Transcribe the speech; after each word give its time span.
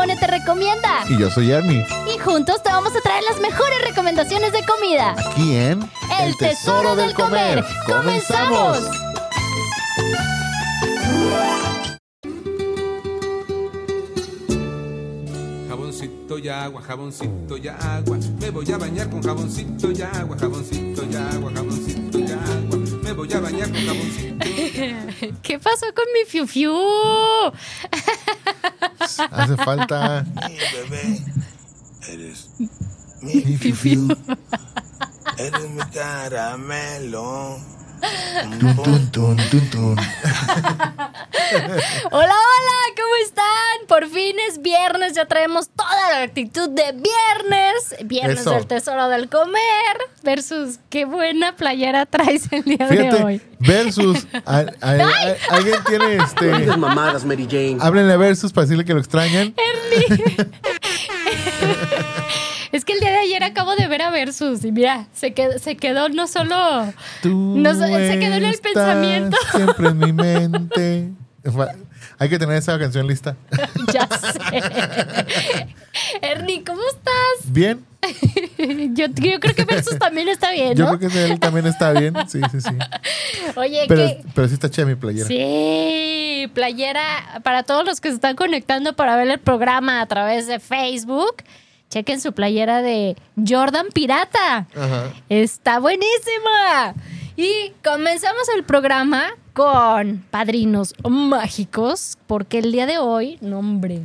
Mone 0.00 0.16
te 0.16 0.26
recomienda. 0.26 1.04
Y 1.10 1.18
yo 1.18 1.28
soy 1.30 1.50
Ernie. 1.50 1.86
Y 2.06 2.18
juntos 2.18 2.62
te 2.62 2.70
vamos 2.70 2.96
a 2.96 3.02
traer 3.02 3.22
las 3.22 3.38
mejores 3.38 3.82
recomendaciones 3.86 4.50
de 4.50 4.64
comida. 4.64 5.14
Aquí 5.30 5.54
en 5.54 5.78
El 6.22 6.34
Tesoro 6.38 6.96
del 6.96 7.12
Comer. 7.12 7.62
¡Comenzamos! 7.84 8.78
Jaboncito 15.68 16.38
y 16.38 16.48
agua, 16.48 16.80
jaboncito 16.80 17.58
y 17.58 17.68
agua. 17.68 18.18
Me 18.40 18.48
voy 18.48 18.72
a 18.72 18.78
bañar 18.78 19.10
con 19.10 19.22
jaboncito 19.22 19.92
y 19.92 20.00
agua, 20.00 20.34
jaboncito 20.40 21.04
y 21.04 21.14
agua, 21.14 21.52
jaboncito 21.54 21.89
voy 23.20 23.32
a 23.34 23.40
bañar 23.40 23.70
con 23.70 23.86
jaboncito. 23.86 24.46
¿Qué 25.42 25.58
pasó 25.58 25.86
con 25.94 26.04
mi 26.14 26.24
fiu 26.26 26.46
fiu? 26.46 26.74
Hace 29.30 29.56
falta. 29.56 30.24
Mi 30.48 30.56
bebé, 30.56 31.22
eres 32.08 32.50
mi 33.20 33.56
fifiu. 33.58 34.08
Eres 35.36 35.70
mi 35.70 35.82
caramelo. 35.92 37.58
Tun, 38.58 38.76
tun, 38.76 39.10
tun, 39.10 39.36
tun, 39.50 39.70
tun. 39.70 39.96
Hola, 42.10 42.34
hola, 42.34 42.78
¿cómo 42.96 43.14
están? 43.24 43.86
Por 43.88 44.08
fin 44.08 44.36
es 44.48 44.62
viernes, 44.62 45.14
ya 45.14 45.26
traemos 45.26 45.68
toda 45.70 46.10
la 46.12 46.22
actitud 46.22 46.68
de 46.70 46.92
viernes. 46.92 47.96
Viernes 48.04 48.40
Eso. 48.40 48.52
del 48.52 48.66
tesoro 48.66 49.08
del 49.08 49.28
comer. 49.28 49.60
Versus 50.22 50.78
qué 50.90 51.04
buena 51.06 51.56
playera 51.56 52.06
traes 52.06 52.50
el 52.52 52.62
día 52.64 52.86
de 52.88 53.10
hoy. 53.24 53.42
versus. 53.58 54.26
a- 54.46 54.58
a- 54.58 54.64
a- 54.80 55.36
alguien 55.50 55.82
tiene 55.86 56.16
este. 56.16 56.66
Mamadas, 56.76 57.24
Mary 57.24 57.46
Jane. 57.50 57.78
Háblenle 57.80 58.12
a 58.14 58.16
versus 58.16 58.52
para 58.52 58.64
decirle 58.66 58.84
que 58.84 58.94
lo 58.94 59.00
extrañan. 59.00 59.54
Es 62.72 62.84
que 62.84 62.92
el 62.92 63.00
día 63.00 63.10
de 63.10 63.18
ayer 63.18 63.42
acabo 63.42 63.74
de 63.74 63.86
ver 63.88 64.02
a 64.02 64.10
Versus 64.10 64.64
y 64.64 64.72
mira, 64.72 65.06
se 65.12 65.32
quedó, 65.32 65.58
se 65.58 65.76
quedó 65.76 66.08
no 66.08 66.26
solo. 66.28 66.92
Tú 67.22 67.54
No 67.56 67.74
se 67.74 68.18
quedó 68.18 68.34
en 68.36 68.44
el 68.44 68.58
pensamiento. 68.58 69.36
Siempre 69.54 69.88
en 69.88 69.98
mi 69.98 70.12
mente. 70.12 71.08
Hay 72.18 72.28
que 72.28 72.38
tener 72.38 72.56
esa 72.56 72.78
canción 72.78 73.06
lista. 73.06 73.34
ya 73.92 74.06
sé. 74.06 74.38
Ernie, 76.20 76.62
¿cómo 76.64 76.80
estás? 76.88 77.52
Bien. 77.52 77.84
Yo, 78.94 79.06
yo 79.06 79.40
creo 79.40 79.54
que 79.54 79.64
Versus 79.64 79.98
también 79.98 80.28
está 80.28 80.50
bien, 80.52 80.74
Yo 80.74 80.84
¿no? 80.86 80.98
creo 80.98 81.10
que 81.10 81.24
él 81.24 81.40
también 81.40 81.66
está 81.66 81.92
bien. 81.92 82.14
Sí, 82.28 82.40
sí, 82.50 82.60
sí. 82.60 82.70
Oye, 83.56 83.84
Pero, 83.88 84.02
¿qué? 84.06 84.22
pero 84.34 84.48
sí 84.48 84.54
está 84.54 84.70
chida 84.70 84.84
mi 84.86 84.94
playera. 84.94 85.26
Sí, 85.26 86.50
playera 86.54 87.40
para 87.42 87.62
todos 87.62 87.84
los 87.86 88.00
que 88.00 88.08
se 88.10 88.14
están 88.14 88.36
conectando 88.36 88.94
para 88.94 89.16
ver 89.16 89.28
el 89.30 89.38
programa 89.38 90.00
a 90.02 90.06
través 90.06 90.46
de 90.46 90.60
Facebook. 90.60 91.36
Chequen 91.90 92.20
su 92.20 92.32
playera 92.32 92.82
de 92.82 93.16
Jordan 93.46 93.86
Pirata. 93.92 94.66
Ajá. 94.76 95.12
Está 95.28 95.78
buenísima. 95.80 96.94
Y 97.36 97.72
comenzamos 97.84 98.48
el 98.56 98.64
programa 98.64 99.24
con 99.52 100.24
padrinos 100.30 100.94
mágicos, 101.08 102.16
porque 102.26 102.58
el 102.60 102.70
día 102.72 102.86
de 102.86 102.98
hoy, 102.98 103.38
no 103.40 103.58
hombre, 103.58 104.00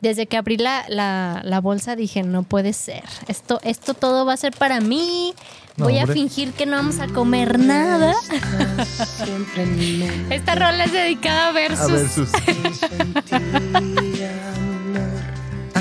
desde 0.00 0.26
que 0.26 0.36
abrí 0.36 0.56
la, 0.56 0.84
la- 0.88 1.40
la 1.44 1.60
bolsa 1.60 1.96
dije, 1.96 2.22
no 2.22 2.42
puede 2.44 2.72
ser, 2.72 3.02
esto, 3.28 3.60
esto 3.64 3.94
todo 3.94 4.24
va 4.24 4.32
a 4.34 4.36
ser 4.36 4.52
para 4.52 4.80
mí, 4.80 5.32
No, 5.76 5.84
voy 5.86 5.98
a 5.98 6.06
fingir 6.06 6.52
que 6.52 6.66
no 6.66 6.76
vamos 6.76 6.98
a 7.00 7.06
comer 7.08 7.58
nada. 7.58 8.14
Esta 10.30 10.54
rola 10.54 10.84
es 10.84 10.92
dedicada 10.92 11.46
a 11.46 11.48
A 11.48 11.52
Versus. 11.52 12.30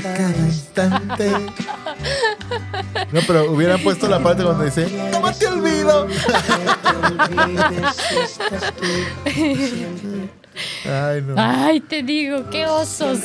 A 0.01 0.13
cada 0.13 0.37
instante. 0.37 1.31
No, 3.11 3.21
pero 3.27 3.51
hubieran 3.51 3.79
puesto 3.81 4.07
la 4.07 4.19
parte 4.19 4.41
donde 4.43 4.65
dice, 4.65 4.87
no 5.11 5.31
te 5.33 5.47
olvido. 5.47 6.07
Ay, 10.85 11.21
no. 11.21 11.35
Ay, 11.37 11.79
te 11.81 12.03
digo, 12.03 12.49
qué 12.49 12.65
osos. 12.67 13.19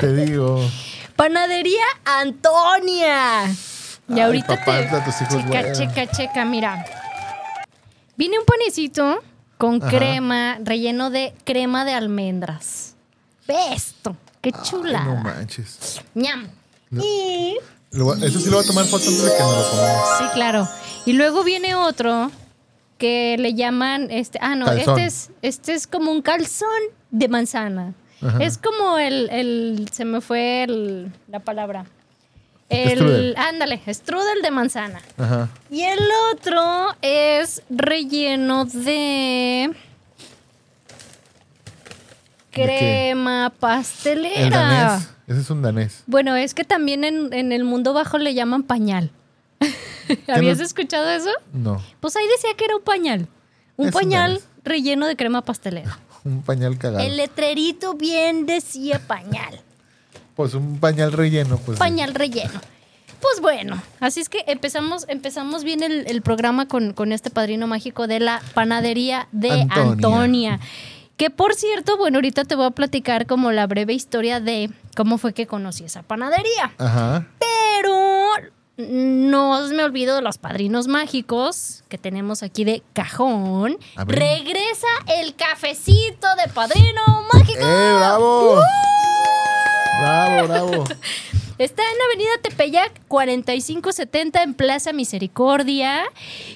Te 0.00 0.14
digo. 0.14 0.60
Panadería 1.16 1.84
Antonia. 2.04 3.44
Y 4.08 4.14
Ay, 4.14 4.20
ahorita 4.20 4.56
papá, 4.58 4.78
te... 4.80 4.88
a 4.88 5.04
tus 5.04 5.20
hijos 5.22 5.44
checa, 5.44 5.72
checa, 5.72 6.06
checa, 6.10 6.44
mira. 6.44 6.84
Viene 8.16 8.38
un 8.38 8.44
panecito 8.44 9.22
con 9.58 9.82
Ajá. 9.82 9.90
crema, 9.90 10.58
relleno 10.62 11.10
de 11.10 11.34
crema 11.44 11.84
de 11.84 11.94
almendras. 11.94 12.94
Ve 13.46 13.72
esto, 13.74 14.16
qué 14.42 14.50
Ay, 14.54 14.60
chulada. 14.62 15.04
no 15.06 15.16
manches. 15.16 16.02
Ñam. 16.14 16.48
No. 16.90 17.02
Y 17.02 17.56
Lo 17.92 18.14
eso 18.14 18.38
sí 18.38 18.50
lo 18.50 18.56
voy 18.56 18.64
a 18.64 18.68
tomar 18.68 18.84
foto 18.84 19.04
antes 19.08 19.22
de 19.22 19.32
que 19.32 19.38
nos 19.42 19.56
lo 19.56 19.70
comamos. 19.70 20.08
sí, 20.18 20.24
claro. 20.34 20.68
Y 21.06 21.14
luego 21.14 21.42
viene 21.44 21.74
otro 21.74 22.30
que 22.98 23.36
le 23.38 23.54
llaman 23.54 24.10
este, 24.10 24.38
ah 24.42 24.54
no, 24.54 24.66
Calzón. 24.66 24.98
este 25.00 25.06
es 25.06 25.30
este 25.42 25.74
es 25.74 25.86
como 25.86 26.10
un 26.12 26.20
calzón 26.22 26.68
de 27.10 27.28
manzana. 27.28 27.94
Ajá. 28.20 28.38
Es 28.40 28.58
como 28.58 28.98
el, 28.98 29.28
el 29.30 29.88
se 29.92 30.04
me 30.04 30.20
fue 30.20 30.62
el- 30.64 31.12
la 31.28 31.40
palabra. 31.40 31.86
El 32.68 32.98
Strudel. 33.00 33.34
ándale, 33.36 33.82
strudel 33.92 34.40
de 34.42 34.50
manzana. 34.50 35.02
Ajá. 35.18 35.48
Y 35.70 35.82
el 35.82 35.98
otro 36.32 36.94
es 37.02 37.62
relleno 37.68 38.64
de? 38.64 39.72
Crema 42.52 43.52
pastelera. 43.58 44.34
El 44.40 44.50
danés. 44.50 45.08
Ese 45.26 45.40
es 45.40 45.50
un 45.50 45.62
danés. 45.62 46.02
Bueno, 46.06 46.36
es 46.36 46.54
que 46.54 46.64
también 46.64 47.04
en, 47.04 47.32
en 47.32 47.52
el 47.52 47.64
mundo 47.64 47.92
bajo 47.92 48.18
le 48.18 48.34
llaman 48.34 48.62
pañal. 48.62 49.10
¿Habías 50.28 50.58
no- 50.58 50.64
escuchado 50.64 51.08
eso? 51.10 51.30
No. 51.52 51.82
Pues 52.00 52.16
ahí 52.16 52.26
decía 52.28 52.50
que 52.56 52.64
era 52.64 52.76
un 52.76 52.82
pañal. 52.82 53.28
Un 53.76 53.88
Es 53.88 53.94
pañal 53.94 54.40
relleno 54.64 55.06
de 55.06 55.16
crema 55.16 55.42
pastelera. 55.42 55.98
Un 56.24 56.40
pañal 56.42 56.78
cagado. 56.78 57.04
El 57.04 57.16
letrerito 57.16 57.94
bien 57.94 58.46
decía 58.46 59.00
pañal. 59.08 59.60
Pues 60.36 60.54
un 60.54 60.78
pañal 60.78 61.10
relleno, 61.10 61.58
pues. 61.58 61.80
Pañal 61.80 62.14
relleno. 62.14 62.60
Pues 63.20 63.40
bueno, 63.40 63.82
así 63.98 64.20
es 64.20 64.28
que 64.28 64.44
empezamos, 64.46 65.04
empezamos 65.08 65.64
bien 65.64 65.82
el, 65.82 66.04
el 66.06 66.22
programa 66.22 66.68
con, 66.68 66.92
con 66.92 67.10
este 67.12 67.30
padrino 67.30 67.66
mágico 67.66 68.06
de 68.06 68.20
la 68.20 68.40
panadería 68.54 69.26
de 69.32 69.50
Antonia. 69.62 69.82
Antonia. 69.92 70.60
Que 71.22 71.30
por 71.30 71.54
cierto, 71.54 71.96
bueno, 71.96 72.18
ahorita 72.18 72.42
te 72.42 72.56
voy 72.56 72.66
a 72.66 72.70
platicar 72.72 73.28
como 73.28 73.52
la 73.52 73.68
breve 73.68 73.92
historia 73.92 74.40
de 74.40 74.70
cómo 74.96 75.18
fue 75.18 75.32
que 75.32 75.46
conocí 75.46 75.84
esa 75.84 76.02
panadería. 76.02 76.72
Ajá. 76.78 77.28
Pero 77.38 77.94
no 78.76 79.68
me 79.68 79.84
olvido 79.84 80.16
de 80.16 80.22
los 80.22 80.38
padrinos 80.38 80.88
mágicos 80.88 81.84
que 81.88 81.96
tenemos 81.96 82.42
aquí 82.42 82.64
de 82.64 82.82
cajón. 82.92 83.78
Regresa 84.04 84.88
el 85.20 85.36
cafecito 85.36 86.26
de 86.44 86.52
padrino 86.52 87.00
mágico. 87.32 87.60
¡Eh, 87.60 87.94
bravo! 87.98 88.60
Bravo, 90.00 90.48
bravo. 90.48 90.84
Está 91.58 91.84
en 91.84 92.02
Avenida 92.08 92.30
Tepeyac 92.42 93.06
4570 93.06 94.42
en 94.42 94.54
Plaza 94.54 94.92
Misericordia. 94.92 96.02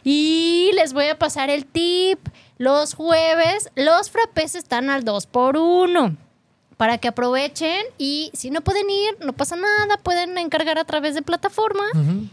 Y 0.03 0.73
les 0.75 0.93
voy 0.93 1.07
a 1.07 1.17
pasar 1.17 1.51
el 1.51 1.67
tip. 1.67 2.19
Los 2.59 2.95
jueves, 2.95 3.71
los 3.75 4.11
frappés 4.11 4.55
están 4.55 4.89
al 4.89 5.05
2 5.05 5.27
por 5.27 5.57
1 5.57 6.17
para 6.77 6.99
que 6.99 7.09
aprovechen 7.09 7.85
y 7.97 8.31
si 8.35 8.51
no 8.51 8.61
pueden 8.61 8.89
ir, 8.91 9.17
no 9.25 9.33
pasa 9.33 9.57
nada, 9.57 9.97
pueden 10.03 10.37
encargar 10.37 10.79
a 10.79 10.85
través 10.85 11.15
de 11.15 11.23
plataforma 11.23 11.85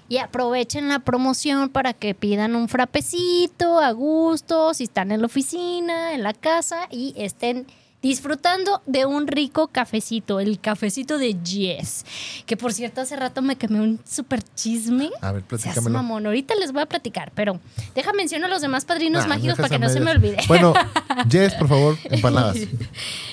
y 0.09 0.17
aprovechen 0.17 0.89
la 0.89 0.99
promoción 0.99 1.69
para 1.69 1.93
que 1.93 2.13
pidan 2.13 2.55
un 2.55 2.67
frapecito 2.67 3.79
a 3.79 3.91
gusto, 3.91 4.73
si 4.73 4.83
están 4.83 5.11
en 5.11 5.21
la 5.21 5.27
oficina, 5.27 6.13
en 6.13 6.23
la 6.23 6.33
casa 6.33 6.87
y 6.89 7.13
estén 7.17 7.67
disfrutando 8.03 8.83
de 8.85 9.05
un 9.07 9.25
rico 9.27 9.69
cafecito, 9.69 10.39
el 10.39 10.59
cafecito 10.59 11.17
de 11.17 11.35
Jess. 11.43 12.05
Que 12.45 12.55
por 12.57 12.73
cierto, 12.73 13.01
hace 13.01 13.15
rato 13.15 13.41
me 13.41 13.55
quemé 13.55 13.79
un 13.81 13.99
super 14.07 14.43
chisme. 14.53 15.09
A 15.21 15.31
ver, 15.31 15.41
platícamelo. 15.43 15.89
mamón, 15.89 16.25
ahorita 16.27 16.53
les 16.55 16.71
voy 16.71 16.83
a 16.83 16.85
platicar, 16.85 17.31
pero 17.33 17.59
deja 17.95 18.13
mencionar 18.13 18.51
a 18.51 18.53
los 18.53 18.61
demás 18.61 18.85
padrinos 18.85 19.23
Ah, 19.23 19.27
mágicos 19.27 19.55
para 19.55 19.69
que 19.69 19.79
no 19.79 19.89
se 19.89 19.99
me 20.01 20.11
olvide. 20.11 20.37
Bueno, 20.47 20.73
Jess, 21.31 21.55
por 21.55 21.67
favor, 21.69 21.97
empanadas. 22.03 22.57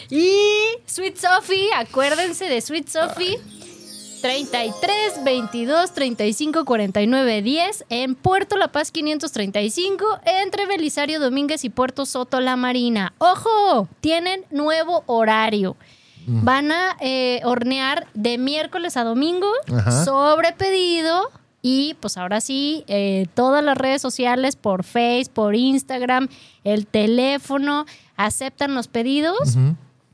Y 0.09 0.33
Sweet 0.87 1.17
Sophie, 1.19 1.69
acuérdense 1.77 2.45
de 2.47 2.61
Sweet 2.61 2.89
Sophie. 2.89 3.39
33 4.21 5.25
22 5.25 5.93
35 5.93 6.65
49 6.65 7.43
10 7.43 7.85
en 7.89 8.15
Puerto 8.15 8.57
La 8.57 8.69
Paz 8.69 8.91
535 8.91 10.05
entre 10.25 10.67
Belisario 10.67 11.21
Domínguez 11.21 11.65
y 11.65 11.71
Puerto 11.71 12.05
Soto 12.05 12.41
La 12.41 12.57
Marina. 12.57 13.15
¡Ojo! 13.19 13.89
Tienen 14.01 14.45
nuevo 14.51 15.05
horario. 15.07 15.77
Van 16.27 16.71
a 16.71 16.97
eh, 17.01 17.41
hornear 17.45 18.07
de 18.15 18.39
miércoles 18.39 18.97
a 18.97 19.05
domingo 19.05 19.51
Ajá. 19.75 20.05
sobre 20.05 20.53
pedido. 20.53 21.31
Y 21.63 21.95
pues 22.01 22.17
ahora 22.17 22.41
sí, 22.41 22.85
eh, 22.87 23.27
todas 23.35 23.65
las 23.65 23.77
redes 23.77 24.01
sociales, 24.01 24.55
por 24.55 24.85
Face, 24.85 25.27
por 25.33 25.55
Instagram, 25.55 26.29
el 26.63 26.87
teléfono, 26.87 27.85
aceptan 28.17 28.75
los 28.75 28.87
pedidos. 28.87 29.57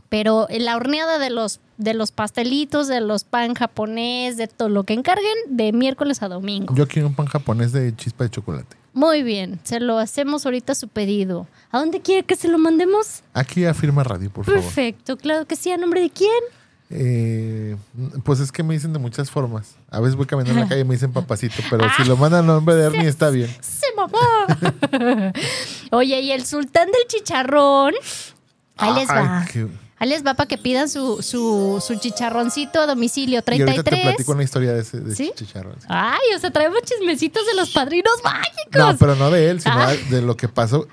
Pero 0.08 0.46
la 0.50 0.76
horneada 0.76 1.18
de 1.18 1.30
los, 1.30 1.60
de 1.78 1.94
los 1.94 2.10
pastelitos, 2.12 2.88
de 2.88 3.00
los 3.00 3.24
pan 3.24 3.54
japonés, 3.54 4.36
de 4.36 4.46
todo 4.48 4.68
lo 4.68 4.84
que 4.84 4.94
encarguen, 4.94 5.34
de 5.48 5.72
miércoles 5.72 6.22
a 6.22 6.28
domingo. 6.28 6.74
Yo 6.74 6.86
quiero 6.88 7.08
un 7.08 7.14
pan 7.14 7.26
japonés 7.26 7.72
de 7.72 7.94
chispa 7.94 8.24
de 8.24 8.30
chocolate. 8.30 8.76
Muy 8.92 9.22
bien, 9.22 9.60
se 9.62 9.78
lo 9.78 9.98
hacemos 9.98 10.46
ahorita 10.46 10.74
su 10.74 10.88
pedido. 10.88 11.46
¿A 11.70 11.78
dónde 11.78 12.00
quiere 12.00 12.22
que 12.24 12.34
se 12.34 12.48
lo 12.48 12.56
mandemos? 12.58 13.22
Aquí 13.34 13.66
a 13.66 13.74
Firma 13.74 14.02
Radio, 14.04 14.30
por 14.30 14.46
favor. 14.46 14.60
Perfecto, 14.62 15.18
claro 15.18 15.46
que 15.46 15.54
sí. 15.56 15.70
¿A 15.70 15.76
nombre 15.76 16.00
de 16.00 16.08
quién? 16.08 16.30
Eh, 16.88 17.76
pues 18.24 18.40
es 18.40 18.52
que 18.52 18.62
me 18.62 18.72
dicen 18.72 18.92
de 18.94 18.98
muchas 18.98 19.30
formas. 19.30 19.74
A 19.90 20.00
veces 20.00 20.16
voy 20.16 20.24
caminando 20.24 20.54
en 20.58 20.64
la 20.64 20.68
calle 20.68 20.80
y 20.82 20.84
me 20.84 20.94
dicen 20.94 21.12
papacito, 21.12 21.56
pero 21.68 21.84
si 21.96 22.04
lo 22.04 22.16
mandan 22.16 22.44
a 22.44 22.46
nombre 22.54 22.74
de 22.76 22.84
Ernie 22.86 23.08
está 23.08 23.28
bien. 23.28 23.50
¡Sí, 23.60 23.84
mamá! 23.96 25.32
Oye, 25.90 26.20
y 26.20 26.32
el 26.32 26.46
sultán 26.46 26.86
del 26.86 27.02
chicharrón. 27.08 27.92
Ahí 28.76 28.94
les 28.94 29.08
va. 29.08 29.40
Ay, 29.40 29.46
qué- 29.52 29.66
Ahí 29.98 30.08
les 30.10 30.24
va 30.26 30.34
para 30.34 30.46
que 30.46 30.58
pidan 30.58 30.88
su, 30.90 31.22
su, 31.22 31.82
su 31.84 31.94
chicharroncito 31.96 32.80
a 32.80 32.86
domicilio. 32.86 33.34
Y 33.34 33.36
ahorita 33.36 33.64
te 33.66 33.82
33. 33.82 34.02
platico 34.02 34.32
una 34.32 34.42
historia 34.42 34.72
de 34.74 34.80
ese 34.82 35.00
de 35.00 35.14
¿Sí? 35.14 35.32
chicharrón. 35.34 35.74
sí. 35.80 35.86
Ay, 35.88 36.34
o 36.36 36.38
sea, 36.38 36.50
traemos 36.50 36.82
chismecitos 36.82 37.46
de 37.46 37.54
los 37.54 37.70
padrinos 37.70 38.12
mágicos. 38.22 38.76
No, 38.76 38.96
pero 38.98 39.14
no 39.16 39.30
de 39.30 39.50
él, 39.50 39.60
sino 39.60 39.74
Ah. 39.78 39.94
de 40.10 40.20
lo 40.22 40.36
que 40.36 40.48
pasó. 40.48 40.86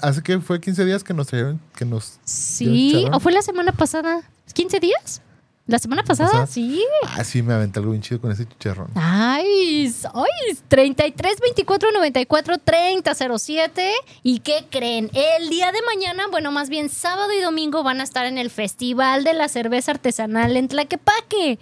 Hace 0.00 0.22
que 0.22 0.40
fue 0.40 0.58
15 0.58 0.86
días 0.86 1.04
que 1.04 1.12
nos 1.12 1.26
trajeron, 1.26 1.60
que 1.76 1.84
nos... 1.84 2.18
Sí, 2.24 3.06
o 3.12 3.20
fue 3.20 3.32
la 3.32 3.42
semana 3.42 3.72
pasada. 3.72 4.22
¿15 4.54 4.80
días? 4.80 5.20
¿La 5.66 5.80
semana 5.80 6.04
pasada? 6.04 6.30
pasada? 6.30 6.46
Sí. 6.46 6.80
Ah, 7.02 7.24
sí, 7.24 7.42
me 7.42 7.52
aventé 7.52 7.80
algo 7.80 7.90
bien 7.90 8.02
chido 8.02 8.20
con 8.20 8.30
ese 8.30 8.46
chicharrón. 8.46 8.88
Ay, 8.94 9.92
ay, 10.14 10.58
33 10.68 11.40
24 11.40 11.90
94 11.90 12.58
30 12.58 13.14
07. 13.38 13.92
¿Y 14.22 14.38
qué 14.40 14.66
creen? 14.70 15.10
El 15.12 15.48
día 15.48 15.72
de 15.72 15.78
mañana, 15.82 16.28
bueno, 16.30 16.52
más 16.52 16.68
bien 16.68 16.88
sábado 16.88 17.32
y 17.32 17.40
domingo 17.40 17.82
van 17.82 18.00
a 18.00 18.04
estar 18.04 18.26
en 18.26 18.38
el 18.38 18.50
Festival 18.50 19.24
de 19.24 19.34
la 19.34 19.48
Cerveza 19.48 19.90
Artesanal 19.90 20.56
en 20.56 20.68
Tlaquepaque. 20.68 21.58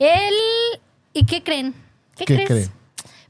El 0.00 0.34
¿Y 1.12 1.24
qué 1.24 1.42
creen? 1.42 1.74
¿Qué, 2.16 2.24
¿Qué 2.24 2.44
creen? 2.44 2.77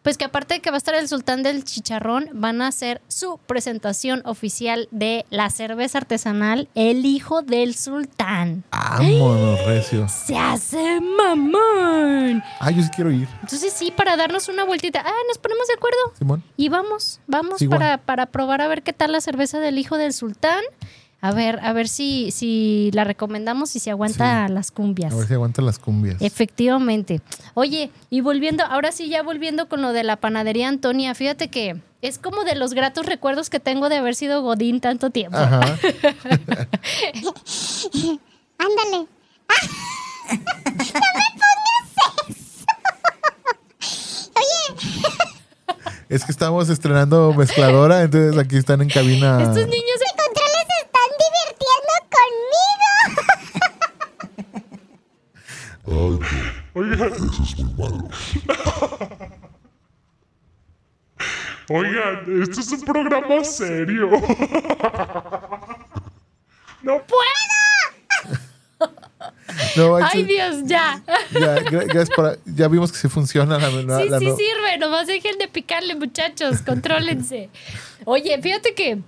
Pues 0.08 0.16
que 0.16 0.24
aparte 0.24 0.54
de 0.54 0.60
que 0.60 0.70
va 0.70 0.76
a 0.76 0.78
estar 0.78 0.94
el 0.94 1.06
sultán 1.06 1.42
del 1.42 1.64
chicharrón, 1.64 2.30
van 2.32 2.62
a 2.62 2.68
hacer 2.68 3.02
su 3.08 3.36
presentación 3.46 4.22
oficial 4.24 4.88
de 4.90 5.26
la 5.28 5.50
cerveza 5.50 5.98
artesanal 5.98 6.66
El 6.74 7.04
Hijo 7.04 7.42
del 7.42 7.74
Sultán. 7.74 8.64
Vámonos, 8.70 9.66
recio. 9.66 10.08
¡Se 10.08 10.34
hace 10.34 10.98
mamón! 11.02 12.42
Ah, 12.58 12.70
yo 12.70 12.82
sí 12.82 12.88
quiero 12.96 13.10
ir, 13.10 13.28
Entonces 13.42 13.70
sí, 13.70 13.92
para 13.94 14.16
darnos 14.16 14.48
una 14.48 14.64
vueltita. 14.64 15.02
Ah, 15.04 15.12
nos 15.28 15.36
ponemos 15.36 15.66
de 15.66 15.74
acuerdo. 15.74 15.98
Simón. 16.18 16.42
Y 16.56 16.70
vamos, 16.70 17.20
vamos 17.26 17.58
Sí, 17.58 17.68
para, 17.68 17.98
para 17.98 18.24
probar 18.24 18.62
a 18.62 18.68
ver 18.68 18.82
qué 18.82 18.94
tal 18.94 19.12
la 19.12 19.20
cerveza 19.20 19.60
del 19.60 19.78
hijo 19.78 19.98
del 19.98 20.14
sultán. 20.14 20.64
A 21.20 21.32
ver, 21.32 21.58
a 21.62 21.72
ver 21.72 21.88
si, 21.88 22.30
si 22.30 22.90
la 22.92 23.02
recomendamos 23.04 23.74
y 23.74 23.80
si 23.80 23.90
aguanta 23.90 24.48
las 24.48 24.70
cumbias. 24.70 25.12
A 25.12 25.16
ver 25.16 25.26
si 25.26 25.34
aguantan 25.34 25.66
las 25.66 25.80
cumbias. 25.80 26.22
Efectivamente. 26.22 27.20
Oye, 27.54 27.90
y 28.08 28.20
volviendo, 28.20 28.64
ahora 28.64 28.92
sí 28.92 29.08
ya 29.08 29.22
volviendo 29.22 29.68
con 29.68 29.82
lo 29.82 29.92
de 29.92 30.04
la 30.04 30.16
panadería 30.16 30.68
Antonia, 30.68 31.14
fíjate 31.14 31.48
que 31.48 31.80
es 32.02 32.18
como 32.18 32.44
de 32.44 32.54
los 32.54 32.72
gratos 32.72 33.06
recuerdos 33.06 33.50
que 33.50 33.58
tengo 33.58 33.88
de 33.88 33.96
haber 33.96 34.14
sido 34.14 34.42
Godín 34.42 34.80
tanto 34.80 35.10
tiempo. 35.10 35.38
Ajá. 35.38 35.60
Ándale. 38.58 39.06
Es 46.08 46.24
que 46.24 46.32
estamos 46.32 46.70
estrenando 46.70 47.34
mezcladora, 47.34 48.02
entonces 48.02 48.38
aquí 48.38 48.56
están 48.56 48.80
en 48.80 48.88
cabina. 48.88 49.42
Estos 49.42 49.66
niños 49.66 49.98
se 49.98 50.16
Controles 50.16 50.66
se 50.66 50.86
están 50.86 51.08
divirtiendo 56.12 57.76
conmigo. 57.76 58.08
Oigan, 61.70 62.42
esto 62.42 62.60
es 62.60 62.72
un 62.72 62.80
programa 62.82 63.44
serio. 63.44 64.10
No 66.82 67.02
No, 69.76 69.96
Ay, 69.96 70.22
Dios, 70.24 70.56
ya. 70.66 71.02
ya, 71.32 71.54
gracias 71.60 72.10
vimos 72.68 72.90
que 72.92 72.98
se 72.98 73.08
funciona 73.08 73.58
la, 73.58 73.68
la- 73.70 73.98
Sí, 74.02 74.08
la 74.08 74.18
sí 74.18 74.24
no- 74.26 74.36
sirve, 74.36 74.78
nomás 74.78 75.06
dejen 75.06 75.36
de 75.38 75.48
picarle, 75.48 75.94
muchachos, 75.96 76.62
contrólense. 76.62 77.50
Oye, 78.04 78.40
fíjate 78.40 78.74
que 78.74 78.98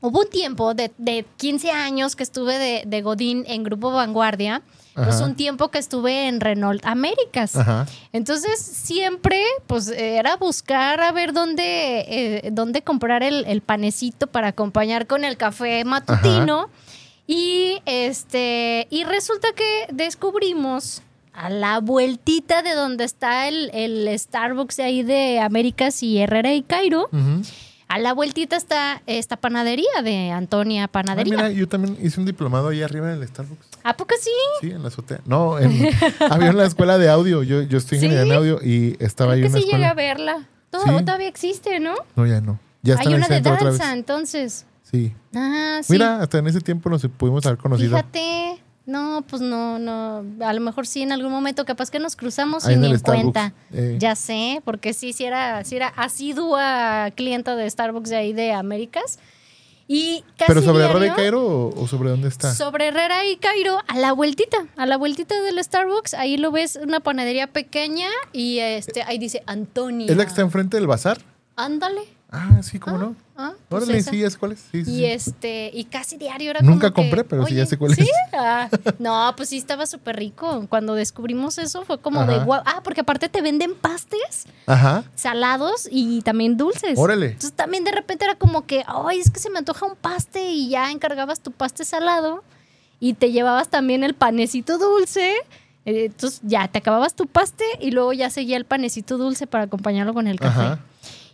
hubo 0.00 0.20
un 0.20 0.30
tiempo 0.30 0.74
de, 0.74 0.92
de 0.98 1.24
15 1.36 1.70
años 1.70 2.16
que 2.16 2.22
estuve 2.22 2.58
de, 2.58 2.82
de 2.86 3.02
Godín 3.02 3.44
en 3.46 3.64
Grupo 3.64 3.90
Vanguardia, 3.90 4.62
pues 4.94 5.20
un 5.20 5.36
tiempo 5.36 5.68
que 5.68 5.78
estuve 5.78 6.26
en 6.26 6.40
Renault 6.40 6.84
Américas. 6.84 7.54
Ajá. 7.54 7.86
Entonces, 8.12 8.58
siempre, 8.58 9.44
pues, 9.68 9.86
era 9.88 10.36
buscar 10.36 11.00
a 11.00 11.12
ver 11.12 11.32
dónde, 11.32 12.00
eh, 12.08 12.50
dónde 12.50 12.82
comprar 12.82 13.22
el, 13.22 13.44
el 13.46 13.60
panecito 13.60 14.26
para 14.26 14.48
acompañar 14.48 15.06
con 15.06 15.24
el 15.24 15.36
café 15.36 15.84
matutino. 15.84 16.68
Y 17.28 17.80
este, 17.86 18.88
y 18.90 19.04
resulta 19.04 19.48
que 19.54 19.86
descubrimos 19.92 21.02
a 21.32 21.48
la 21.48 21.78
vueltita 21.78 22.62
de 22.62 22.74
donde 22.74 23.04
está 23.04 23.46
el, 23.46 23.70
el 23.72 24.18
Starbucks 24.18 24.78
de 24.78 24.82
ahí 24.82 25.02
de 25.04 25.38
Américas 25.38 26.02
y 26.02 26.18
Herrera 26.18 26.52
y 26.54 26.62
Cairo. 26.62 27.08
A 27.88 27.98
la 27.98 28.12
vueltita 28.12 28.56
está 28.56 29.02
esta 29.06 29.36
panadería 29.38 30.02
de 30.04 30.30
Antonia 30.30 30.84
Ah, 30.84 30.88
Panadería. 30.88 31.34
mira, 31.36 31.50
yo 31.50 31.66
también 31.68 31.96
hice 32.02 32.20
un 32.20 32.26
diplomado 32.26 32.68
ahí 32.68 32.82
arriba 32.82 33.10
en 33.12 33.20
el 33.22 33.26
Starbucks. 33.28 33.66
¿A 33.82 33.96
poco 33.96 34.14
sí? 34.20 34.30
Sí, 34.60 34.70
en 34.72 34.82
la 34.82 34.88
azotea. 34.88 35.20
No, 35.24 35.58
en, 35.58 35.88
había 36.30 36.50
una 36.50 36.64
escuela 36.64 36.98
de 36.98 37.08
audio. 37.08 37.42
Yo, 37.42 37.62
yo 37.62 37.78
estoy 37.78 37.98
¿Sí? 37.98 38.06
en 38.06 38.30
audio 38.32 38.60
y 38.62 38.96
estaba 39.00 39.32
Creo 39.32 39.36
ahí 39.36 39.40
que 39.42 39.48
una 39.48 39.58
sí 39.58 39.64
llegué 39.64 39.86
escuela. 39.86 39.90
a 39.90 39.94
verla. 39.94 40.48
Todo, 40.70 40.82
Sí. 40.98 41.04
Todavía 41.04 41.28
existe, 41.28 41.80
¿no? 41.80 41.94
No, 42.14 42.26
ya 42.26 42.40
no. 42.42 42.60
Ya 42.82 42.94
está 42.94 43.08
Hay 43.08 43.14
en 43.14 43.20
una 43.24 43.28
de 43.28 43.40
danza, 43.40 43.92
entonces. 43.94 44.66
Sí. 44.82 45.14
Ah, 45.34 45.80
sí. 45.82 45.92
Mira, 45.94 46.20
hasta 46.20 46.38
en 46.38 46.46
ese 46.46 46.60
tiempo 46.60 46.90
nos 46.90 47.06
pudimos 47.08 47.44
haber 47.46 47.58
conocido. 47.58 47.90
Fíjate. 47.96 48.58
No, 48.88 49.22
pues 49.28 49.42
no, 49.42 49.78
no. 49.78 50.24
A 50.40 50.52
lo 50.54 50.60
mejor 50.62 50.86
sí 50.86 51.02
en 51.02 51.12
algún 51.12 51.30
momento, 51.30 51.66
capaz 51.66 51.90
que 51.90 51.98
nos 51.98 52.16
cruzamos 52.16 52.64
Ahí 52.64 52.72
y 52.72 52.74
en 52.76 52.80
ni 52.80 52.86
el 52.86 52.92
en 52.94 52.98
Starbucks, 53.00 53.22
cuenta. 53.22 53.52
eh. 53.70 53.96
Ya 53.98 54.14
sé, 54.14 54.62
porque 54.64 54.94
sí, 54.94 55.12
sí 55.12 55.24
era, 55.26 55.62
sí 55.64 55.76
era 55.76 55.88
asidua 55.88 57.10
clienta 57.14 57.54
de 57.54 57.68
Starbucks 57.68 58.08
de 58.08 58.16
ahí 58.16 58.32
de 58.32 58.52
Américas. 58.52 59.18
Y 59.88 60.24
casi 60.38 60.52
¿Pero 60.52 60.62
sobre 60.62 60.84
Herrera 60.84 61.06
y 61.06 61.10
Cairo 61.10 61.46
o, 61.46 61.82
o 61.82 61.86
sobre 61.86 62.08
dónde 62.08 62.28
está? 62.28 62.54
Sobre 62.54 62.88
Herrera 62.88 63.26
y 63.26 63.36
Cairo, 63.36 63.78
a 63.88 63.98
la 63.98 64.12
vueltita, 64.12 64.56
a 64.78 64.86
la 64.86 64.96
vueltita 64.96 65.38
del 65.42 65.62
Starbucks, 65.62 66.14
ahí 66.14 66.38
lo 66.38 66.50
ves, 66.50 66.78
una 66.82 67.00
panadería 67.00 67.46
pequeña 67.46 68.08
y 68.32 68.58
este 68.60 69.02
ahí 69.02 69.18
dice 69.18 69.42
Antonia. 69.46 70.06
¿Es 70.10 70.16
la 70.16 70.24
que 70.24 70.30
está 70.30 70.40
enfrente 70.40 70.78
del 70.78 70.86
bazar? 70.86 71.18
Ándale. 71.56 72.02
Ah, 72.30 72.60
sí, 72.62 72.78
¿cómo 72.78 72.98
no? 72.98 73.16
Ah, 73.38 73.52
pues 73.70 73.84
Órale, 73.84 73.98
esa. 74.00 74.10
sí, 74.10 74.18
ya 74.18 74.28
sé 74.28 74.36
cuál 74.36 74.52
es. 74.52 74.58
Sí, 74.70 74.84
sí, 74.84 74.90
Y 74.90 74.96
sí. 74.98 75.04
este, 75.06 75.70
y 75.72 75.84
casi 75.84 76.18
diario 76.18 76.50
era 76.50 76.60
Nunca 76.60 76.90
como 76.90 77.06
que, 77.08 77.10
compré, 77.16 77.24
pero 77.24 77.46
sí 77.46 77.54
ya 77.54 77.62
"Oye, 77.62 77.66
sé 77.70 77.78
cuál 77.78 77.94
¿sí? 77.94 78.02
es". 78.02 78.08
Ah, 78.34 78.68
no, 78.98 79.32
pues 79.34 79.48
sí 79.48 79.56
estaba 79.56 79.86
súper 79.86 80.16
rico. 80.16 80.66
Cuando 80.68 80.94
descubrimos 80.94 81.56
eso 81.56 81.84
fue 81.86 81.98
como 82.00 82.24
de 82.26 82.38
guau. 82.40 82.60
Ah, 82.66 82.82
porque 82.84 83.00
aparte 83.00 83.30
te 83.30 83.40
venden 83.40 83.74
pastes 83.74 84.44
Ajá. 84.66 85.04
salados 85.14 85.88
y 85.90 86.20
también 86.20 86.58
dulces. 86.58 86.98
Órale. 86.98 87.26
Entonces 87.26 87.52
también 87.54 87.84
de 87.84 87.92
repente 87.92 88.26
era 88.26 88.34
como 88.34 88.66
que, 88.66 88.84
ay, 88.86 89.20
es 89.20 89.30
que 89.30 89.40
se 89.40 89.48
me 89.48 89.58
antoja 89.58 89.86
un 89.86 89.96
paste 89.96 90.50
y 90.50 90.68
ya 90.68 90.90
encargabas 90.90 91.40
tu 91.40 91.50
paste 91.52 91.84
salado 91.86 92.44
y 93.00 93.14
te 93.14 93.32
llevabas 93.32 93.68
también 93.68 94.04
el 94.04 94.12
panecito 94.14 94.76
dulce. 94.76 95.32
Eh, 95.86 96.06
Entonces 96.06 96.40
ya 96.42 96.68
te 96.68 96.76
acababas 96.78 97.14
tu 97.14 97.26
paste 97.26 97.64
y 97.80 97.90
luego 97.92 98.12
ya 98.12 98.28
seguía 98.28 98.58
el 98.58 98.66
panecito 98.66 99.16
dulce 99.16 99.46
para 99.46 99.64
acompañarlo 99.64 100.12
con 100.12 100.26
el 100.26 100.38
café. 100.38 100.60
Ajá. 100.60 100.80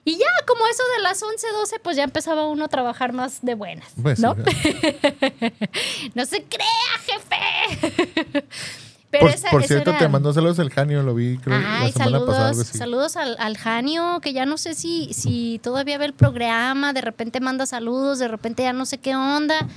Y 0.06 0.18
ya, 0.18 0.26
como 0.46 0.66
eso 0.66 0.82
de 0.96 1.02
las 1.02 1.22
11, 1.22 1.46
12, 1.52 1.78
pues 1.80 1.96
ya 1.96 2.04
empezaba 2.04 2.46
uno 2.46 2.66
a 2.66 2.68
trabajar 2.68 3.12
más 3.12 3.38
de 3.42 3.54
buenas. 3.54 3.88
Pues, 4.02 4.18
¿no? 4.20 4.34
no 6.14 6.26
se 6.26 6.44
crea, 6.44 6.66
jefe. 7.06 8.44
Pero 9.10 9.26
por 9.26 9.34
esa, 9.34 9.50
por 9.50 9.60
esa 9.60 9.68
cierto, 9.68 9.90
era- 9.90 9.98
te 10.00 10.08
mandó 10.08 10.32
saludos 10.32 10.58
el 10.58 10.70
Janio, 10.70 11.02
lo 11.04 11.14
vi 11.14 11.38
creo, 11.38 11.56
Ay, 11.56 11.86
la 11.86 11.92
semana 11.92 12.18
pasada. 12.26 12.48
Algo 12.48 12.64
saludos, 12.64 12.66
saludos 12.78 13.16
al, 13.16 13.36
al 13.38 13.56
Janio, 13.56 14.18
que 14.20 14.32
ya 14.32 14.44
no 14.44 14.58
sé 14.58 14.74
si, 14.74 15.12
si 15.14 15.60
todavía 15.62 15.98
ve 15.98 16.06
el 16.06 16.14
programa, 16.14 16.92
de 16.92 17.00
repente 17.00 17.38
manda 17.38 17.64
saludos, 17.64 18.18
de 18.18 18.26
repente 18.26 18.64
ya 18.64 18.72
no 18.72 18.86
sé 18.86 18.98
qué 18.98 19.14
onda, 19.14 19.68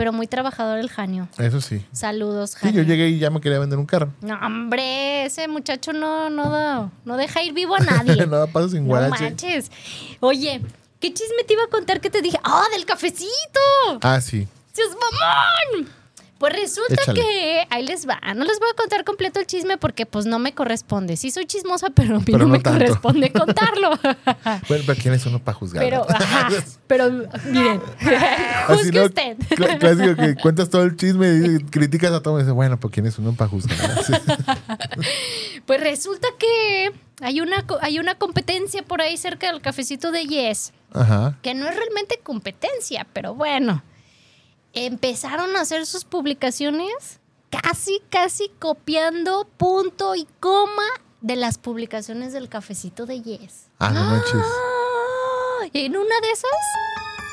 pero 0.00 0.14
muy 0.14 0.26
trabajador 0.26 0.78
el 0.78 0.88
Janio. 0.88 1.28
Eso 1.36 1.60
sí. 1.60 1.84
Saludos, 1.92 2.52
Sí, 2.52 2.56
Janio. 2.60 2.80
yo 2.80 2.88
llegué 2.88 3.10
y 3.10 3.18
ya 3.18 3.28
me 3.28 3.38
quería 3.42 3.58
vender 3.58 3.78
un 3.78 3.84
carro. 3.84 4.08
No, 4.22 4.34
hombre, 4.40 5.26
ese 5.26 5.46
muchacho 5.46 5.92
no, 5.92 6.30
no, 6.30 6.48
da- 6.50 6.90
no 7.04 7.18
deja 7.18 7.42
ir 7.42 7.52
vivo 7.52 7.74
a 7.74 7.80
nadie. 7.80 8.14
Nada 8.26 8.46
pasa 8.46 8.70
sin 8.70 8.84
No 8.84 8.86
guarache. 8.88 9.22
manches. 9.22 9.70
Oye, 10.20 10.62
¿qué 11.00 11.12
chisme 11.12 11.44
te 11.46 11.52
iba 11.52 11.64
a 11.64 11.66
contar 11.66 12.00
que 12.00 12.08
te 12.08 12.22
dije? 12.22 12.38
¡Ah, 12.42 12.64
del 12.74 12.86
cafecito! 12.86 13.28
Ah, 14.00 14.22
sí. 14.22 14.48
¡Dios 14.74 14.88
mamón! 14.88 15.99
Pues 16.40 16.54
resulta 16.54 16.94
Échale. 17.02 17.20
que 17.20 17.66
ahí 17.68 17.84
les 17.84 18.08
va. 18.08 18.18
No 18.34 18.46
les 18.46 18.58
voy 18.58 18.68
a 18.72 18.74
contar 18.74 19.04
completo 19.04 19.38
el 19.40 19.46
chisme 19.46 19.76
porque 19.76 20.06
pues 20.06 20.24
no 20.24 20.38
me 20.38 20.54
corresponde. 20.54 21.18
Sí 21.18 21.30
soy 21.30 21.44
chismosa, 21.44 21.90
pero 21.90 22.16
a 22.16 22.18
mí 22.18 22.24
Pero 22.24 22.38
no, 22.38 22.44
no 22.46 22.52
me 22.52 22.60
tanto. 22.60 22.78
corresponde 22.78 23.30
contarlo. 23.32 23.90
Bueno, 24.66 24.84
pero 24.86 24.94
¿quién 25.00 25.12
es 25.12 25.26
uno 25.26 25.38
para 25.38 25.58
juzgar? 25.58 25.84
pero, 25.84 26.06
ajá, 26.10 26.48
pero 26.86 27.10
miren, 27.44 27.80
juzgue 28.68 28.92
¿no? 29.00 29.04
usted. 29.04 29.36
Cl- 29.50 29.78
Clásico 29.78 30.16
que 30.16 30.34
cuentas 30.36 30.70
todo 30.70 30.82
el 30.84 30.96
chisme 30.96 31.28
y 31.30 31.58
criticas 31.64 32.10
a 32.12 32.22
todo 32.22 32.38
y 32.38 32.42
dices, 32.42 32.54
bueno, 32.54 32.80
pues 32.80 32.90
¿quién 32.94 33.04
es 33.04 33.18
uno 33.18 33.34
para 33.34 33.50
juzgar? 33.50 33.78
Pues 35.66 35.80
resulta 35.80 36.26
que 36.38 36.90
hay 37.20 37.40
una, 37.42 37.64
hay 37.82 37.98
una 37.98 38.14
competencia 38.16 38.82
por 38.82 39.02
ahí 39.02 39.16
cerca 39.16 39.48
del 39.52 39.60
cafecito 39.60 40.10
de 40.10 40.24
Yes, 40.24 40.72
Ajá. 40.92 41.36
que 41.42 41.54
no 41.54 41.68
es 41.68 41.76
realmente 41.76 42.18
competencia, 42.22 43.06
pero 43.12 43.34
bueno. 43.34 43.82
Empezaron 44.72 45.56
a 45.56 45.62
hacer 45.62 45.86
sus 45.86 46.04
publicaciones 46.04 47.20
casi, 47.50 48.00
casi 48.10 48.48
copiando 48.58 49.48
punto 49.56 50.14
y 50.14 50.26
coma 50.38 50.84
de 51.20 51.36
las 51.36 51.58
publicaciones 51.58 52.32
del 52.32 52.48
cafecito 52.48 53.04
de 53.06 53.20
Yes. 53.20 53.66
Ah, 53.78 53.90
no 53.90 54.04
manches. 54.04 54.34
Ah, 54.34 55.66
Y 55.72 55.86
en 55.86 55.96
una 55.96 56.20
de 56.22 56.30
esas, 56.30 56.50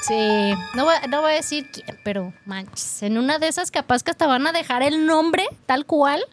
sí, 0.07 0.53
no 0.75 0.85
voy, 0.85 0.95
no 1.09 1.21
voy 1.21 1.31
a 1.31 1.35
decir 1.35 1.69
quién, 1.71 1.85
pero 2.03 2.33
manches, 2.45 3.03
en 3.03 3.17
una 3.17 3.37
de 3.39 3.47
esas 3.47 3.71
capaz 3.71 4.03
que 4.03 4.11
hasta 4.11 4.27
van 4.27 4.45
a 4.47 4.51
dejar 4.51 4.81
el 4.83 5.05
nombre 5.05 5.45
tal 5.65 5.85
cual, 5.85 6.23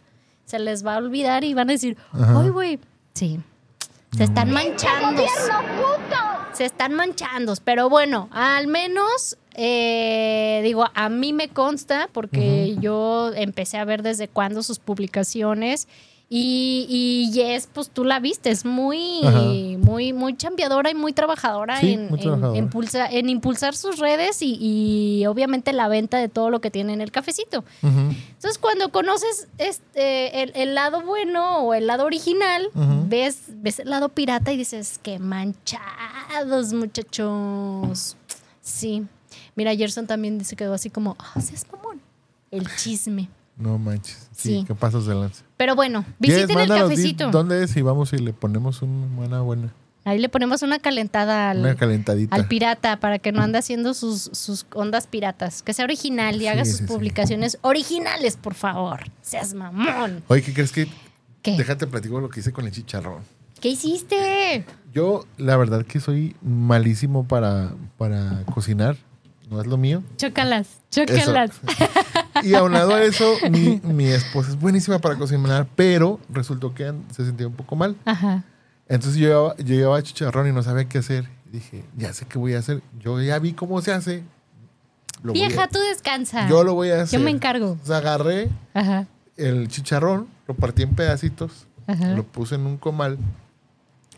se 0.46 0.58
les 0.58 0.84
va 0.84 0.94
a 0.94 0.98
olvidar 0.98 1.44
y 1.44 1.54
van 1.54 1.68
a 1.68 1.72
decir, 1.72 1.96
Ajá. 2.12 2.40
ay, 2.40 2.48
güey, 2.48 2.80
sí, 3.14 3.40
se 4.16 4.24
están 4.24 4.50
manchando. 4.50 5.22
Se 6.52 6.64
están 6.64 6.94
manchando, 6.94 7.52
pero 7.64 7.88
bueno, 7.88 8.28
al 8.32 8.68
menos, 8.68 9.36
eh, 9.54 10.60
digo, 10.64 10.84
a 10.94 11.08
mí 11.08 11.32
me 11.32 11.48
consta 11.48 12.08
porque 12.12 12.76
yo 12.80 13.32
empecé 13.34 13.78
a 13.78 13.84
ver 13.84 14.02
desde 14.02 14.28
cuándo 14.28 14.62
sus 14.62 14.78
publicaciones 14.78 15.88
y, 16.30 16.86
y 16.88 17.30
Yes, 17.32 17.68
pues 17.72 17.90
tú 17.90 18.02
la 18.04 18.18
viste, 18.18 18.50
es 18.50 18.64
muy, 18.64 19.20
Ajá. 19.24 19.40
muy, 19.40 20.12
muy 20.14 20.34
chambeadora 20.36 20.90
y 20.90 20.94
muy 20.94 21.12
trabajadora, 21.12 21.78
Sí, 21.80 21.92
en, 21.92 22.08
muy 22.08 22.18
en- 22.18 22.22
trabajadora. 22.24 22.58
en 22.58 22.70
pulsa- 22.70 23.08
en 23.12 23.28
impulsar 23.28 23.76
sus 23.76 23.98
redes 23.98 24.40
y, 24.42 24.56
y 24.60 25.26
obviamente 25.26 25.72
la 25.74 25.86
venta 25.86 26.16
de 26.18 26.28
todo 26.30 26.48
lo 26.50 26.60
que 26.60 26.70
tiene 26.70 26.92
en 26.94 27.02
el 27.02 27.12
cafecito. 27.12 27.62
Entonces, 27.82 28.58
cuando 28.58 28.90
conoces 28.90 29.48
este, 29.58 30.42
el, 30.42 30.52
el 30.56 30.74
lado 30.74 31.02
bueno 31.02 31.58
o 31.58 31.74
el 31.74 31.86
lado 31.86 32.04
original, 32.06 32.68
ves, 33.06 33.42
ves 33.48 33.78
el 33.80 33.90
lado 33.90 34.08
pirata 34.08 34.50
y 34.50 34.56
dices, 34.56 34.98
qué 35.02 35.18
manchados, 35.18 36.72
muchachos. 36.72 38.16
Sí. 38.66 39.04
Mira, 39.56 39.74
Gerson 39.74 40.06
también 40.06 40.44
se 40.44 40.56
quedó 40.56 40.74
así 40.74 40.90
como, 40.90 41.16
ah, 41.18 41.40
seas 41.40 41.66
mamón. 41.70 42.00
El 42.50 42.66
chisme. 42.76 43.28
No 43.56 43.78
manches. 43.78 44.28
Sí, 44.32 44.60
Sí. 44.60 44.64
qué 44.66 44.74
pasos 44.74 45.06
de 45.06 45.14
lanza. 45.14 45.44
Pero 45.56 45.76
bueno, 45.76 46.04
Yes, 46.20 46.34
visiten 46.36 46.58
el 46.58 46.68
cafecito. 46.68 47.30
¿Dónde 47.30 47.62
es? 47.62 47.76
Y 47.76 47.82
vamos 47.82 48.12
y 48.12 48.18
le 48.18 48.32
ponemos 48.32 48.82
una 48.82 49.06
buena, 49.14 49.40
buena. 49.42 49.72
Ahí 50.06 50.18
le 50.18 50.28
ponemos 50.28 50.62
una 50.62 50.80
calentada 50.80 51.50
al, 51.50 51.60
Una 51.60 51.76
calentadita. 51.76 52.34
al 52.36 52.46
pirata 52.46 52.98
para 53.00 53.18
que 53.18 53.32
no 53.32 53.40
ande 53.40 53.58
haciendo 53.58 53.94
sus, 53.94 54.28
sus 54.32 54.66
ondas 54.74 55.06
piratas. 55.06 55.62
Que 55.62 55.72
sea 55.72 55.84
original 55.86 56.42
y 56.42 56.46
haga 56.48 56.64
sus 56.64 56.78
sí. 56.78 56.84
publicaciones 56.84 57.58
originales, 57.62 58.36
por 58.36 58.54
favor. 58.54 59.04
Seas 59.22 59.54
mamón. 59.54 60.22
Oye, 60.28 60.42
¿qué 60.42 60.52
crees 60.52 60.72
que? 60.72 60.88
¿Qué? 61.42 61.56
Déjate 61.56 61.86
platico 61.86 62.20
lo 62.20 62.28
que 62.28 62.40
hice 62.40 62.52
con 62.52 62.66
el 62.66 62.72
chicharrón. 62.72 63.22
¿Qué 63.60 63.70
hiciste? 63.70 64.66
Yo, 64.92 65.24
la 65.38 65.56
verdad 65.56 65.86
que 65.86 66.00
soy 66.00 66.36
malísimo 66.42 67.26
para, 67.26 67.72
para 67.96 68.42
cocinar. 68.52 68.96
No 69.50 69.60
es 69.60 69.66
lo 69.66 69.76
mío. 69.76 70.02
Chócalas, 70.16 70.68
chócalas. 70.90 71.50
Y 72.42 72.54
aunado 72.54 72.94
a 72.94 73.02
eso, 73.02 73.32
mi, 73.50 73.80
mi 73.84 74.06
esposa 74.06 74.50
es 74.50 74.58
buenísima 74.58 74.98
para 74.98 75.16
cocinar, 75.16 75.68
pero 75.76 76.18
resultó 76.28 76.74
que 76.74 76.92
se 77.12 77.24
sentía 77.24 77.46
un 77.46 77.54
poco 77.54 77.76
mal. 77.76 77.96
Ajá. 78.04 78.42
Entonces 78.88 79.18
yo 79.20 79.28
llevaba, 79.28 79.56
yo 79.58 79.64
llevaba 79.76 80.02
chicharrón 80.02 80.48
y 80.48 80.52
no 80.52 80.62
sabía 80.62 80.86
qué 80.88 80.98
hacer. 80.98 81.28
Dije, 81.52 81.84
ya 81.96 82.12
sé 82.12 82.26
qué 82.26 82.36
voy 82.38 82.54
a 82.54 82.58
hacer. 82.58 82.82
Yo 82.98 83.20
ya 83.22 83.38
vi 83.38 83.52
cómo 83.52 83.80
se 83.80 83.92
hace. 83.92 84.24
Lo 85.22 85.32
voy 85.32 85.42
a- 85.42 85.46
Vieja, 85.48 85.68
tú 85.68 85.78
descansa. 85.78 86.48
yo 86.48 86.64
lo 86.64 86.74
voy 86.74 86.90
a 86.90 87.02
hacer. 87.02 87.18
Yo 87.20 87.24
me 87.24 87.30
encargo. 87.30 87.78
Sea, 87.84 87.98
agarré 87.98 88.48
Ajá. 88.74 89.06
el 89.36 89.68
chicharrón, 89.68 90.26
lo 90.48 90.54
partí 90.54 90.82
en 90.82 90.94
pedacitos, 90.94 91.66
Ajá. 91.86 92.08
lo 92.14 92.24
puse 92.24 92.56
en 92.56 92.66
un 92.66 92.76
comal 92.78 93.16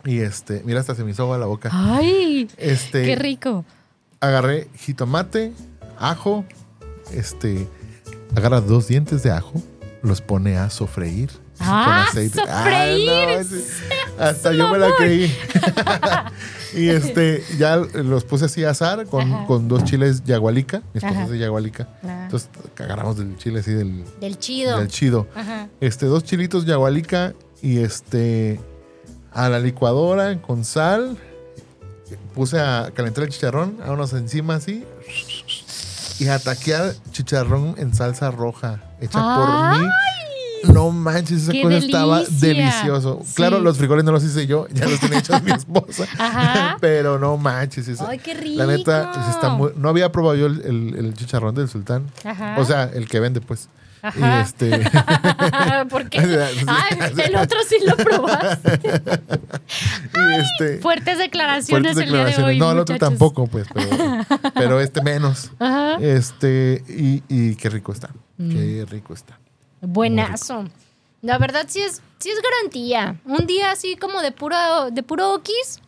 y 0.04 0.20
este, 0.20 0.62
mira, 0.64 0.80
hasta 0.80 0.94
se 0.94 1.04
me 1.04 1.10
hizo 1.10 1.24
agua 1.24 1.36
la 1.38 1.46
boca. 1.46 1.68
Ay, 1.72 2.48
Este, 2.56 3.04
qué 3.04 3.14
rico. 3.16 3.64
Agarré 4.20 4.68
jitomate, 4.76 5.52
ajo, 5.98 6.44
este, 7.12 7.66
agarra 8.34 8.60
dos 8.60 8.88
dientes 8.88 9.22
de 9.22 9.30
ajo, 9.32 9.62
los 10.02 10.20
pone 10.20 10.56
a 10.56 10.70
sofreír. 10.70 11.30
Ah, 11.58 12.06
sofreír, 12.12 13.06
no, 13.06 13.44
sí. 13.44 13.64
hasta 14.18 14.52
yo 14.52 14.68
me 14.68 14.78
la 14.78 14.94
creí. 14.94 15.34
y 16.74 16.88
este, 16.88 17.42
ya 17.58 17.76
los 17.76 18.24
puse 18.24 18.44
así 18.44 18.62
a 18.64 18.70
asar 18.70 19.06
con, 19.06 19.46
con 19.46 19.66
dos 19.68 19.84
chiles 19.84 20.22
yagualica. 20.24 20.82
Mi 20.92 20.98
esposa 20.98 21.24
es 21.24 21.30
de 21.30 21.38
yagualica. 21.38 21.88
Ah. 22.04 22.24
Entonces 22.24 22.50
agarramos 22.78 23.16
del 23.16 23.36
chile 23.38 23.60
así 23.60 23.72
del, 23.72 24.04
Del 24.20 24.38
chido. 24.38 24.78
del 24.78 24.88
chido. 24.88 25.26
Ajá. 25.34 25.68
Este, 25.80 26.06
dos 26.06 26.24
chilitos 26.24 26.66
yagualica 26.66 27.32
y 27.62 27.78
este 27.78 28.60
a 29.32 29.48
la 29.48 29.58
licuadora 29.58 30.40
con 30.42 30.64
sal. 30.64 31.16
Puse 32.34 32.60
a 32.60 32.90
calentar 32.94 33.24
el 33.24 33.30
chicharrón, 33.30 33.78
a 33.84 33.90
unos 33.92 34.12
encima 34.12 34.54
así. 34.56 34.84
Y 36.18 36.28
a 36.28 36.38
taquear 36.38 36.94
chicharrón 37.12 37.74
en 37.78 37.94
salsa 37.94 38.30
roja, 38.30 38.80
hecha 39.00 39.18
por 39.36 39.78
mí. 39.80 39.88
No 40.72 40.90
manches, 40.90 41.42
esa 41.42 41.52
¡Qué 41.52 41.62
cosa 41.62 41.76
estaba 41.76 42.22
delicioso. 42.40 43.20
Sí. 43.24 43.34
Claro, 43.34 43.60
los 43.60 43.76
frijoles 43.76 44.04
no 44.04 44.12
los 44.12 44.24
hice 44.24 44.46
yo, 44.46 44.66
ya 44.72 44.86
los 44.88 44.98
tenía 44.98 45.18
hechos 45.18 45.42
mi 45.42 45.52
esposa. 45.52 46.06
Ajá. 46.18 46.78
Pero 46.80 47.18
no 47.18 47.36
manches. 47.36 47.86
esa- 47.88 48.08
Ay, 48.08 48.18
qué 48.18 48.34
La 48.34 48.66
neta, 48.66 49.12
rico. 49.12 49.30
está 49.30 49.50
muy- 49.50 49.72
no 49.76 49.88
había 49.90 50.10
probado 50.10 50.34
yo 50.36 50.46
el, 50.46 50.62
el- 50.62 50.94
el 51.06 51.14
chicharrón 51.14 51.54
del 51.54 51.68
sultán. 51.68 52.06
Ajá. 52.24 52.56
O 52.58 52.64
sea, 52.64 52.84
el 52.84 53.06
que 53.08 53.20
vende, 53.20 53.40
pues. 53.42 53.68
Ajá. 54.08 54.40
Este. 54.42 54.70
¿Por 55.90 56.08
qué? 56.08 56.18
Ay, 56.66 56.98
el 57.24 57.36
otro 57.36 57.58
sí 57.68 57.76
lo 57.84 57.96
probaste. 57.96 58.80
este. 60.40 60.78
Fuertes 60.78 61.18
declaraciones, 61.18 61.94
fuertes 61.94 62.06
el 62.06 62.12
día 62.12 62.24
de 62.24 62.42
hoy. 62.42 62.58
no, 62.58 62.72
el 62.72 62.78
otro 62.78 62.98
tampoco, 62.98 63.46
pues, 63.46 63.66
pero, 63.72 63.88
pero 64.54 64.80
este 64.80 65.02
menos. 65.02 65.50
Ajá. 65.58 65.96
Este, 66.00 66.84
y, 66.88 67.22
y 67.28 67.56
qué 67.56 67.68
rico 67.70 67.92
está. 67.92 68.10
Mm. 68.38 68.50
Qué 68.50 68.86
rico 68.88 69.14
está. 69.14 69.38
Buenazo. 69.80 70.64
La 71.22 71.38
verdad 71.38 71.66
sí 71.68 71.80
es, 71.80 72.02
sí 72.18 72.30
es 72.30 72.38
garantía. 72.42 73.20
Un 73.24 73.46
día 73.46 73.72
así 73.72 73.96
como 73.96 74.20
de 74.20 74.32
puro, 74.32 74.56
de 74.92 75.02
puro 75.02 75.34
okis, 75.34 75.80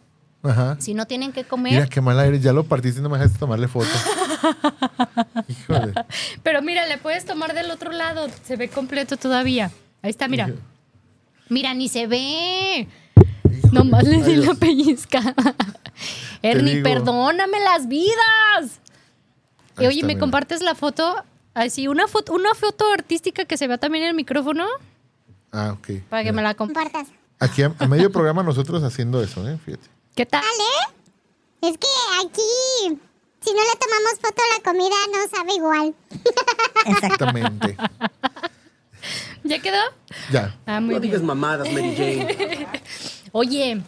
Ajá. 0.42 0.76
si 0.80 0.94
no 0.94 1.06
tienen 1.06 1.32
que 1.32 1.44
comer. 1.44 1.74
Mira 1.74 1.86
qué 1.86 2.00
mal 2.00 2.18
aire, 2.18 2.40
ya 2.40 2.52
lo 2.52 2.64
partiste 2.64 3.00
y 3.00 3.02
no 3.02 3.08
me 3.08 3.18
dejaste 3.18 3.38
tomarle 3.38 3.68
foto. 3.68 3.88
Híjole. 5.48 5.94
Pero 6.42 6.62
mira, 6.62 6.86
le 6.86 6.98
puedes 6.98 7.24
tomar 7.24 7.54
del 7.54 7.70
otro 7.70 7.92
lado. 7.92 8.28
Se 8.44 8.56
ve 8.56 8.68
completo 8.68 9.16
todavía. 9.16 9.70
Ahí 10.02 10.10
está, 10.10 10.28
mira. 10.28 10.50
Mira, 11.48 11.74
ni 11.74 11.88
se 11.88 12.06
ve. 12.06 12.86
Híjole. 13.16 13.70
Nomás 13.72 14.04
le 14.04 14.22
di 14.22 14.36
la 14.36 14.54
pellizca. 14.54 15.34
Ernie, 16.42 16.74
digo. 16.76 16.84
perdóname 16.84 17.58
las 17.60 17.88
vidas. 17.88 18.80
Y 19.78 19.86
oye, 19.86 19.96
está, 19.96 20.06
¿me 20.06 20.14
mira. 20.14 20.20
compartes 20.20 20.62
la 20.62 20.74
foto? 20.74 21.24
Así, 21.54 21.88
una 21.88 22.06
foto, 22.06 22.32
una 22.34 22.54
foto 22.54 22.84
artística 22.92 23.44
que 23.44 23.56
se 23.56 23.66
vea 23.66 23.78
también 23.78 24.04
en 24.04 24.10
el 24.10 24.14
micrófono 24.14 24.66
Ah, 25.50 25.72
ok. 25.72 26.02
para 26.08 26.22
que 26.22 26.32
me 26.32 26.42
la 26.42 26.54
compartas. 26.54 27.08
Aquí 27.40 27.62
a, 27.62 27.72
a 27.78 27.86
medio 27.88 28.12
programa 28.12 28.42
nosotros 28.42 28.82
haciendo 28.82 29.22
eso, 29.22 29.48
¿eh? 29.48 29.58
Fíjate. 29.64 29.88
¿Qué 30.14 30.26
tal? 30.26 30.42
Es 31.62 31.76
que 31.78 31.86
aquí, 32.24 33.00
si 33.48 33.54
no 33.54 33.60
le 33.62 33.78
tomamos 33.78 34.14
foto 34.20 34.42
a 34.42 34.56
la 34.56 34.62
comida, 34.64 34.96
no 35.12 35.36
sabe 35.36 35.54
igual. 35.54 35.94
Exactamente. 36.86 37.76
¿Ya 39.44 39.60
quedó? 39.60 39.78
ya. 40.30 40.54
Ah, 40.66 40.80
muy 40.80 40.94
No 40.94 41.00
bien. 41.00 41.12
digas 41.12 41.22
mamadas, 41.22 41.70
Mary 41.72 41.94
Jane. 41.96 42.68
Oye, 43.32 43.80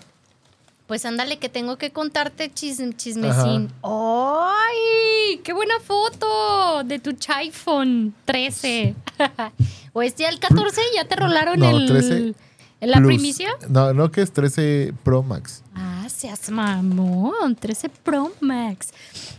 pues 0.87 1.05
ándale 1.05 1.38
que 1.38 1.49
tengo 1.49 1.76
que 1.76 1.90
contarte 1.93 2.50
chism- 2.52 2.97
chismecín. 2.97 3.73
¡Ay! 3.83 5.38
¡Qué 5.45 5.52
buena 5.52 5.79
foto! 5.81 6.83
De 6.85 6.99
tu 6.99 7.14
iPhone 7.37 8.14
13. 8.25 8.95
¿O 9.93 10.02
este 10.02 10.26
al 10.26 10.38
14 10.38 10.81
ya 10.95 11.05
te 11.07 11.17
rolaron 11.17 11.59
No, 11.59 11.71
el, 11.76 11.87
13 11.87 12.35
en 12.81 12.90
la 12.90 12.97
Plus. 12.99 13.07
primicia? 13.09 13.50
No, 13.69 13.93
no 13.93 14.11
que 14.11 14.23
es 14.23 14.33
13 14.33 14.95
Pro 15.02 15.23
Max. 15.23 15.62
Ah, 15.75 15.89
seas 16.12 16.50
mamón. 16.50 17.57
13 17.57 17.88
Pro 17.88 18.33
Max. 18.40 18.90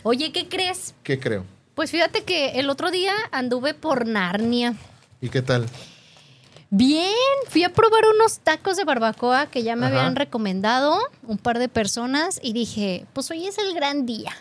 Oye, 0.04 0.32
¿qué 0.32 0.48
crees? 0.48 0.94
¿Qué 1.04 1.20
creo? 1.20 1.46
Pues 1.76 1.92
fíjate 1.92 2.24
que 2.24 2.60
el 2.60 2.70
otro 2.70 2.92
día 2.92 3.14
anduve 3.32 3.74
por 3.74 4.06
Narnia. 4.06 4.76
¿Y 5.22 5.30
qué 5.30 5.42
tal? 5.42 5.68
Bien, 6.70 7.12
fui 7.50 7.64
a 7.66 7.74
probar 7.74 8.04
unos 8.16 8.40
tacos 8.40 8.78
de 8.78 8.86
barbacoa 8.86 9.48
que 9.48 9.62
ya 9.64 9.76
me 9.76 9.88
Ajá. 9.88 9.98
habían 10.00 10.16
recomendado 10.16 10.98
un 11.24 11.38
par 11.38 11.60
de 11.60 11.68
personas 11.68 12.40
y 12.42 12.54
dije, 12.54 13.06
pues 13.14 13.30
hoy 13.30 13.46
es 13.46 13.58
el 13.58 13.74
gran 13.74 14.06
día. 14.06 14.32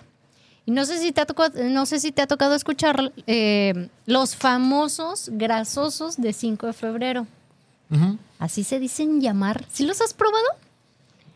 Y 0.64 0.70
no 0.70 0.84
sé 0.84 0.98
si 1.00 1.10
te 1.10 1.20
ha 1.22 1.26
tocado, 1.26 1.60
no 1.64 1.86
sé 1.86 1.98
si 1.98 2.12
te 2.12 2.22
ha 2.22 2.28
tocado 2.28 2.54
escuchar 2.54 3.12
eh, 3.26 3.88
los 4.06 4.36
famosos 4.36 5.28
grasosos 5.32 6.16
de 6.18 6.32
5 6.32 6.68
de 6.68 6.72
febrero. 6.72 7.26
Así 8.38 8.62
se 8.62 8.78
dicen 8.78 9.20
llamar. 9.20 9.64
¿Sí 9.72 9.84
los 9.84 10.00
has 10.00 10.14
probado? 10.14 10.46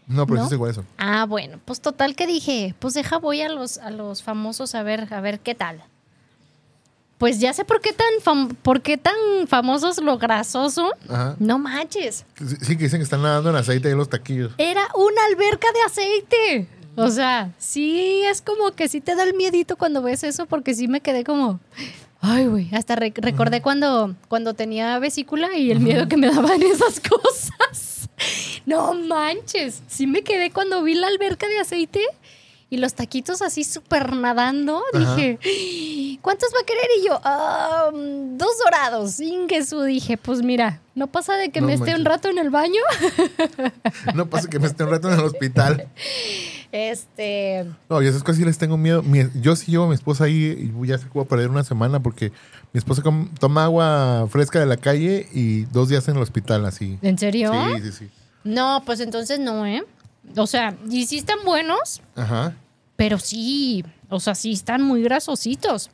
No, 0.07 0.27
pero 0.27 0.39
¿No? 0.41 0.45
sí 0.45 0.47
es 0.49 0.53
igual 0.53 0.71
eso. 0.71 0.85
Ah, 0.99 1.25
bueno, 1.27 1.59
pues 1.65 1.81
total 1.81 2.15
que 2.15 2.27
dije, 2.27 2.75
pues 2.79 2.95
deja 2.95 3.19
voy 3.19 3.41
a 3.43 3.49
los, 3.49 3.79
a 3.79 3.91
los 3.91 4.23
famosos 4.23 4.75
a 4.75 4.83
ver, 4.83 5.13
a 5.15 5.21
ver 5.21 5.41
qué 5.41 5.55
tal. 5.55 5.83
Pues 7.19 7.39
ya 7.39 7.53
sé 7.53 7.65
por 7.65 7.81
qué 7.81 7.93
tan, 7.93 8.07
fam- 8.23 8.55
por 8.57 8.83
qué 8.83 8.99
tan 8.99 9.15
famosos 9.47 9.99
lo 9.99 10.19
grasoso. 10.19 10.91
Ajá. 11.09 11.37
No 11.39 11.59
manches. 11.59 12.27
Sí, 12.37 12.57
sí, 12.61 12.77
que 12.77 12.85
dicen 12.85 12.99
que 12.99 13.05
están 13.05 13.23
nadando 13.23 13.51
en 13.51 13.57
aceite 13.57 13.89
ahí 13.89 13.95
los 13.95 14.11
taquillos. 14.11 14.53
Era 14.59 14.83
una 14.95 15.25
alberca 15.31 15.69
de 15.73 15.81
aceite. 15.83 16.69
O 16.97 17.09
sea, 17.09 17.53
sí 17.59 18.23
es 18.25 18.41
como 18.43 18.73
que 18.73 18.89
sí 18.89 19.01
te 19.01 19.15
da 19.17 19.23
el 19.25 19.35
miedito 19.35 19.77
cuando 19.77 20.03
ves 20.03 20.23
eso, 20.23 20.47
porque 20.47 20.75
sí 20.75 20.87
me 20.87 21.01
quedé 21.01 21.25
como. 21.25 21.61
Ay, 22.21 22.47
güey. 22.47 22.69
Hasta 22.75 22.95
re- 22.97 23.13
recordé 23.17 23.63
cuando, 23.63 24.15
cuando 24.29 24.55
tenía 24.55 24.99
vesícula 24.99 25.57
y 25.57 25.71
el 25.71 25.81
miedo 25.81 26.09
que 26.09 26.17
me 26.17 26.29
daban 26.33 26.63
esas 26.63 27.01
cosas. 27.01 27.94
No 28.67 28.95
manches. 28.95 29.83
Sí 29.89 30.07
me 30.07 30.23
quedé 30.23 30.51
cuando 30.51 30.83
vi 30.83 30.95
la 30.95 31.07
alberca 31.09 31.47
de 31.49 31.59
aceite 31.61 32.01
y 32.71 32.79
los 32.79 32.95
taquitos 32.95 33.43
así 33.43 33.63
súper 33.63 34.15
nadando. 34.15 34.83
Ajá. 34.95 35.17
Dije, 35.17 36.19
¿cuántos 36.23 36.49
va 36.55 36.61
a 36.63 36.65
querer? 36.67 36.87
Y 37.01 37.07
yo, 37.07 37.21
"Ah, 37.23 37.91
mm, 37.93 38.39
dos 38.39 38.59
dorados. 38.65 39.21
Ingesu. 39.21 39.83
Dije, 39.83 40.17
pues 40.17 40.41
mira, 40.43 40.81
no 40.95 41.07
pasa 41.09 41.35
de 41.37 41.51
que 41.51 41.61
No 41.61 41.67
me 41.69 41.75
esté 41.75 41.95
un 41.95 42.05
rato 42.07 42.29
en 42.29 42.39
el 42.39 42.51
baño. 42.51 42.81
No 44.15 44.27
pasa 44.31 44.49
que 44.49 44.59
me 44.59 44.67
esté 44.67 44.83
un 44.85 44.91
rato 44.91 45.09
en 45.13 45.19
el 45.19 45.25
hospital. 45.25 45.89
Este. 46.73 47.67
No, 47.89 48.03
yo 48.03 48.09
esas 48.11 48.23
cosas 48.23 48.39
sí 48.39 48.45
les 48.45 48.59
tengo 48.59 48.77
miedo. 48.77 49.03
Mi- 49.03 49.29
yo 49.41 49.55
sí 49.57 49.71
llevo 49.71 49.85
a 49.85 49.89
mi 49.89 49.95
esposa 49.95 50.25
ahí 50.25 50.73
y 50.83 50.87
ya 50.87 50.99
que 50.99 51.05
voy 51.13 51.25
a 51.25 51.29
perder 51.29 51.51
una 51.51 51.65
semana 51.65 52.01
porque 52.01 52.33
mi 52.75 52.79
esposa 52.79 53.03
toma 53.39 53.65
agua 53.65 54.27
fresca 54.29 54.59
de 54.59 54.67
la 54.67 54.77
calle 54.77 55.29
y 55.33 55.63
dos 55.67 55.89
días 55.89 56.09
en 56.09 56.17
el 56.17 56.23
hospital 56.23 56.67
así. 56.67 56.99
¿En 57.03 57.17
serio? 57.17 57.53
Sí, 57.77 57.83
sí, 57.85 57.93
sí. 57.93 58.11
No, 58.43 58.83
pues 58.85 58.99
entonces 58.99 59.39
no, 59.39 59.65
¿eh? 59.65 59.85
O 60.37 60.47
sea, 60.49 60.77
y 60.91 61.07
sí 61.07 61.19
están 61.19 61.39
buenos, 61.45 62.01
Ajá. 62.17 62.57
pero 62.97 63.21
sí, 63.21 63.85
o 64.09 64.19
sea, 64.19 64.35
sí 64.35 64.51
están 64.53 64.83
muy 64.83 65.03
grasositos. 65.03 65.89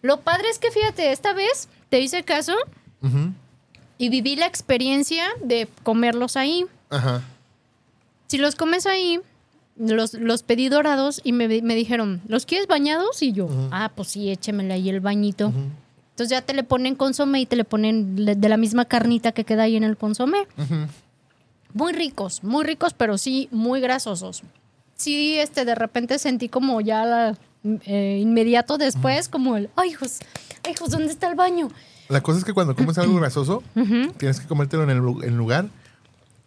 Lo 0.00 0.20
padre 0.22 0.48
es 0.48 0.58
que 0.58 0.70
fíjate, 0.70 1.12
esta 1.12 1.34
vez 1.34 1.68
te 1.90 2.00
hice 2.00 2.22
caso 2.22 2.54
Ujú. 3.02 3.32
y 3.98 4.08
viví 4.08 4.36
la 4.36 4.46
experiencia 4.46 5.26
de 5.44 5.68
comerlos 5.82 6.36
ahí. 6.38 6.64
Ajá. 6.88 7.20
Si 8.28 8.38
los 8.38 8.54
comes 8.56 8.86
ahí, 8.86 9.20
los, 9.76 10.14
los 10.14 10.42
pedí 10.42 10.70
dorados 10.70 11.20
y 11.24 11.32
me, 11.32 11.46
me 11.60 11.74
dijeron, 11.74 12.22
¿los 12.26 12.46
quieres 12.46 12.68
bañados? 12.68 13.22
Y 13.22 13.32
yo, 13.32 13.48
ah, 13.70 13.92
pues 13.94 14.08
sí, 14.08 14.30
échemele 14.30 14.72
ahí 14.72 14.88
el 14.88 15.00
bañito. 15.00 15.52
Entonces 16.16 16.30
ya 16.30 16.40
te 16.40 16.54
le 16.54 16.64
ponen 16.64 16.94
consomé 16.94 17.42
y 17.42 17.46
te 17.46 17.56
le 17.56 17.64
ponen 17.64 18.16
de 18.16 18.48
la 18.48 18.56
misma 18.56 18.86
carnita 18.86 19.32
que 19.32 19.44
queda 19.44 19.64
ahí 19.64 19.76
en 19.76 19.84
el 19.84 19.98
consomé. 19.98 20.38
Muy 21.74 21.92
ricos, 21.92 22.42
muy 22.42 22.64
ricos, 22.64 22.94
pero 22.94 23.18
sí 23.18 23.48
muy 23.50 23.82
grasosos. 23.82 24.42
Sí, 24.96 25.38
este, 25.38 25.66
de 25.66 25.74
repente 25.74 26.18
sentí 26.18 26.48
como 26.48 26.80
ya 26.80 27.04
la- 27.04 27.36
eh, 27.84 28.18
inmediato 28.22 28.78
después, 28.78 29.28
como 29.28 29.58
el, 29.58 29.68
ay, 29.76 29.90
hijos, 29.90 30.20
ay, 30.64 30.72
hijos, 30.72 30.88
¿dónde 30.88 31.08
está 31.12 31.28
el 31.28 31.34
baño? 31.34 31.68
La 32.08 32.22
cosa 32.22 32.38
es 32.38 32.44
que 32.46 32.54
cuando 32.54 32.74
comes 32.74 32.96
algo 32.96 33.16
grasoso, 33.16 33.62
tienes 34.16 34.40
que 34.40 34.46
comértelo 34.46 34.84
en 34.84 34.90
el 34.90 35.24
en 35.24 35.36
lugar 35.36 35.66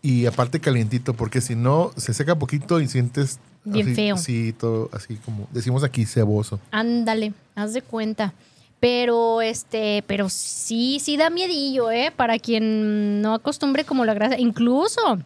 y 0.01 0.25
aparte 0.25 0.59
calientito, 0.59 1.13
porque 1.13 1.41
si 1.41 1.55
no, 1.55 1.91
se 1.95 2.15
seca 2.15 2.39
poquito 2.39 2.79
y 2.81 2.87
sientes... 2.87 3.37
Bien 3.65 3.85
así- 3.85 3.95
feo. 3.95 4.17
Sí, 4.17 4.53
todo 4.53 4.89
así 4.93 5.17
como 5.17 5.47
decimos 5.51 5.83
aquí, 5.83 6.05
ceboso. 6.05 6.59
Ándale, 6.71 7.33
haz 7.53 7.73
de 7.73 7.83
cuenta. 7.83 8.33
Pero 8.79 9.41
este, 9.41 10.03
pero 10.07 10.29
sí, 10.29 10.99
sí 11.01 11.17
da 11.17 11.29
miedillo, 11.29 11.91
¿eh? 11.91 12.11
Para 12.15 12.39
quien 12.39 13.21
no 13.21 13.33
acostumbre 13.33 13.83
como 13.83 14.05
la 14.05 14.13
grasa. 14.13 14.37
Incluso 14.39 15.19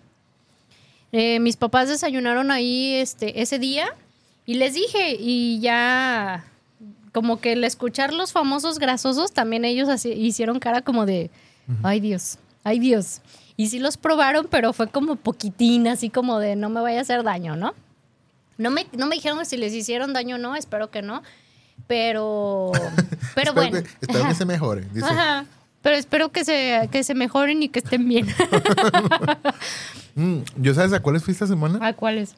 eh, 1.12 1.40
mis 1.40 1.58
papás 1.58 1.90
desayunaron 1.90 2.50
ahí 2.50 2.96
este, 2.96 3.42
ese 3.42 3.60
día 3.60 3.94
y 4.46 4.56
les 4.56 4.74
dije, 4.74 5.16
y 5.20 5.60
ya 5.60 6.46
como 7.14 7.40
que 7.40 7.54
el 7.54 7.64
escuchar 7.64 8.12
los 8.12 8.32
famosos 8.32 8.80
grasosos, 8.80 9.32
también 9.32 9.64
ellos 9.66 9.88
así, 9.88 10.12
hicieron 10.12 10.60
cara 10.60 10.82
como 10.82 11.06
de, 11.06 11.30
ay 11.84 12.00
Dios, 12.00 12.40
ay 12.64 12.80
Dios. 12.80 13.22
Y 13.56 13.68
sí 13.68 13.78
los 13.78 13.98
probaron, 13.98 14.48
pero 14.50 14.74
fue 14.74 14.88
como 14.88 15.16
poquitín, 15.16 15.88
así 15.88 16.10
como 16.10 16.40
de 16.40 16.56
no 16.56 16.70
me 16.70 16.82
vaya 16.82 16.98
a 16.98 17.02
hacer 17.04 17.22
daño, 17.24 17.56
¿no? 17.56 17.76
No 18.58 18.72
me, 18.72 18.88
no 18.98 19.06
me 19.06 19.16
dijeron 19.16 19.46
si 19.46 19.58
les 19.58 19.74
hicieron 19.74 20.14
daño 20.14 20.38
o 20.38 20.40
no, 20.40 20.56
espero 20.56 20.90
que 20.90 21.04
no. 21.04 21.22
Pero, 21.88 22.72
pero 23.36 23.54
bueno. 23.54 23.82
Que, 23.84 23.90
espero 24.02 24.28
que 24.28 24.36
se 24.36 24.46
mejore. 24.46 24.88
Dice. 24.94 25.06
Ajá. 25.06 25.46
Pero 25.82 25.96
espero 25.98 26.32
que 26.32 26.46
se, 26.46 26.88
que 26.92 27.04
se 27.04 27.14
mejoren 27.14 27.62
y 27.62 27.70
que 27.70 27.80
estén 27.80 28.08
bien. 28.08 28.28
Mm, 30.16 30.42
¿Yo 30.58 30.76
sabes 30.76 30.94
a 30.94 31.00
cuáles 31.02 31.24
fui 31.24 31.32
esta 31.32 31.48
semana? 31.48 31.80
¿A 31.86 31.94
cuáles? 31.94 32.36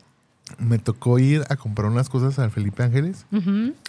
Me 0.59 0.79
tocó 0.79 1.19
ir 1.19 1.43
a 1.49 1.57
comprar 1.57 1.91
unas 1.91 2.07
cosas 2.07 2.39
al 2.39 2.49
Felipe 2.49 2.83
Ángeles 2.83 3.25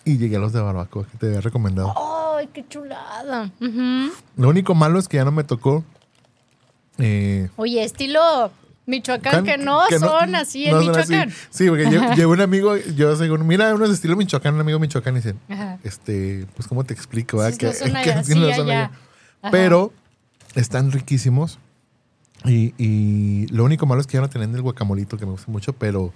y 0.05 0.19
llegué 0.19 0.37
a 0.37 0.39
los 0.41 0.53
de 0.53 0.61
barbacoa 0.61 1.07
que 1.07 1.17
te 1.19 1.27
había 1.27 1.41
recomendado. 1.41 1.95
¡Ay, 2.37 2.49
qué 2.53 2.67
chulada! 2.69 3.53
Ujú. 3.61 4.13
Lo 4.39 4.49
único 4.49 4.75
malo 4.75 4.99
es 4.99 5.07
que 5.07 5.19
ya 5.19 5.25
no 5.25 5.31
me 5.31 5.45
tocó. 5.45 5.85
eh, 6.99 7.49
Oye, 7.55 7.85
estilo 7.85 8.51
Michoacán, 8.87 9.45
que 9.45 9.59
no 9.59 9.81
que 9.89 9.99
son 9.99 10.35
así 10.37 10.67
en 10.67 10.73
no 10.73 10.83
son 10.83 10.97
así. 10.99 11.13
Michoacán. 11.13 11.35
Sí, 11.51 11.69
porque 11.69 11.87
lle- 11.87 12.15
llegó 12.17 12.33
un 12.33 12.41
amigo, 12.41 12.77
yo 12.77 13.17
según, 13.17 13.47
mira, 13.47 13.75
unos 13.75 13.91
estilo 13.91 14.17
Michoacán, 14.17 14.55
un 14.55 14.61
amigo 14.61 14.79
Michoacán 14.79 15.15
y 15.15 15.17
dice, 15.19 15.35
Ajá. 15.49 15.79
este, 15.83 16.47
pues 16.55 16.69
cómo 16.69 16.85
te 16.85 16.95
explico, 16.95 17.39
¿verdad? 17.39 17.57
Sí, 17.59 17.67
no 17.67 17.73
son 17.73 17.97
allá, 17.97 18.19
así 18.21 18.33
sí, 18.33 18.39
no 18.39 18.47
son 18.55 18.67
allá. 18.71 18.85
allá. 18.87 18.91
Ajá. 19.43 19.51
Pero 19.51 19.93
están 20.55 20.93
riquísimos. 20.93 21.59
Y, 22.45 22.75
y 22.79 23.47
lo 23.49 23.65
único 23.65 23.87
malo 23.87 24.01
es 24.01 24.07
que 24.07 24.15
ya 24.15 24.21
no 24.21 24.29
tienen 24.31 24.55
el 24.55 24.63
guacamolito 24.63 25.17
que 25.17 25.25
me 25.27 25.33
gusta 25.33 25.51
mucho, 25.51 25.73
pero 25.73 26.13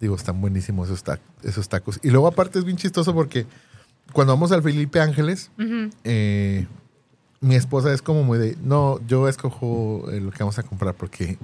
digo, 0.00 0.16
están 0.16 0.40
buenísimos 0.40 0.88
esos, 0.88 1.02
ta- 1.04 1.20
esos 1.42 1.68
tacos. 1.68 1.98
Y 2.02 2.10
luego 2.10 2.26
aparte 2.26 2.58
es 2.58 2.64
bien 2.64 2.76
chistoso 2.76 3.14
porque 3.14 3.46
cuando 4.12 4.34
vamos 4.34 4.52
al 4.52 4.62
Felipe 4.62 5.00
Ángeles, 5.00 5.50
eh, 6.04 6.66
mi 7.40 7.54
esposa 7.54 7.92
es 7.92 8.02
como 8.02 8.22
muy 8.24 8.38
de, 8.38 8.56
no, 8.62 9.00
yo 9.06 9.28
escojo 9.28 10.10
eh, 10.12 10.20
lo 10.20 10.30
que 10.32 10.40
vamos 10.40 10.58
a 10.58 10.62
comprar 10.64 10.94
porque 10.94 11.38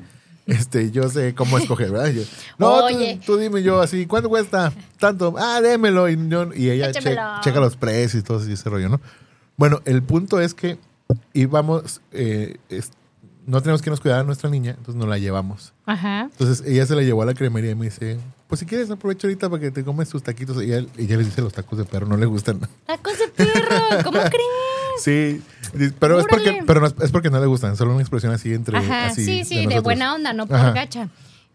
este, 0.48 0.90
yo 0.90 1.08
sé 1.08 1.34
cómo 1.34 1.56
escoger, 1.58 1.92
¿verdad? 1.92 2.08
Yo, 2.11 2.22
no, 2.58 2.78
tú- 2.80 2.84
Oye. 2.96 3.20
Tú, 3.24 3.37
dime 3.37 3.62
yo 3.62 3.80
así, 3.80 4.06
¿cuánto 4.06 4.28
cuesta? 4.28 4.72
Tanto, 4.98 5.34
ah, 5.38 5.61
démelo. 5.61 6.08
Y, 6.08 6.18
yo- 6.28 6.52
y 6.52 6.70
ella 6.70 6.90
che- 6.92 7.16
checa 7.42 7.61
los 7.61 7.76
precios 7.76 8.22
y 8.22 8.22
todo 8.24 8.40
ese- 8.42 8.52
ese 8.52 8.68
rollo, 8.68 8.88
¿no? 8.88 9.00
Bueno, 9.56 9.80
el 9.84 10.02
punto 10.02 10.40
es 10.40 10.54
que 10.54 10.78
íbamos, 11.32 12.00
eh, 12.12 12.56
es- 12.68 12.90
no 13.46 13.62
tenemos 13.62 13.80
que 13.80 13.88
nos 13.90 14.00
cuidar 14.00 14.20
a 14.20 14.24
nuestra 14.24 14.50
niña, 14.50 14.72
entonces 14.72 14.94
nos 14.96 15.08
la 15.08 15.16
llevamos. 15.18 15.72
Ajá. 15.87 16.22
Entonces 16.30 16.66
ella 16.66 16.84
se 16.84 16.94
la 16.94 17.02
llevó 17.02 17.22
a 17.22 17.26
la 17.26 17.32
cremería 17.34 17.70
y 17.70 17.74
me 17.74 17.87
dice, 17.87 18.18
pues 18.46 18.58
si 18.58 18.66
quieres 18.66 18.90
aprovecha 18.90 19.26
ahorita 19.26 19.48
para 19.48 19.61
que 19.61 19.70
te 19.70 19.82
comes 19.84 20.08
tus 20.11 20.22
taquitos. 20.22 20.62
Y 20.62 20.66
ella, 20.72 20.87
ella 20.98 21.16
les 21.16 21.26
dice 21.26 21.40
los 21.40 21.52
tacos 21.54 21.78
de 21.78 21.84
perro, 21.87 22.06
no 22.06 22.16
le 22.18 22.26
gustan. 22.26 22.61
Tacos 22.87 23.18
de 23.18 23.28
perro, 23.28 23.76
¿cómo 24.04 24.18
crees? 24.30 24.44
Sí, 24.98 25.42
pero 25.98 26.18
es 26.20 26.26
porque, 26.28 26.62
pero 26.66 26.80
no 26.80 26.87
es, 26.87 27.11
porque 27.12 27.30
no 27.30 27.40
le 27.40 27.46
gustan, 27.46 27.76
solo 27.76 27.92
una 27.92 28.00
expresión 28.00 28.32
así 28.32 28.52
entre 28.54 28.78
Ajá, 28.78 29.06
así 29.06 29.24
sí, 29.24 29.44
sí, 29.44 29.66
de, 29.66 29.80
buena 29.80 30.14
onda, 30.14 30.32
no 30.32 30.46
por 30.46 30.56
Ajá. 30.56 30.72
gacha. 30.72 31.08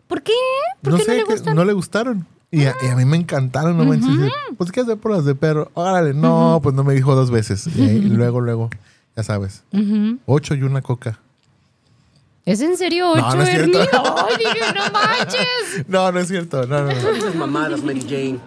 ¿Por 0.07 0.21
qué? 0.21 0.33
¿Por 0.81 0.93
no 0.93 0.99
qué 0.99 1.05
sé, 1.05 1.11
no 1.11 1.17
le 1.17 1.23
que 1.25 1.33
gustan? 1.33 1.55
no 1.55 1.65
le 1.65 1.73
gustaron. 1.73 2.27
Y 2.51 2.65
a, 2.65 2.75
y 2.83 2.87
a 2.87 2.95
mí 2.95 3.03
me 3.03 3.17
encantaron, 3.17 3.75
no 3.77 3.83
manches. 3.83 4.07
Dice, 4.09 4.31
Pues 4.57 4.71
¿qué 4.71 4.81
hacer 4.81 4.97
por 4.97 5.11
las 5.11 5.25
de 5.25 5.33
perro? 5.33 5.71
Órale, 5.73 6.13
no, 6.13 6.59
pues 6.61 6.75
no 6.75 6.83
me 6.83 6.93
dijo 6.93 7.15
dos 7.15 7.31
veces. 7.31 7.67
Y, 7.75 7.81
ahí, 7.81 7.99
luego, 8.01 8.41
luego, 8.41 8.69
ya 9.15 9.23
sabes, 9.23 9.63
ocho 10.27 10.53
y 10.53 10.61
una 10.61 10.81
coca. 10.81 11.19
¿Es 12.45 12.61
en 12.61 12.77
serio 12.77 13.09
ocho, 13.11 13.21
No, 13.21 13.35
no 13.35 13.43
es 13.43 13.49
cierto. 13.49 13.81
Ernie? 13.81 13.89
Ay, 14.27 14.37
dije, 14.37 14.73
no 14.75 14.91
manches. 14.91 15.85
No, 15.87 16.11
no 16.11 16.19
es 16.19 16.27
cierto, 16.27 16.67
no, 16.67 16.83
no, 16.83 16.91
no. 16.91 17.33
Mamadas, 17.35 17.81
Mary 17.81 18.01
Jane. 18.01 18.39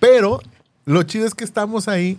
Pero 0.00 0.40
lo 0.84 1.02
chido 1.04 1.26
es 1.26 1.34
que 1.34 1.44
estamos 1.44 1.88
ahí 1.88 2.18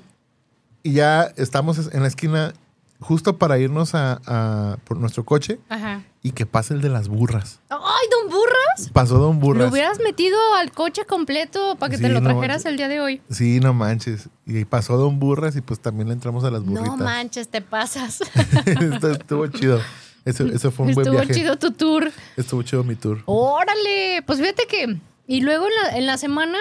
y 0.84 0.94
ya 0.94 1.24
estamos 1.38 1.90
en 1.94 2.02
la 2.02 2.08
esquina 2.08 2.54
justo 3.02 3.38
para 3.38 3.58
irnos 3.58 3.96
a, 3.96 4.20
a- 4.26 4.78
por 4.84 4.98
nuestro 4.98 5.24
coche 5.24 5.60
Ajá. 5.70 6.04
y 6.22 6.32
que 6.32 6.46
pase 6.46 6.74
el 6.74 6.82
de 6.82 6.90
las 6.90 7.08
burras. 7.08 7.60
Ay, 7.70 7.80
don 8.12 8.30
Burras. 8.30 8.90
Pasó 8.94 9.18
Don 9.18 9.40
Burras. 9.40 9.64
Lo 9.64 9.70
hubieras 9.72 10.00
metido 10.00 10.38
al 10.56 10.72
coche 10.72 11.06
completo 11.06 11.76
para 11.80 11.90
que 11.92 11.98
te 11.98 12.08
lo 12.10 12.22
no 12.22 12.30
trajeras 12.30 12.58
manches. 12.58 12.66
el 12.72 12.78
día 12.78 12.88
de 12.88 13.00
hoy. 13.02 13.22
Sí, 13.30 13.60
no 13.60 13.74
manches. 13.74 14.30
Y 14.46 14.66
pasó 14.66 14.98
Don 14.98 15.20
Burras 15.20 15.56
y 15.56 15.62
pues 15.62 15.80
también 15.80 16.08
le 16.10 16.14
entramos 16.14 16.44
a 16.44 16.52
las 16.52 16.64
burritas. 16.64 16.98
No 16.98 16.98
manches, 16.98 17.48
te 17.50 17.62
pasas. 17.62 18.20
Esto 18.66 19.12
estuvo 19.12 19.48
chido. 19.48 19.80
Eso, 20.26 20.46
eso 20.46 20.70
fue 20.72 20.86
un 20.88 20.94
buen 20.94 21.08
Estuvo 21.08 21.20
viaje. 21.22 21.34
chido 21.34 21.58
tu 21.58 21.72
tour. 21.72 22.12
Estuvo 22.38 22.62
chido 22.64 22.84
mi 22.84 22.96
tour. 22.96 23.22
Órale, 23.26 24.22
pues 24.28 24.40
fíjate 24.40 24.68
que. 24.68 25.00
Y 25.28 25.42
luego 25.42 25.66
en 25.66 25.74
la, 25.84 25.98
en 25.98 26.06
la 26.06 26.18
semana, 26.18 26.58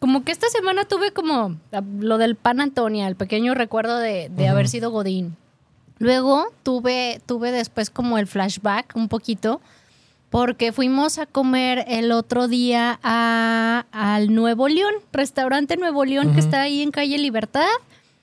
como 0.00 0.24
que 0.24 0.32
esta 0.32 0.48
semana 0.48 0.84
tuve 0.86 1.12
como 1.12 1.56
la- 1.70 1.84
lo 2.00 2.18
del 2.18 2.34
pan 2.34 2.60
Antonia, 2.60 3.06
el 3.06 3.14
pequeño 3.14 3.54
recuerdo 3.54 3.98
de, 3.98 4.28
de 4.30 4.48
haber 4.48 4.66
sido 4.68 4.90
Godín. 4.90 5.36
Luego 5.98 6.46
tuve, 6.64 7.20
tuve 7.26 7.52
después 7.52 7.90
como 7.90 8.18
el 8.18 8.26
flashback 8.26 8.96
un 8.96 9.08
poquito 9.08 9.60
porque 10.30 10.72
fuimos 10.72 11.18
a 11.18 11.26
comer 11.26 11.84
el 11.88 12.10
otro 12.12 12.48
día 12.48 12.98
a- 13.02 13.84
al 13.92 14.34
Nuevo 14.34 14.68
León, 14.68 14.94
restaurante 15.12 15.76
Nuevo 15.76 16.04
León 16.04 16.32
que 16.34 16.40
está 16.40 16.62
ahí 16.62 16.82
en 16.82 16.90
calle 16.92 17.18
Libertad, 17.18 17.66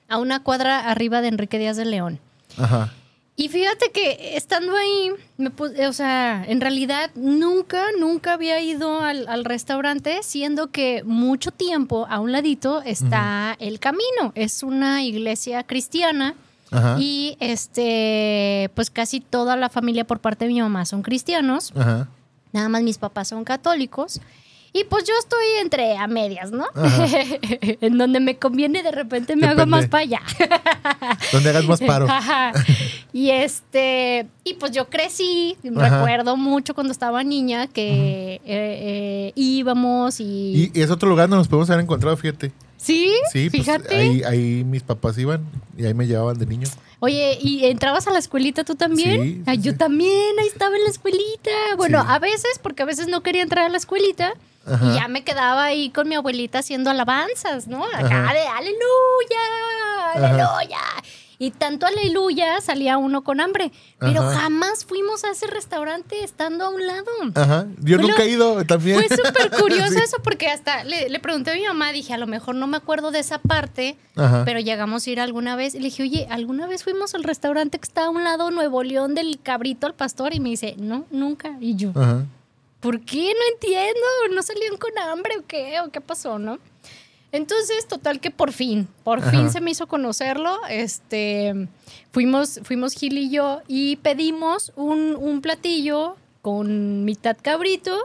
a 0.08 0.18
una 0.18 0.42
cuadra 0.42 0.90
arriba 0.90 1.20
de 1.20 1.28
Enrique 1.28 1.58
Díaz 1.58 1.76
de 1.76 1.84
León. 1.84 2.18
Ajá. 2.56 2.92
Y 3.40 3.48
fíjate 3.48 3.92
que 3.92 4.36
estando 4.36 4.74
ahí, 4.76 5.12
me 5.36 5.50
puse- 5.50 5.86
o 5.86 5.92
sea, 5.92 6.44
en 6.48 6.60
realidad 6.60 7.12
nunca, 7.14 7.84
nunca 7.96 8.32
había 8.32 8.60
ido 8.60 9.00
al, 9.00 9.28
al 9.28 9.44
restaurante, 9.44 10.18
siendo 10.24 10.72
que 10.72 11.04
mucho 11.04 11.52
tiempo 11.52 12.06
a 12.10 12.18
un 12.18 12.32
ladito 12.32 12.82
está 12.82 13.56
el 13.60 13.78
camino. 13.78 14.32
Es 14.34 14.64
una 14.64 15.04
iglesia 15.04 15.62
cristiana 15.62 16.34
Ajá. 16.72 16.96
y 16.98 17.36
este, 17.38 18.70
pues 18.74 18.90
casi 18.90 19.20
toda 19.20 19.54
la 19.54 19.68
familia 19.68 20.04
por 20.04 20.18
parte 20.18 20.46
de 20.46 20.52
mi 20.52 20.60
mamá 20.60 20.84
son 20.84 21.02
cristianos. 21.02 21.72
Ajá. 21.76 22.08
Nada 22.52 22.68
más 22.68 22.82
mis 22.82 22.98
papás 22.98 23.28
son 23.28 23.44
católicos. 23.44 24.20
Y 24.78 24.84
pues 24.84 25.04
yo 25.04 25.14
estoy 25.18 25.44
entre 25.60 25.96
a 25.96 26.06
medias, 26.06 26.52
¿no? 26.52 26.66
En 27.80 27.98
donde 27.98 28.20
me 28.20 28.36
conviene 28.36 28.82
de 28.82 28.92
repente 28.92 29.34
me 29.34 29.46
hago 29.46 29.66
más 29.66 29.86
para 29.88 30.02
allá. 30.02 30.20
Donde 31.32 31.50
hagas 31.50 31.64
más 31.64 31.80
paro. 31.80 32.06
Ajá. 32.08 32.52
Y 33.12 33.30
este, 33.30 34.26
y 34.44 34.54
pues 34.54 34.72
yo 34.72 34.88
crecí, 34.88 35.56
Ajá. 35.76 35.98
recuerdo 35.98 36.36
mucho 36.36 36.74
cuando 36.74 36.92
estaba 36.92 37.24
niña 37.24 37.66
que 37.66 38.34
eh, 38.34 38.40
eh, 38.46 39.32
íbamos 39.34 40.20
y, 40.20 40.24
Y, 40.24 40.78
y 40.78 40.82
es 40.82 40.90
otro 40.90 41.08
lugar 41.08 41.28
donde 41.28 41.38
nos 41.40 41.48
podemos 41.48 41.68
haber 41.70 41.82
encontrado, 41.82 42.16
fíjate. 42.16 42.52
Sí, 42.78 43.12
Sí, 43.32 43.50
pues, 43.50 43.62
fíjate. 43.64 43.94
ahí, 43.94 44.22
ahí 44.22 44.64
mis 44.64 44.82
papás 44.82 45.18
iban 45.18 45.44
y 45.76 45.84
ahí 45.84 45.92
me 45.94 46.06
llevaban 46.06 46.38
de 46.38 46.46
niño. 46.46 46.66
Oye, 47.00 47.38
¿y 47.40 47.66
entrabas 47.66 48.08
a 48.08 48.10
la 48.10 48.18
escuelita 48.18 48.64
tú 48.64 48.74
también? 48.74 49.22
Sí, 49.22 49.42
sí, 49.46 49.58
yo 49.62 49.72
sí. 49.72 49.78
también, 49.78 50.38
ahí 50.40 50.48
estaba 50.48 50.74
en 50.76 50.82
la 50.84 50.90
escuelita. 50.90 51.50
Bueno, 51.76 52.00
a 52.06 52.18
veces, 52.18 52.58
porque 52.62 52.82
a 52.82 52.86
veces 52.86 53.06
no 53.06 53.22
quería 53.22 53.42
entrar 53.42 53.66
a 53.66 53.68
la 53.68 53.76
escuelita. 53.76 54.32
Ajá. 54.66 54.84
Y 54.84 54.94
ya 54.96 55.08
me 55.08 55.22
quedaba 55.24 55.64
ahí 55.64 55.90
con 55.90 56.08
mi 56.08 56.14
abuelita 56.16 56.58
haciendo 56.58 56.90
alabanzas, 56.90 57.68
¿no? 57.68 57.84
Acá 57.84 58.24
Ajá. 58.24 58.32
de 58.34 58.40
aleluya, 58.40 59.44
aleluya. 60.14 60.78
Y 61.40 61.52
tanto 61.52 61.86
aleluya 61.86 62.60
salía 62.60 62.98
uno 62.98 63.22
con 63.22 63.40
hambre. 63.40 63.70
Pero 64.00 64.22
Ajá. 64.22 64.40
jamás 64.40 64.84
fuimos 64.84 65.22
a 65.22 65.30
ese 65.30 65.46
restaurante 65.46 66.24
estando 66.24 66.64
a 66.64 66.68
un 66.68 66.84
lado. 66.84 67.06
Ajá. 67.36 67.66
Yo 67.80 67.96
nunca 67.98 68.24
he 68.24 68.30
ido 68.30 68.64
también. 68.64 69.00
Fue 69.04 69.16
súper 69.16 69.50
curioso 69.52 69.92
Sí. 69.92 69.98
eso 70.02 70.16
porque 70.22 70.48
hasta 70.48 70.82
le, 70.82 71.08
le 71.08 71.20
pregunté 71.20 71.52
a 71.52 71.54
mi 71.54 71.64
mamá, 71.64 71.92
dije, 71.92 72.12
a 72.12 72.18
lo 72.18 72.26
mejor 72.26 72.56
no 72.56 72.66
me 72.66 72.76
acuerdo 72.76 73.12
de 73.12 73.20
esa 73.20 73.38
parte, 73.38 73.96
Ajá. 74.16 74.42
pero 74.44 74.58
llegamos 74.58 75.06
a 75.06 75.10
ir 75.10 75.20
alguna 75.20 75.54
vez. 75.54 75.76
Y 75.76 75.78
le 75.78 75.84
dije, 75.84 76.02
oye, 76.02 76.26
¿alguna 76.28 76.66
vez 76.66 76.82
fuimos 76.82 77.14
al 77.14 77.22
restaurante 77.22 77.78
que 77.78 77.84
está 77.86 78.06
a 78.06 78.10
un 78.10 78.24
lado 78.24 78.50
Nuevo 78.50 78.82
León 78.82 79.14
del 79.14 79.38
cabrito 79.40 79.86
al 79.86 79.94
pastor? 79.94 80.34
Y 80.34 80.40
me 80.40 80.48
dice, 80.48 80.74
no, 80.76 81.04
nunca. 81.12 81.56
Y 81.60 81.76
yo, 81.76 81.90
Ajá. 81.94 82.24
¿por 82.80 83.00
qué? 83.02 83.32
No 83.32 83.54
entiendo. 83.54 84.00
¿No 84.34 84.42
salían 84.42 84.76
con 84.76 84.90
hambre 84.98 85.38
o 85.38 85.46
qué? 85.46 85.78
¿O 85.86 85.90
qué 85.92 86.00
pasó, 86.00 86.40
no? 86.40 86.58
Entonces, 87.30 87.86
total 87.86 88.20
que 88.20 88.30
por 88.30 88.52
fin, 88.52 88.88
por 89.04 89.18
Ajá. 89.18 89.30
fin 89.30 89.50
se 89.50 89.60
me 89.60 89.70
hizo 89.70 89.86
conocerlo. 89.86 90.58
Este, 90.70 91.68
fuimos, 92.10 92.60
fuimos 92.64 92.94
Gil 92.94 93.18
y 93.18 93.30
yo 93.30 93.60
y 93.68 93.96
pedimos 93.96 94.72
un, 94.76 95.14
un 95.16 95.42
platillo 95.42 96.16
con 96.40 97.04
mitad 97.04 97.36
cabrito 97.40 97.98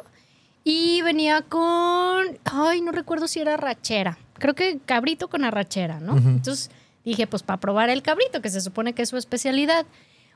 y 0.65 1.01
venía 1.03 1.41
con, 1.41 2.37
ay, 2.45 2.81
no 2.81 2.91
recuerdo 2.91 3.27
si 3.27 3.39
era 3.39 3.55
rachera. 3.57 4.17
Creo 4.33 4.55
que 4.55 4.79
cabrito 4.85 5.29
con 5.29 5.45
arrachera, 5.45 5.99
¿no? 6.01 6.17
Entonces 6.17 6.69
dije, 7.05 7.27
pues 7.27 7.43
para 7.43 7.59
probar 7.59 7.89
el 7.89 8.01
cabrito, 8.01 8.41
que 8.41 8.49
se 8.49 8.59
supone 8.59 8.93
que 8.93 9.03
es 9.03 9.09
su 9.09 9.17
especialidad, 9.17 9.85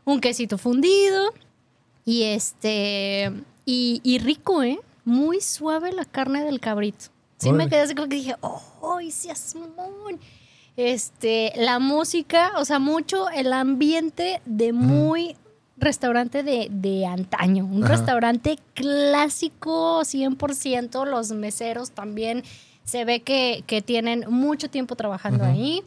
un 0.06 0.22
quesito 0.22 0.58
fundido 0.58 1.34
y 2.06 2.24
este, 2.24 3.34
y, 3.66 4.00
y 4.04 4.20
rico, 4.20 4.64
¿eh? 4.64 4.80
Muy 5.04 5.42
suave 5.42 5.92
la 5.92 6.06
carne 6.06 6.44
del 6.46 6.60
cabrito. 6.62 7.06
Sí 7.38 7.52
me 7.52 7.70
quedé 7.70 7.82
así 7.82 7.96
como 7.96 8.10
que 8.10 8.16
dije, 8.16 8.36
¡ay, 8.84 9.12
seas 9.12 9.56
mamón! 9.56 10.20
Este, 10.76 11.54
la 11.56 11.80
música, 11.80 12.52
o 12.58 12.66
sea, 12.66 12.80
mucho 12.80 13.30
el 13.30 13.52
ambiente 13.54 14.42
de 14.46 14.74
muy 14.74 15.36
restaurante 15.78 16.44
de, 16.44 16.68
de 16.72 17.06
antaño. 17.06 17.66
Un 17.66 17.84
Ajá. 17.84 17.96
restaurante 17.96 18.58
clásico, 18.74 20.02
100%. 20.02 21.06
Los 21.06 21.32
meseros 21.32 21.92
también 21.92 22.44
se 22.84 23.06
ve 23.06 23.22
que, 23.22 23.64
que 23.68 23.82
tienen 23.82 24.26
mucho 24.30 24.70
tiempo 24.70 24.96
trabajando 24.96 25.44
ahí. 25.46 25.84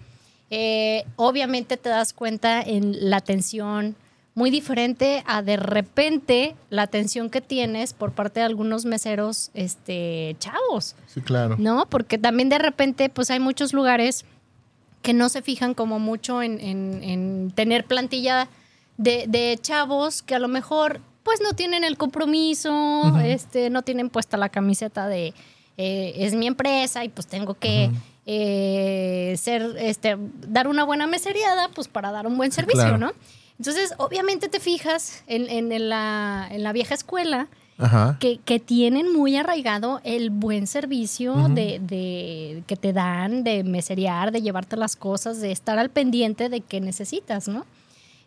Eh, 0.50 1.04
obviamente 1.16 1.76
te 1.76 1.88
das 1.88 2.12
cuenta 2.12 2.60
en 2.60 3.10
la 3.10 3.18
atención 3.18 3.96
muy 4.34 4.50
diferente 4.50 5.22
a 5.26 5.42
de 5.42 5.56
repente 5.56 6.54
la 6.70 6.82
atención 6.82 7.30
que 7.30 7.40
tienes 7.40 7.92
por 7.92 8.12
parte 8.12 8.40
de 8.40 8.46
algunos 8.46 8.84
meseros 8.84 9.50
este, 9.54 10.36
chavos. 10.38 10.94
Sí, 11.06 11.20
claro. 11.20 11.56
¿no? 11.58 11.86
Porque 11.86 12.16
también 12.16 12.48
de 12.48 12.58
repente, 12.58 13.08
pues 13.08 13.30
hay 13.30 13.40
muchos 13.40 13.72
lugares 13.72 14.24
que 15.02 15.12
no 15.14 15.28
se 15.28 15.42
fijan 15.42 15.74
como 15.74 15.98
mucho 15.98 16.42
en, 16.42 16.60
en- 16.60 17.02
en 17.02 17.52
tener 17.54 17.84
plantilla 17.86 18.48
de, 18.98 19.24
de 19.28 19.58
chavos 19.60 20.22
que 20.22 20.34
a 20.34 20.38
lo 20.38 20.46
mejor 20.48 21.00
pues 21.22 21.40
no 21.42 21.52
tienen 21.54 21.84
el 21.84 21.96
compromiso, 21.96 23.18
este, 23.24 23.68
no 23.70 23.82
tienen 23.82 24.10
puesta 24.10 24.36
la 24.36 24.48
camiseta 24.48 25.06
de 25.06 25.34
eh, 25.76 26.12
es 26.16 26.34
mi 26.34 26.46
empresa 26.46 27.04
y 27.04 27.08
pues 27.08 27.26
tengo 27.26 27.54
que 27.54 27.90
eh, 28.26 29.34
ser, 29.38 29.76
este, 29.78 30.16
dar 30.48 30.68
una 30.68 30.84
buena 30.84 31.06
meseriada 31.06 31.68
pues 31.74 31.88
para 31.88 32.10
dar 32.12 32.26
un 32.26 32.36
buen 32.36 32.52
servicio, 32.52 32.82
claro. 32.82 32.98
¿no? 32.98 33.12
Entonces, 33.60 33.92
obviamente 33.98 34.48
te 34.48 34.58
fijas 34.58 35.22
en, 35.26 35.46
en- 35.50 35.70
en 35.70 35.90
la, 35.90 36.48
en 36.50 36.62
la 36.62 36.72
vieja 36.72 36.94
escuela 36.94 37.46
Ajá. 37.76 38.16
que, 38.18 38.38
que 38.42 38.58
tienen 38.58 39.12
muy 39.12 39.36
arraigado 39.36 40.00
el 40.02 40.30
buen 40.30 40.66
servicio 40.66 41.34
de, 41.50 41.78
de- 41.78 42.62
que 42.66 42.76
te 42.76 42.94
dan, 42.94 43.44
de 43.44 43.62
meserear, 43.62 44.32
de 44.32 44.40
llevarte 44.40 44.78
las 44.78 44.96
cosas, 44.96 45.42
de 45.42 45.52
estar 45.52 45.78
al 45.78 45.90
pendiente 45.90 46.48
de 46.48 46.62
que 46.62 46.80
necesitas, 46.80 47.48
¿no? 47.48 47.66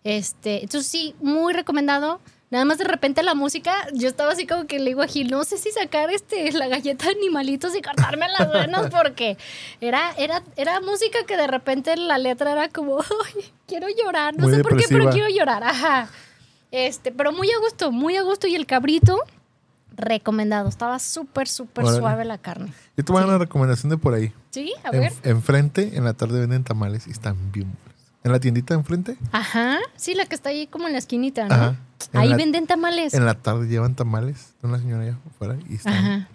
Este, 0.04 0.62
entonces 0.62 0.86
sí, 0.92 1.16
muy 1.20 1.52
recomendado. 1.54 2.20
Nada 2.54 2.66
más 2.66 2.78
de 2.78 2.84
repente 2.84 3.24
la 3.24 3.34
música, 3.34 3.74
yo 3.96 4.08
estaba 4.08 4.32
así 4.34 4.46
como 4.46 4.68
que 4.68 4.78
le 4.78 4.92
digo 4.92 5.02
a 5.02 5.08
Gil, 5.08 5.32
no 5.32 5.44
sé 5.44 5.58
si 5.58 5.72
sacar 5.72 6.12
este, 6.12 6.52
la 6.52 6.68
galleta 6.68 7.06
de 7.08 7.14
animalitos 7.14 7.76
y 7.76 7.82
cortarme 7.82 8.28
las 8.30 8.54
venas 8.54 8.92
porque 8.96 9.40
era, 9.82 10.12
era, 10.20 10.44
era 10.56 10.80
música 10.80 11.26
que 11.26 11.36
de 11.36 11.48
repente 11.48 11.98
la 11.98 12.20
letra 12.20 12.52
era 12.52 12.70
como, 12.70 13.00
"Ay, 13.00 13.44
quiero 13.66 13.88
llorar, 13.90 14.38
no 14.38 14.44
Muy 14.48 14.54
sé 14.58 14.62
por 14.62 14.78
qué, 14.78 14.86
pero 14.88 15.10
quiero 15.10 15.30
llorar, 15.30 15.64
ajá. 15.64 16.10
Este, 16.70 17.12
pero 17.12 17.32
muy 17.34 17.50
a 17.50 17.58
gusto, 17.58 17.92
muy 17.92 18.18
a 18.18 18.22
gusto. 18.22 18.46
Y 18.46 18.54
el 18.54 18.68
cabrito, 18.68 19.18
recomendado. 19.96 20.70
Estaba 20.70 21.00
súper, 21.00 21.48
súper 21.48 21.88
suave 21.88 22.24
la 22.24 22.38
carne. 22.38 22.72
Yo 22.98 23.04
te 23.04 23.12
voy 23.12 23.18
a 23.18 23.26
dar 23.26 23.30
una 23.30 23.38
recomendación 23.40 23.90
de 23.90 23.98
por 23.98 24.14
ahí. 24.14 24.32
¿Sí? 24.52 24.74
A 24.84 24.90
En- 24.90 25.00
ver. 25.02 25.14
enfrente, 25.24 25.98
en 25.98 26.04
la 26.04 26.14
tarde 26.14 26.40
venden 26.40 26.64
tamales 26.64 27.08
y 27.08 27.12
están 27.12 27.52
bien. 27.52 27.76
En 28.24 28.32
la 28.32 28.40
tiendita 28.40 28.74
enfrente, 28.74 29.18
Ajá. 29.32 29.80
Sí, 29.98 30.14
la 30.16 30.26
que 30.26 30.36
está 30.36 30.50
ahí 30.50 30.66
como 30.68 30.88
en 30.88 30.94
la 30.94 31.00
esquinita, 31.00 31.46
¿no? 31.48 31.54
Ajá. 31.54 31.76
Ahí 32.14 32.30
la- 32.30 32.38
venden 32.38 32.68
tamales. 32.68 33.14
en 33.14 33.26
la 33.26 33.34
tarde 33.36 33.68
llevan 33.68 33.96
tamales 33.96 34.54
de 34.62 34.68
una 34.68 34.80
señora 34.80 35.04
allá 35.04 35.18
afuera 35.30 35.58
y 35.70 35.76
están 35.76 35.94
Ajá. 35.94 36.28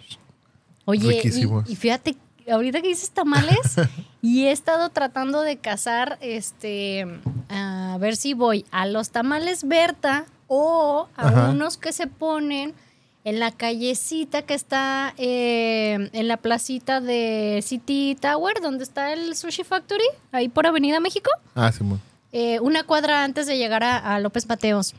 Oye, 0.85 1.21
y, 1.23 1.71
y 1.71 1.75
fíjate, 1.75 2.15
ahorita 2.51 2.81
que 2.81 2.87
dices 2.89 3.11
tamales, 3.11 3.57
y 4.21 4.45
he 4.45 4.51
estado 4.51 4.89
tratando 4.89 5.41
de 5.41 5.57
cazar, 5.57 6.17
este, 6.21 7.05
a 7.49 7.97
ver 7.99 8.15
si 8.15 8.33
voy 8.33 8.65
a 8.71 8.85
los 8.87 9.09
tamales 9.11 9.67
Berta 9.67 10.25
o 10.47 11.07
a 11.15 11.27
Ajá. 11.27 11.49
unos 11.51 11.77
que 11.77 11.91
se 11.93 12.07
ponen 12.07 12.73
en 13.25 13.39
la 13.39 13.51
callecita 13.51 14.41
que 14.43 14.53
está 14.53 15.13
eh, 15.17 16.09
en 16.13 16.27
la 16.27 16.37
placita 16.37 17.01
de 17.01 17.61
City 17.63 18.17
Tower, 18.19 18.61
donde 18.61 18.83
está 18.83 19.13
el 19.13 19.35
Sushi 19.35 19.63
Factory, 19.63 20.03
ahí 20.31 20.47
por 20.49 20.65
Avenida 20.67 20.99
México 20.99 21.29
Ah, 21.55 21.71
Simón. 21.71 22.01
eh, 22.31 22.59
una 22.61 22.83
cuadra 22.83 23.23
antes 23.23 23.45
de 23.47 23.57
llegar 23.57 23.83
a, 23.83 24.15
a 24.15 24.19
López 24.19 24.47
Mateos. 24.47 24.93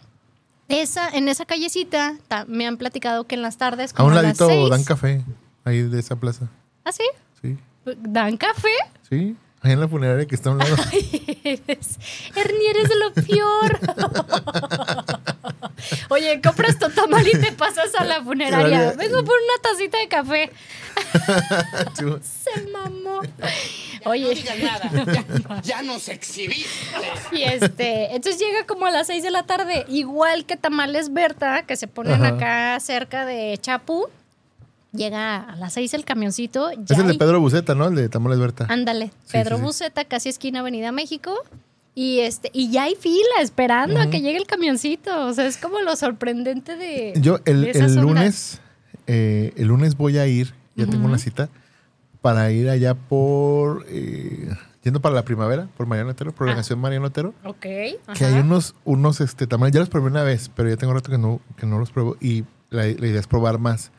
Esa, 0.68 1.08
en 1.08 1.28
esa 1.28 1.46
callecita 1.46 2.14
ta- 2.28 2.44
me 2.46 2.66
han 2.66 2.76
platicado 2.76 3.24
que 3.24 3.34
en 3.34 3.42
las 3.42 3.56
tardes, 3.56 3.92
A 3.92 3.96
como 3.96 4.08
un 4.08 4.12
a 4.12 4.16
las 4.22 4.24
ladito 4.38 4.46
seis- 4.48 4.70
dan 4.70 4.84
café 4.84 5.24
ahí 5.64 5.82
de 5.82 5.98
esa 5.98 6.14
plaza. 6.16 6.48
¿Ah, 6.84 6.92
sí? 6.92 7.04
Sí. 7.42 7.56
¿Dan 7.84 8.36
café? 8.36 8.68
Sí. 9.08 9.34
Ahí 9.62 9.72
en 9.72 9.80
la 9.80 9.88
funeraria 9.88 10.26
que 10.26 10.34
está 10.34 10.50
a 10.50 10.52
un 10.52 10.58
lado. 10.58 10.74
Eres, 11.44 11.98
Ernie, 12.36 12.70
eres 12.70 12.88
de 12.88 12.96
lo 12.96 13.12
peor. 13.14 13.80
Oye, 16.08 16.40
compras 16.40 16.78
tu 16.78 16.88
tamal 16.90 17.26
y 17.26 17.32
te 17.32 17.52
pasas 17.52 17.94
a 17.94 18.04
la 18.04 18.22
funeraria. 18.22 18.92
Vengo 18.96 19.24
por 19.24 19.34
una 19.34 19.62
tacita 19.62 19.98
de 19.98 20.08
café. 20.08 20.50
Se 22.22 22.66
mamó. 22.72 23.20
Oye. 24.04 24.44
nada. 24.62 25.62
Ya, 25.62 25.82
nos 25.82 26.08
exhibiste. 26.08 26.68
Y 27.32 27.42
este, 27.42 28.14
entonces 28.14 28.40
llega 28.40 28.66
como 28.66 28.86
a 28.86 28.90
las 28.90 29.06
6 29.06 29.22
de 29.22 29.30
la 29.30 29.42
tarde, 29.44 29.84
igual 29.88 30.44
que 30.46 30.56
Tamales 30.56 31.12
Berta, 31.12 31.64
que 31.66 31.76
se 31.76 31.86
ponen 31.86 32.24
Ajá. 32.24 32.34
acá 32.36 32.80
cerca 32.80 33.24
de 33.24 33.58
Chapu. 33.60 34.08
Llega 34.92 35.36
a 35.36 35.56
las 35.56 35.74
6 35.74 35.94
el 35.94 36.04
camioncito. 36.04 36.70
Ya 36.72 36.94
Es 36.94 36.98
el 36.98 37.06
de 37.06 37.14
Pedro 37.14 37.40
Buceta, 37.40 37.74
¿no? 37.76 37.86
El 37.88 37.94
de 37.94 38.08
Tamales 38.08 38.40
Berta. 38.40 38.66
Ándale, 38.68 39.06
Sí, 39.24 39.32
Pedro 39.32 39.56
sí, 39.56 39.60
sí. 39.60 39.66
Buceta, 39.66 40.04
casi 40.04 40.28
esquina 40.30 40.60
Avenida 40.60 40.90
México. 40.90 41.34
Y 41.94 42.20
este, 42.20 42.50
y 42.52 42.70
ya 42.70 42.84
hay 42.84 42.94
fila 42.94 43.40
esperando 43.40 44.00
a 44.00 44.08
que 44.08 44.20
llegue 44.20 44.38
el 44.38 44.46
camioncito. 44.46 45.26
O 45.26 45.32
sea, 45.34 45.46
es 45.46 45.56
como 45.56 45.80
lo 45.80 45.96
sorprendente 45.96 46.76
de. 46.76 47.12
Yo 47.20 47.40
el, 47.44 47.62
de 47.62 47.70
el 47.72 47.94
lunes, 47.96 48.60
eh, 49.06 49.52
el 49.56 49.66
lunes 49.68 49.96
voy 49.96 50.18
a 50.18 50.26
ir, 50.26 50.54
ya 50.76 50.86
tengo 50.86 51.06
una 51.06 51.18
cita, 51.18 51.48
para 52.22 52.50
ir 52.52 52.68
allá 52.70 52.94
por, 52.94 53.84
eh, 53.88 54.48
yendo 54.84 55.00
para 55.00 55.14
la 55.16 55.24
primavera, 55.24 55.68
por 55.76 55.86
Mariano 55.86 56.10
Otero, 56.10 56.32
por 56.32 56.46
la 56.46 56.54
Ah. 56.60 56.76
Mariano 56.76 57.06
Otero, 57.06 57.34
Ok. 57.44 57.60
que 57.60 57.98
ajá. 58.06 58.26
hay 58.28 58.34
unos, 58.34 58.74
unos 58.84 59.20
este, 59.20 59.46
tamales, 59.46 59.74
ya 59.74 59.80
los 59.80 59.88
probé 59.88 60.06
una 60.06 60.22
vez, 60.22 60.50
pero 60.54 60.68
ya 60.68 60.76
tengo 60.76 60.94
rato 60.94 61.10
que 61.10 61.18
no, 61.18 61.40
que 61.56 61.66
no 61.66 61.78
los 61.78 61.90
pruebo 61.90 62.16
y 62.20 62.44
la, 62.70 62.84
la 62.84 63.06
idea 63.06 63.18
es 63.20 63.26
probar 63.26 63.58
más. 63.58 63.90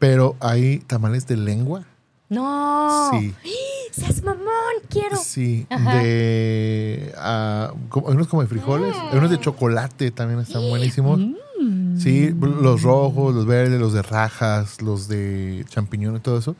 Pero 0.00 0.36
hay 0.40 0.78
tamales 0.80 1.26
de 1.28 1.36
lengua. 1.36 1.84
No. 2.30 3.10
Sí, 3.12 3.34
Seas 3.92 4.22
mamón, 4.22 4.46
quiero. 4.88 5.16
sí, 5.16 5.66
Ajá. 5.68 5.96
de, 5.96 7.12
hay 7.18 7.68
unos 7.92 8.28
como 8.28 8.42
de 8.42 8.48
frijoles, 8.48 8.96
hay 8.96 9.18
unos 9.18 9.30
de 9.30 9.40
chocolate 9.40 10.10
también 10.12 10.40
están 10.40 10.62
buenísimos. 10.68 11.18
Mm. 11.18 11.98
Sí, 11.98 12.30
los 12.40 12.82
rojos, 12.82 13.34
los 13.34 13.44
verdes, 13.44 13.78
los 13.78 13.92
de 13.92 14.00
rajas, 14.02 14.80
los 14.80 15.08
de 15.08 15.66
champiñón 15.68 16.16
y 16.16 16.20
todo 16.20 16.38
eso. 16.38 16.56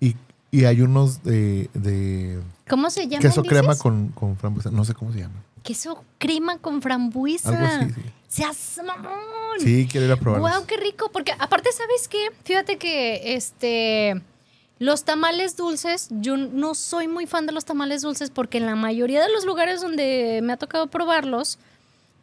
Y, 0.00 0.16
y 0.50 0.64
hay 0.64 0.82
unos 0.82 1.22
de, 1.22 1.70
de 1.72 2.40
¿Cómo 2.68 2.90
se 2.90 3.08
llama? 3.08 3.22
queso 3.22 3.42
crema 3.44 3.76
con, 3.78 4.08
con 4.08 4.36
frambuesa. 4.36 4.70
No 4.70 4.84
sé 4.84 4.92
cómo 4.92 5.12
se 5.12 5.20
llama. 5.20 5.42
Queso 5.62 6.04
crema 6.18 6.58
con 6.58 6.82
frambuesa. 6.82 7.50
Algo 7.50 7.64
así, 7.64 7.94
sí. 7.94 8.02
Seas 8.28 8.80
mamón. 8.84 9.12
Sí, 9.60 9.88
quiero 9.90 10.06
ir 10.06 10.12
a 10.12 10.16
probarlos. 10.16 10.50
Wow, 10.50 10.66
qué 10.66 10.76
rico. 10.76 11.10
Porque 11.12 11.32
aparte, 11.38 11.70
¿sabes 11.72 12.08
qué? 12.08 12.30
Fíjate 12.44 12.76
que 12.76 13.34
este. 13.36 14.20
Los 14.82 15.04
tamales 15.04 15.56
dulces, 15.56 16.08
yo 16.10 16.36
no 16.36 16.74
soy 16.74 17.06
muy 17.06 17.26
fan 17.26 17.46
de 17.46 17.52
los 17.52 17.64
tamales 17.64 18.02
dulces 18.02 18.30
porque 18.30 18.58
en 18.58 18.66
la 18.66 18.74
mayoría 18.74 19.22
de 19.22 19.30
los 19.30 19.44
lugares 19.44 19.80
donde 19.80 20.40
me 20.42 20.52
ha 20.52 20.56
tocado 20.56 20.88
probarlos, 20.88 21.60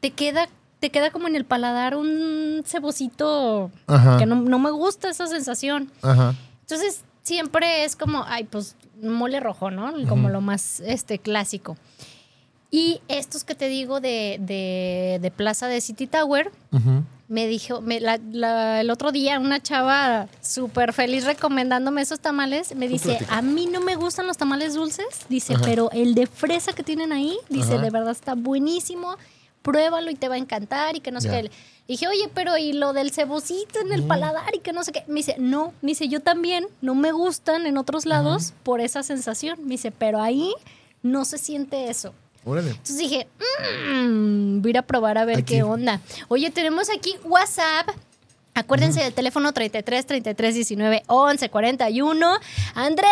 te 0.01 0.11
queda, 0.11 0.49
te 0.81 0.89
queda 0.89 1.09
como 1.09 1.29
en 1.29 1.37
el 1.37 1.45
paladar 1.45 1.95
un 1.95 2.61
cebocito 2.65 3.71
Ajá. 3.87 4.17
que 4.17 4.25
no, 4.25 4.35
no 4.35 4.59
me 4.59 4.71
gusta 4.71 5.09
esa 5.09 5.27
sensación. 5.27 5.89
Ajá. 6.01 6.35
Entonces, 6.59 7.05
siempre 7.23 7.85
es 7.85 7.95
como, 7.95 8.25
ay, 8.27 8.43
pues 8.43 8.75
mole 9.01 9.39
rojo, 9.39 9.71
¿no? 9.71 9.93
Como 10.09 10.27
lo 10.27 10.41
más 10.41 10.81
este, 10.81 11.17
clásico. 11.17 11.77
Y 12.71 13.01
estos 13.07 13.43
que 13.43 13.55
te 13.55 13.67
digo 13.67 13.99
de, 13.99 14.37
de, 14.41 15.17
de 15.21 15.31
Plaza 15.31 15.67
de 15.67 15.81
City 15.81 16.05
Tower, 16.05 16.51
me 17.27 17.47
dijo, 17.47 17.81
me, 17.81 17.99
la- 17.99 18.19
la- 18.31 18.81
el 18.81 18.89
otro 18.91 19.11
día 19.11 19.39
una 19.39 19.59
chava 19.61 20.27
súper 20.41 20.93
feliz 20.93 21.25
recomendándome 21.25 22.01
esos 22.01 22.19
tamales, 22.19 22.75
me 22.75 22.87
dice, 22.87 23.09
platica. 23.15 23.37
a 23.37 23.41
mí 23.41 23.67
no 23.67 23.81
me 23.81 23.95
gustan 23.95 24.27
los 24.27 24.37
tamales 24.37 24.75
dulces, 24.75 25.05
dice, 25.29 25.55
Ajá. 25.55 25.63
pero 25.65 25.89
el 25.91 26.13
de 26.15 26.27
fresa 26.27 26.73
que 26.73 26.83
tienen 26.83 27.11
ahí, 27.11 27.37
dice, 27.49 27.73
Ajá. 27.73 27.81
de 27.83 27.89
verdad 27.89 28.11
está 28.11 28.35
buenísimo, 28.35 29.15
pruébalo 29.63 30.09
y 30.11 30.15
te 30.15 30.27
va 30.27 30.35
a 30.35 30.39
encantar 30.39 30.95
y 30.95 30.99
que 30.99 31.11
no 31.11 31.21
sé 31.21 31.29
qué. 31.29 31.51
Dije, 31.87 32.07
oye, 32.07 32.29
pero 32.35 32.55
¿y 32.57 32.73
lo 32.73 32.93
del 32.93 33.09
cebocito 33.11 33.79
en 33.81 33.91
el 33.91 34.03
paladar 34.03 34.53
y 34.55 34.59
que 34.59 34.73
no 34.73 34.83
sé 34.83 34.91
qué? 34.91 35.03
Me 35.07 35.15
dice, 35.15 35.35
no, 35.39 35.73
me 35.81 35.89
dice, 35.89 36.07
yo 36.07 36.19
también, 36.19 36.67
no 36.81 36.93
me 36.93 37.11
gustan 37.11 37.65
en 37.65 37.77
otros 37.79 38.05
lados 38.05 38.53
por 38.61 38.79
esa 38.79 39.01
sensación. 39.01 39.57
Me 39.63 39.71
dice, 39.71 39.89
pero 39.91 40.21
ahí 40.21 40.53
no 41.01 41.25
se 41.25 41.39
siente 41.39 41.89
eso. 41.89 42.13
Órale. 42.45 42.69
Entonces 42.71 42.97
dije, 42.97 43.27
"Mm, 43.95 44.61
voy 44.61 44.69
a 44.69 44.71
ir 44.71 44.77
a 44.77 44.81
probar 44.83 45.17
a 45.17 45.25
ver 45.25 45.39
Aquí. 45.39 45.55
qué 45.55 45.63
onda. 45.63 45.99
Oye, 46.29 46.49
tenemos 46.51 46.89
aquí 46.89 47.15
WhatsApp. 47.23 47.89
Acuérdense 48.55 49.01
del 49.01 49.13
teléfono 49.13 49.53
33 49.53 50.05
33 50.05 50.55
19 50.55 51.03
11 51.07 51.49
41. 51.49 52.39
Andrés 52.75 53.07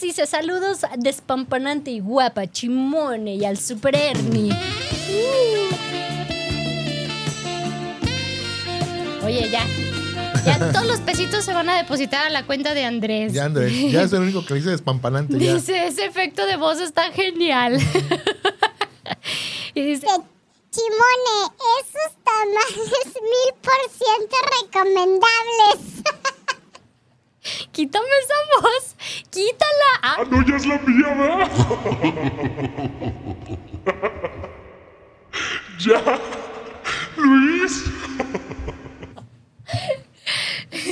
dice 0.00 0.26
saludos 0.26 0.80
despampanante 0.98 1.90
y 1.90 2.00
guapa, 2.00 2.46
Chimone 2.46 3.34
y 3.36 3.44
al 3.44 3.58
Super 3.58 3.96
Ernie. 3.96 4.52
Uh. 4.52 5.74
Oye, 9.26 9.48
ya. 9.50 9.66
Ya 10.44 10.58
todos 10.72 10.86
los 10.86 11.00
pesitos 11.00 11.44
se 11.44 11.52
van 11.52 11.68
a 11.68 11.76
depositar 11.76 12.26
a 12.26 12.30
la 12.30 12.44
cuenta 12.44 12.74
de 12.74 12.84
Andrés. 12.84 13.32
Ya, 13.32 13.44
Andrés. 13.46 13.72
Ya 13.90 14.02
es 14.02 14.12
el 14.12 14.20
único 14.20 14.44
que 14.44 14.54
le 14.54 14.60
dice 14.60 14.70
despampanante. 14.70 15.36
Ya. 15.38 15.54
Dice, 15.54 15.86
ese 15.86 16.04
efecto 16.06 16.44
de 16.46 16.56
voz 16.56 16.80
está 16.80 17.10
genial. 17.12 17.74
y 19.74 19.82
dice, 19.82 20.06
Chimone, 20.70 21.52
esos 21.80 22.12
tamales 22.24 23.06
mil 23.22 23.54
por 23.62 23.80
ciento 23.90 24.36
recomendables. 24.62 26.02
quítame 27.72 28.06
esa 28.22 28.34
voz, 28.60 28.94
quítala. 29.30 29.90
Ah, 30.02 30.16
Ah, 30.18 30.24
no, 30.30 30.42
ya 30.46 30.56
es 30.56 30.66
la 30.66 30.78
mía, 30.78 31.14
¿verdad? 31.14 31.50
ya. 35.78 36.02
Luis. 37.16 37.84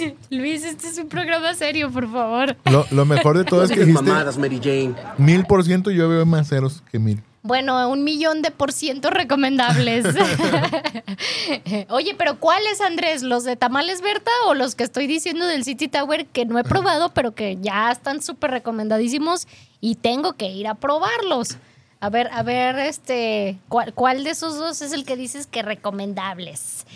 Luis, 0.30 0.64
este 0.64 0.88
es 0.88 0.98
un 0.98 1.08
programa 1.08 1.54
serio, 1.54 1.90
por 1.90 2.10
favor. 2.10 2.56
Lo, 2.64 2.86
lo 2.90 3.04
mejor 3.04 3.38
de 3.38 3.44
todo 3.44 3.64
es 3.64 3.70
que 3.70 3.80
dijiste 3.84 4.02
mamadas, 4.02 4.38
Mary 4.38 4.58
Jane. 4.62 4.94
mil 5.18 5.44
por 5.44 5.64
ciento. 5.64 5.90
Yo 5.90 6.08
veo 6.08 6.26
más 6.26 6.48
ceros 6.48 6.82
que 6.90 6.98
mil. 6.98 7.22
Bueno, 7.44 7.90
un 7.90 8.04
millón 8.04 8.40
de 8.40 8.52
por 8.52 8.72
ciento 8.72 9.10
recomendables. 9.10 10.04
Oye, 11.88 12.14
pero 12.16 12.38
¿cuáles, 12.38 12.80
Andrés? 12.80 13.22
¿Los 13.22 13.42
de 13.42 13.56
Tamales 13.56 14.00
Berta 14.00 14.30
o 14.46 14.54
los 14.54 14.76
que 14.76 14.84
estoy 14.84 15.08
diciendo 15.08 15.44
del 15.46 15.64
City 15.64 15.88
Tower 15.88 16.26
que 16.26 16.44
no 16.44 16.58
he 16.58 16.64
probado, 16.64 17.12
pero 17.12 17.34
que 17.34 17.58
ya 17.60 17.90
están 17.90 18.22
súper 18.22 18.52
recomendadísimos 18.52 19.48
y 19.80 19.96
tengo 19.96 20.34
que 20.34 20.46
ir 20.52 20.68
a 20.68 20.74
probarlos? 20.76 21.56
A 21.98 22.10
ver, 22.10 22.28
a 22.32 22.42
ver, 22.44 22.78
este, 22.78 23.58
¿cuál, 23.68 23.92
cuál 23.92 24.22
de 24.22 24.30
esos 24.30 24.56
dos 24.56 24.80
es 24.82 24.92
el 24.92 25.04
que 25.04 25.16
dices 25.16 25.46
que 25.48 25.62
recomendables? 25.62 26.86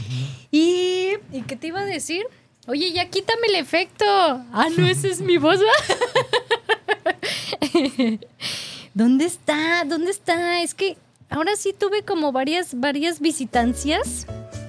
y, 0.53 1.11
¿y 1.33 1.43
qué 1.47 1.57
te 1.57 1.69
iba 1.69 1.81
a 1.81 1.85
decir? 1.85 2.25
Oye, 2.69 2.93
ya 2.93 3.09
quítame 3.09 3.47
el 3.49 3.55
efecto. 3.57 4.05
Ah, 4.05 4.67
no, 4.77 4.89
esa 4.89 5.07
es 5.07 5.21
mi 5.21 5.39
voz. 5.39 5.61
¿Dónde 8.95 9.25
está? 9.25 9.85
¿Dónde 9.85 10.11
está? 10.11 10.61
Es 10.63 10.75
que 10.75 10.97
ahora 11.31 11.55
sí 11.55 11.73
tuve 11.73 12.03
como 12.03 12.33
varias, 12.33 12.79
varias 12.81 13.21
visitancias. 13.21 14.27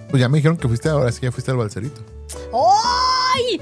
Pues 0.10 0.22
ya 0.22 0.30
me 0.30 0.38
dijeron 0.38 0.58
que 0.58 0.68
fuiste 0.68 0.90
ahora 0.90 1.12
sí, 1.12 1.22
ya 1.24 1.32
fuiste 1.32 1.50
al 1.50 1.58
balserito. 1.58 2.02
¡Ay! 2.54 3.60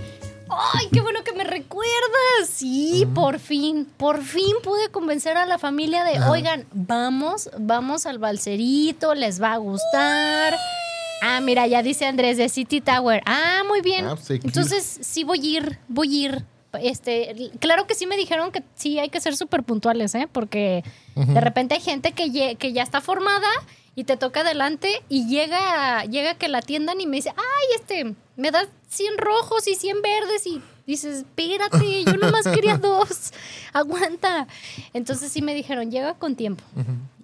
¡Ay, 0.50 0.90
qué 0.92 1.00
bueno 1.02 1.24
que 1.24 1.34
me 1.34 1.44
recuerdas! 1.44 2.50
Sí, 2.50 3.08
por 3.16 3.40
fin, 3.40 3.88
por 3.98 4.22
fin 4.22 4.56
pude 4.64 4.90
convencer 4.90 5.38
a 5.38 5.46
la 5.46 5.58
familia 5.58 6.04
de, 6.04 6.22
oigan, 6.22 6.66
vamos, 6.74 7.50
vamos 7.58 8.06
al 8.06 8.20
balserito, 8.20 9.16
les 9.16 9.42
va 9.42 9.54
a 9.54 9.58
gustar. 9.58 10.56
Ah, 11.22 11.42
mira, 11.42 11.68
ya 11.68 11.82
dice 11.82 12.06
Andrés 12.06 12.38
de 12.38 12.50
City 12.50 12.82
Tower. 12.82 13.22
Ah, 13.26 13.64
muy 13.68 13.82
bien. 13.82 14.06
Ah. 14.06 14.16
Entonces, 14.30 15.00
sí 15.02 15.24
voy 15.24 15.40
a 15.40 15.60
ir, 15.60 15.80
voy 15.88 16.08
a 16.08 16.26
ir. 16.26 16.46
Este, 16.82 17.52
claro 17.60 17.88
que 17.88 17.96
sí 17.96 18.06
me 18.06 18.18
dijeron 18.18 18.52
que 18.52 18.62
sí 18.76 19.00
hay 19.00 19.10
que 19.10 19.22
ser 19.22 19.38
súper 19.38 19.64
puntuales, 19.64 20.14
¿eh? 20.14 20.28
Porque 20.30 20.84
de 21.16 21.40
repente 21.40 21.76
hay 21.76 21.82
gente 21.82 22.12
que, 22.12 22.58
que 22.58 22.74
ya 22.74 22.84
está 22.84 23.00
formada 23.00 23.48
y 23.96 24.04
te 24.04 24.18
toca 24.18 24.42
adelante 24.42 25.02
y 25.08 25.28
llega, 25.28 26.04
llega 26.04 26.36
que 26.36 26.50
la 26.50 26.58
atiendan 26.58 27.00
y 27.00 27.08
me 27.08 27.16
dice, 27.16 27.30
ay, 27.30 27.80
este, 27.80 28.16
me 28.36 28.52
das 28.52 28.68
100 28.90 29.18
rojos 29.18 29.68
y 29.68 29.76
100 29.76 30.02
verdes 30.02 30.46
y 30.46 30.62
dices, 30.86 31.20
espérate, 31.20 32.04
yo 32.04 32.18
nomás 32.18 32.46
quería 32.48 32.78
dos, 32.82 33.32
aguanta. 33.72 34.48
Entonces 34.94 35.32
sí 35.32 35.42
me 35.42 35.56
dijeron, 35.56 35.92
llega 35.92 36.16
con 36.16 36.36
tiempo. 36.36 36.64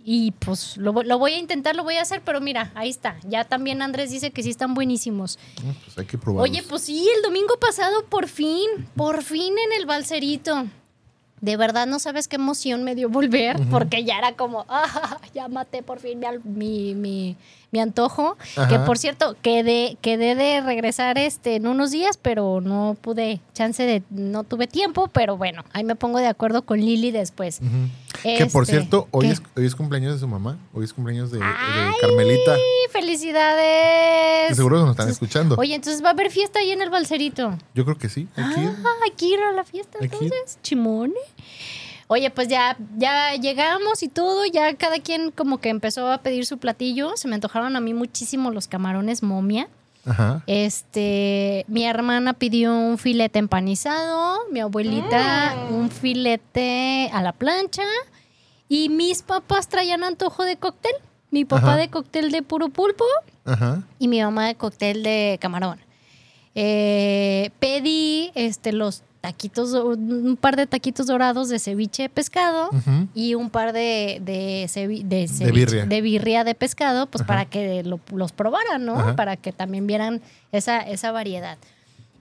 Y 0.04 0.32
pues 0.32 0.78
lo, 0.78 0.94
vo- 0.94 1.04
lo 1.04 1.20
voy 1.20 1.34
a 1.34 1.38
intentar, 1.38 1.76
lo 1.76 1.84
voy 1.84 1.96
a 1.96 2.02
hacer, 2.02 2.22
pero 2.26 2.42
mira, 2.42 2.72
ahí 2.76 2.90
está. 2.90 3.18
Ya 3.28 3.44
también 3.44 3.82
Andrés 3.82 4.10
dice 4.10 4.32
que 4.32 4.42
sí 4.44 4.50
están 4.50 4.74
buenísimos. 4.74 5.38
Mm, 5.64 5.70
Pues 5.86 5.98
hay 6.00 6.06
que 6.06 6.18
probarlos. 6.18 6.50
Oye, 6.50 6.64
pues 6.68 6.82
sí, 6.84 7.08
el 7.18 7.22
domingo 7.22 7.58
pasado 7.60 8.06
por 8.06 8.28
fin, 8.28 8.68
por 8.96 9.24
fin 9.24 9.54
en 9.58 9.80
el 9.80 9.86
balserito. 9.86 10.66
De 11.40 11.58
verdad 11.58 11.88
no 11.88 11.98
sabes 11.98 12.28
qué 12.28 12.36
emoción 12.36 12.84
me 12.84 12.94
dio 12.94 13.10
volver, 13.10 13.58
porque 13.72 14.04
ya 14.04 14.18
era 14.20 14.34
como, 14.36 14.66
ah, 14.70 15.20
ya 15.34 15.48
maté 15.48 15.82
por 15.84 16.00
fin 16.00 16.20
mi, 16.44 16.94
mi- 16.96 17.36
mi 17.72 17.80
antojo. 17.80 18.38
Ajá. 18.58 18.68
Que 18.68 18.80
por 18.80 18.98
cierto, 18.98 19.36
quedé, 19.42 19.98
quedé 20.02 20.36
de 20.36 20.62
regresar 20.62 21.18
este 21.18 21.56
en 21.56 21.68
unos 21.68 21.92
días, 21.92 22.18
pero 22.18 22.60
no 22.62 22.98
pude, 23.00 23.40
chance 23.54 23.84
de, 23.84 24.04
no 24.10 24.44
tuve 24.44 24.68
tiempo, 24.68 25.08
pero 25.12 25.38
bueno, 25.38 25.64
ahí 25.74 25.84
me 25.84 25.96
pongo 25.96 26.20
de 26.20 26.28
acuerdo 26.28 26.64
con 26.64 26.80
Lili 26.80 27.12
después. 27.12 27.60
Que 28.24 28.46
por 28.48 28.64
Este, 28.64 28.78
cierto, 28.78 29.08
hoy 29.12 29.28
¿qué? 29.28 29.32
es, 29.34 29.42
hoy 29.56 29.66
es 29.66 29.76
cumpleaños 29.76 30.14
de 30.14 30.20
su 30.20 30.28
mamá. 30.28 30.58
Hoy 30.74 30.84
es 30.84 30.94
cumpleaños 30.94 31.32
de, 31.32 31.40
de 31.40 31.46
¡Ay! 31.46 31.94
Carmelita. 32.02 32.56
¡Felicidades! 32.92 34.50
Que 34.50 34.56
seguro 34.56 34.80
nos 34.82 34.92
están 34.92 35.10
escuchando. 35.10 35.56
Oye, 35.58 35.74
entonces 35.76 36.04
va 36.04 36.10
a 36.10 36.12
haber 36.12 36.30
fiesta 36.30 36.60
ahí 36.60 36.72
en 36.72 36.82
el 36.82 36.90
balserito. 36.90 37.58
Yo 37.74 37.86
creo 37.86 37.98
que 37.98 38.10
sí. 38.10 38.22
Ir. 38.22 38.30
Ah, 38.38 38.90
hay 39.04 39.12
que 39.12 39.26
ir 39.26 39.40
a 39.40 39.52
la 39.54 39.64
fiesta 39.64 39.98
entonces, 40.02 40.60
chimone. 40.62 41.14
Oye, 42.14 42.30
pues 42.30 42.50
ya, 42.50 42.76
ya 42.98 43.36
llegamos 43.36 44.04
y 44.04 44.10
todo, 44.10 44.46
ya 44.46 44.76
cada 44.76 45.00
quien 45.00 45.32
como 45.32 45.60
que 45.60 45.70
empezó 45.70 46.12
a 46.12 46.18
pedir 46.18 46.46
su 46.46 46.58
platillo. 46.58 47.16
Se 47.16 47.30
me 47.30 47.36
antojaron 47.36 47.78
a 47.78 47.80
mí 47.80 47.94
muchísimo 47.94 48.52
los 48.52 48.68
camarones 48.68 49.24
momia. 49.24 49.70
Ajá. 50.06 50.44
Este, 50.46 51.64
mi 51.70 51.86
hermana 51.86 52.34
pidió 52.34 52.78
un 52.78 52.98
filete 52.98 53.40
empanizado, 53.40 54.40
mi 54.52 54.60
abuelita 54.60 55.56
un 55.70 55.90
filete 55.90 57.10
a 57.14 57.22
la 57.22 57.32
plancha 57.32 57.84
Y 58.68 58.90
mis 58.90 59.22
papás 59.22 59.70
traían 59.70 60.04
antojo 60.04 60.44
de 60.44 60.58
cóctel. 60.58 60.92
Mi 61.30 61.46
papá 61.46 61.76
Ajá. 61.76 61.78
de 61.78 61.88
cóctel 61.88 62.30
de 62.32 62.42
puro 62.42 62.68
pulpo 62.68 63.06
Ajá. 63.46 63.84
y 64.00 64.10
mi 64.10 64.22
mamá 64.22 64.48
de 64.48 64.56
cóctel 64.56 65.02
de 65.02 65.38
camarón. 65.40 65.80
Eh, 66.56 67.52
pedí 67.62 68.34
este, 68.36 68.74
los 68.74 69.04
taquitos, 69.22 69.74
un 69.74 70.36
par 70.40 70.56
de 70.56 70.66
taquitos 70.66 71.06
dorados 71.06 71.48
de 71.48 71.60
ceviche 71.60 72.04
de 72.04 72.10
pescado 72.10 72.70
y 73.14 73.36
un 73.36 73.50
par 73.52 73.72
de, 73.72 74.20
de, 74.24 74.66
cevi- 74.68 75.04
de, 75.04 75.22
De 75.22 75.28
ceviche- 75.28 75.52
birria. 75.54 75.86
de 75.86 76.02
birria 76.02 76.44
de 76.44 76.56
pescado, 76.56 77.06
pues 77.06 77.22
Ajá. 77.22 77.28
para 77.28 77.46
que 77.46 77.84
lo- 77.84 78.00
los 78.16 78.32
probaran, 78.32 78.84
¿no? 78.86 78.96
Ajá. 79.00 79.16
Para 79.16 79.38
que 79.38 79.52
también 79.52 79.86
vieran 79.86 80.22
esa, 80.52 80.80
esa 80.80 81.12
variedad. 81.12 81.58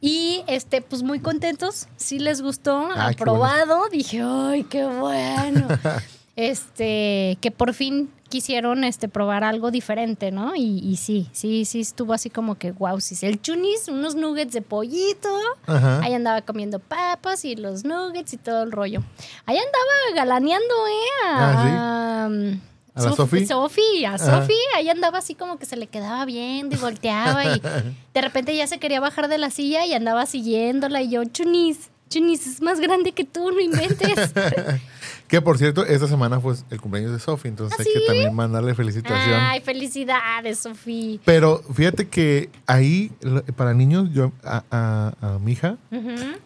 Y 0.03 0.43
este, 0.47 0.81
pues 0.83 1.03
muy 1.03 1.21
contentos, 1.21 1.87
sí 1.97 2.19
les 2.19 2.41
gustó, 2.43 2.87
bueno. 2.87 3.03
aprobado. 3.03 3.89
Dije, 3.91 4.21
ay, 4.23 4.65
qué 4.65 4.85
bueno. 4.87 5.69
este, 6.37 7.39
que 7.41 7.51
por 7.51 7.75
fin 7.75 8.09
quisieron 8.31 8.85
este, 8.85 9.09
probar 9.09 9.45
algo 9.45 9.71
diferente, 9.71 10.31
¿no? 10.31 10.57
Y, 10.57 10.79
y 10.79 10.97
sí, 10.97 11.29
sí, 11.33 11.67
sí, 11.67 11.81
estuvo 11.81 12.15
así 12.15 12.31
como 12.31 12.55
que, 12.57 12.73
wow, 12.73 12.99
sí, 13.01 13.15
el 13.27 13.43
chunis, 13.43 13.89
unos 13.89 14.15
nuggets 14.15 14.55
de 14.55 14.63
pollito. 14.63 15.29
Ajá. 15.67 16.01
Ahí 16.03 16.15
andaba 16.15 16.41
comiendo 16.41 16.79
papas 16.79 17.45
y 17.45 17.57
los 17.57 17.85
nuggets 17.85 18.33
y 18.33 18.37
todo 18.39 18.63
el 18.63 18.73
rollo. 18.73 19.03
Ahí 19.45 19.59
andaba 19.59 20.15
galaneando, 20.15 20.75
¿eh? 20.87 21.27
A, 21.29 22.27
um, 22.31 22.61
¿A 22.95 23.03
Sof- 23.03 23.17
Sofi? 23.17 23.47
Sofi, 23.47 24.05
a. 24.07 24.17
Sofi. 24.19 24.55
Ahí 24.77 24.89
andaba 24.89 25.19
así 25.19 25.35
como 25.35 25.59
que 25.59 25.67
se 25.67 25.77
le 25.77 25.87
quedaba 25.87 26.25
viendo 26.25 26.75
y 26.77 26.79
volteaba 26.79 27.45
y 27.57 27.61
de 28.15 28.21
repente 28.21 28.57
ya 28.57 28.67
se 28.67 28.79
quería 28.79 29.01
bajar 29.01 29.29
de 29.29 29.39
la 29.39 29.51
silla 29.51 29.85
y 29.85 29.93
andaba 29.93 30.25
siguiéndola 30.27 31.03
y 31.03 31.11
yo, 31.11 31.25
Chunis, 31.25 31.91
Chunis, 32.09 32.47
es 32.47 32.63
más 32.63 32.81
grande 32.81 33.13
que 33.13 33.25
tú, 33.25 33.51
no 33.51 33.61
inventes. 33.61 34.33
Que 35.31 35.41
por 35.41 35.59
cierto, 35.59 35.87
esta 35.87 36.09
semana 36.09 36.41
fue 36.41 36.55
el 36.71 36.81
cumpleaños 36.81 37.13
de 37.13 37.21
Sofi, 37.21 37.47
entonces 37.49 37.79
hay 37.79 37.87
que 37.87 38.01
también 38.07 38.35
mandarle 38.35 38.75
felicitación. 38.75 39.39
Ay, 39.41 39.61
felicidades, 39.61 40.59
Sofi. 40.59 41.21
Pero 41.25 41.63
fíjate 41.73 42.09
que 42.09 42.51
ahí, 42.67 43.13
para 43.55 43.73
niños, 43.73 44.11
yo 44.13 44.33
a, 44.43 44.65
a- 44.73 45.15
a 45.35 45.39
mi 45.39 45.53
hija 45.53 45.77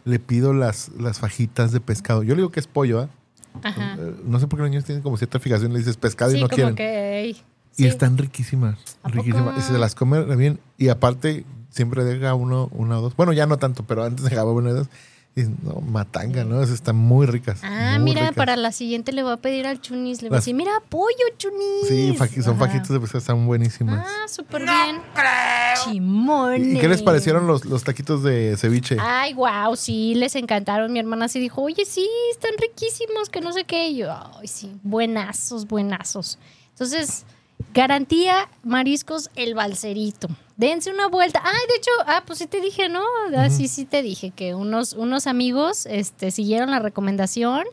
le 0.04 0.18
pido 0.18 0.52
las, 0.52 0.90
las 0.98 1.18
fajitas 1.18 1.72
de 1.72 1.80
pescado. 1.80 2.22
Yo 2.22 2.34
le 2.34 2.42
digo 2.42 2.50
que 2.50 2.60
es 2.60 2.66
pollo, 2.66 3.00
¿ah? 3.00 3.08
Ajá. 3.62 3.96
Eh, 3.98 4.14
No 4.26 4.38
sé 4.38 4.46
por 4.48 4.58
qué 4.58 4.62
los 4.64 4.70
niños 4.70 4.84
tienen 4.84 5.02
como 5.02 5.16
cierta 5.16 5.38
fijación, 5.38 5.72
le 5.72 5.78
dices 5.78 5.96
pescado 5.96 6.32
Sí, 6.32 6.36
y 6.38 6.40
no 6.42 6.48
como 6.48 6.56
quieren. 6.56 6.74
que... 6.76 7.36
Y 7.76 7.86
están 7.86 8.18
riquísimas, 8.18 8.76
riquísimas. 9.02 9.58
Y 9.58 9.62
se 9.62 9.78
las 9.78 9.94
come 9.96 10.22
bien. 10.36 10.60
Y 10.78 10.90
aparte, 10.90 11.44
siempre 11.70 12.04
deja 12.04 12.34
uno, 12.34 12.68
una 12.72 12.98
o 12.98 13.02
dos. 13.02 13.16
Bueno, 13.16 13.32
ya 13.32 13.46
no 13.46 13.56
tanto, 13.56 13.82
pero 13.84 14.04
antes 14.04 14.24
dejaba 14.24 14.52
una 14.52 14.70
o 14.70 14.74
dos. 14.74 14.88
Y 15.36 15.42
no, 15.64 15.80
matanga, 15.80 16.44
¿no? 16.44 16.62
Esas 16.62 16.76
están 16.76 16.94
muy 16.94 17.26
ricas. 17.26 17.58
Ah, 17.64 17.96
muy 17.98 18.04
mira, 18.12 18.20
ricas. 18.20 18.36
para 18.36 18.54
la 18.56 18.70
siguiente 18.70 19.10
le 19.12 19.24
voy 19.24 19.32
a 19.32 19.36
pedir 19.38 19.66
al 19.66 19.80
Chunis. 19.80 20.22
Le 20.22 20.28
voy 20.28 20.36
a 20.36 20.38
decir, 20.38 20.54
mira, 20.54 20.70
pollo, 20.88 21.10
Chunis. 21.36 21.88
Sí, 21.88 22.14
faqui- 22.16 22.40
son 22.42 22.54
Ajá. 22.56 22.66
fajitas 22.66 22.88
de 22.90 23.00
pescado, 23.00 23.18
están 23.18 23.44
buenísimas. 23.44 24.06
Ah, 24.08 24.28
súper 24.28 24.62
bien. 24.62 25.00
Chimones. 25.82 26.74
¿Y 26.74 26.78
qué 26.78 26.88
les 26.88 27.02
parecieron 27.02 27.46
los, 27.46 27.64
los 27.64 27.82
taquitos 27.82 28.22
de 28.22 28.56
ceviche? 28.56 28.96
Ay, 29.00 29.34
wow, 29.34 29.74
sí, 29.76 30.14
les 30.14 30.36
encantaron. 30.36 30.92
Mi 30.92 30.98
hermana 31.00 31.26
sí 31.28 31.40
dijo, 31.40 31.62
oye, 31.62 31.84
sí, 31.84 32.08
están 32.30 32.52
riquísimos, 32.60 33.28
que 33.28 33.40
no 33.40 33.52
sé 33.52 33.64
qué. 33.64 33.88
Y 33.88 33.96
yo, 33.98 34.12
ay, 34.38 34.46
sí, 34.46 34.70
buenazos, 34.82 35.66
buenazos. 35.66 36.38
Entonces, 36.70 37.24
garantía 37.74 38.48
mariscos 38.62 39.30
el 39.34 39.54
balserito. 39.54 40.28
Dense 40.56 40.90
una 40.92 41.08
vuelta. 41.08 41.40
Ay, 41.44 41.60
de 41.68 41.76
hecho, 41.76 41.90
ah, 42.06 42.22
pues 42.26 42.38
sí 42.38 42.46
te 42.46 42.60
dije, 42.60 42.88
¿no? 42.88 43.02
Ah, 43.36 43.50
Sí, 43.50 43.66
sí 43.68 43.84
te 43.84 44.02
dije 44.02 44.30
que 44.30 44.54
unos, 44.54 44.92
unos 44.92 45.26
amigos 45.26 45.86
este, 45.86 46.30
siguieron 46.30 46.70
la 46.70 46.78
recomendación 46.78 47.64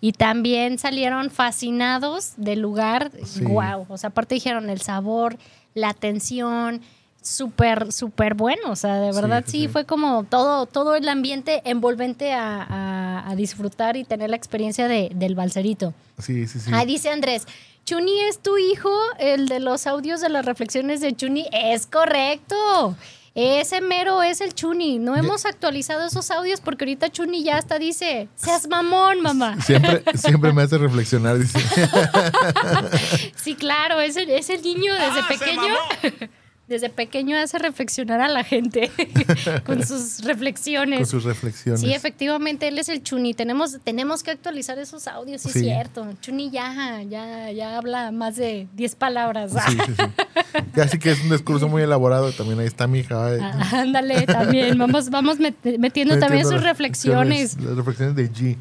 y 0.00 0.12
también 0.12 0.78
salieron 0.78 1.30
fascinados 1.30 2.32
del 2.36 2.60
lugar. 2.60 3.12
Sí. 3.24 3.44
Wow. 3.44 3.86
O 3.88 3.96
sea, 3.98 4.08
aparte 4.10 4.34
dijeron 4.34 4.68
el 4.68 4.80
sabor, 4.80 5.36
la 5.74 5.90
atención, 5.90 6.80
súper, 7.22 7.92
súper 7.92 8.34
bueno. 8.34 8.70
O 8.70 8.76
sea, 8.76 8.96
de 9.00 9.12
verdad 9.12 9.44
sí, 9.46 9.52
sí, 9.52 9.60
sí. 9.62 9.68
fue 9.68 9.84
como 9.86 10.24
todo, 10.24 10.66
todo 10.66 10.96
el 10.96 11.08
ambiente 11.08 11.62
envolvente 11.64 12.32
a, 12.32 12.62
a- 12.62 13.30
a 13.30 13.34
disfrutar 13.36 13.96
y 13.96 14.04
tener 14.04 14.28
la 14.28 14.36
experiencia 14.36 14.88
de- 14.88 15.10
del 15.14 15.34
balserito. 15.34 15.94
Sí, 16.18 16.46
sí, 16.46 16.60
sí. 16.60 16.70
Ay, 16.74 16.84
dice 16.86 17.08
Andrés, 17.10 17.46
Chuni 17.84 18.18
es 18.22 18.38
tu 18.38 18.56
hijo, 18.56 18.90
el 19.18 19.46
de 19.46 19.60
los 19.60 19.86
audios 19.86 20.22
de 20.22 20.30
las 20.30 20.46
reflexiones 20.46 21.02
de 21.02 21.14
Chuni. 21.14 21.46
Es 21.52 21.86
correcto. 21.86 22.96
Ese 23.34 23.80
mero 23.82 24.22
es 24.22 24.40
el 24.40 24.54
Chuni. 24.54 24.98
No 24.98 25.16
hemos 25.16 25.44
actualizado 25.44 26.06
esos 26.06 26.30
audios 26.30 26.60
porque 26.62 26.84
ahorita 26.84 27.10
Chuni 27.10 27.42
ya 27.42 27.58
hasta 27.58 27.78
dice, 27.78 28.28
seas 28.36 28.68
mamón, 28.68 29.20
mamá. 29.20 29.60
Siempre, 29.60 30.02
siempre 30.14 30.52
me 30.52 30.62
hace 30.62 30.78
reflexionar, 30.78 31.38
dice. 31.38 31.58
Sí, 33.36 33.54
claro, 33.54 34.00
es 34.00 34.16
el, 34.16 34.30
es 34.30 34.48
el 34.48 34.62
niño 34.62 34.94
desde 34.94 35.22
pequeño. 35.24 35.74
Desde 36.74 36.90
pequeño 36.90 37.36
hace 37.36 37.56
reflexionar 37.58 38.20
a 38.20 38.26
la 38.26 38.42
gente 38.42 38.90
con 39.64 39.86
sus 39.86 40.24
reflexiones. 40.24 40.98
con 40.98 41.06
sus 41.06 41.22
reflexiones. 41.22 41.80
Sí, 41.80 41.92
efectivamente, 41.94 42.66
él 42.66 42.76
es 42.80 42.88
el 42.88 43.00
Chuni. 43.04 43.32
Tenemos, 43.32 43.78
tenemos 43.84 44.24
que 44.24 44.32
actualizar 44.32 44.76
esos 44.80 45.06
audios, 45.06 45.42
sí, 45.42 45.50
es 45.50 45.54
cierto. 45.54 46.04
Chuni 46.20 46.50
ya, 46.50 47.00
ya, 47.08 47.52
ya 47.52 47.78
habla 47.78 48.10
más 48.10 48.34
de 48.34 48.66
10 48.74 48.96
palabras. 48.96 49.52
Sí, 49.52 49.76
sí, 49.86 49.92
sí. 49.96 50.02
Ya 50.74 50.88
sí 50.88 50.98
que 50.98 51.12
es 51.12 51.22
un 51.22 51.30
discurso 51.30 51.68
muy 51.68 51.82
elaborado. 51.82 52.32
También 52.32 52.58
ahí 52.58 52.66
está 52.66 52.88
mi 52.88 52.98
hija. 53.00 53.28
Ah, 53.40 53.80
Ándale, 53.82 54.26
también. 54.26 54.76
Vamos, 54.76 55.10
vamos 55.10 55.38
met- 55.38 55.78
metiendo 55.78 56.18
también 56.18 56.42
sus 56.44 56.60
reflexiones. 56.62 57.56
Las 57.60 57.76
reflexiones 57.76 58.16
de 58.16 58.32
G. 58.32 58.56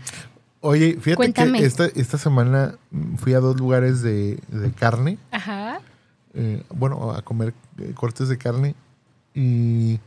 Oye, 0.61 0.93
fíjate 1.01 1.15
Cuéntame. 1.15 1.59
que 1.59 1.65
esta, 1.65 1.87
esta 1.87 2.19
semana 2.19 2.75
fui 3.17 3.33
a 3.33 3.39
dos 3.39 3.57
lugares 3.59 4.03
de, 4.03 4.39
de 4.49 4.71
carne. 4.71 5.17
Ajá. 5.31 5.79
Eh, 6.33 6.63
bueno, 6.73 7.11
a 7.11 7.21
comer 7.21 7.53
eh, 7.79 7.91
cortes 7.95 8.29
de 8.29 8.37
carne. 8.37 8.75
Y 9.35 9.99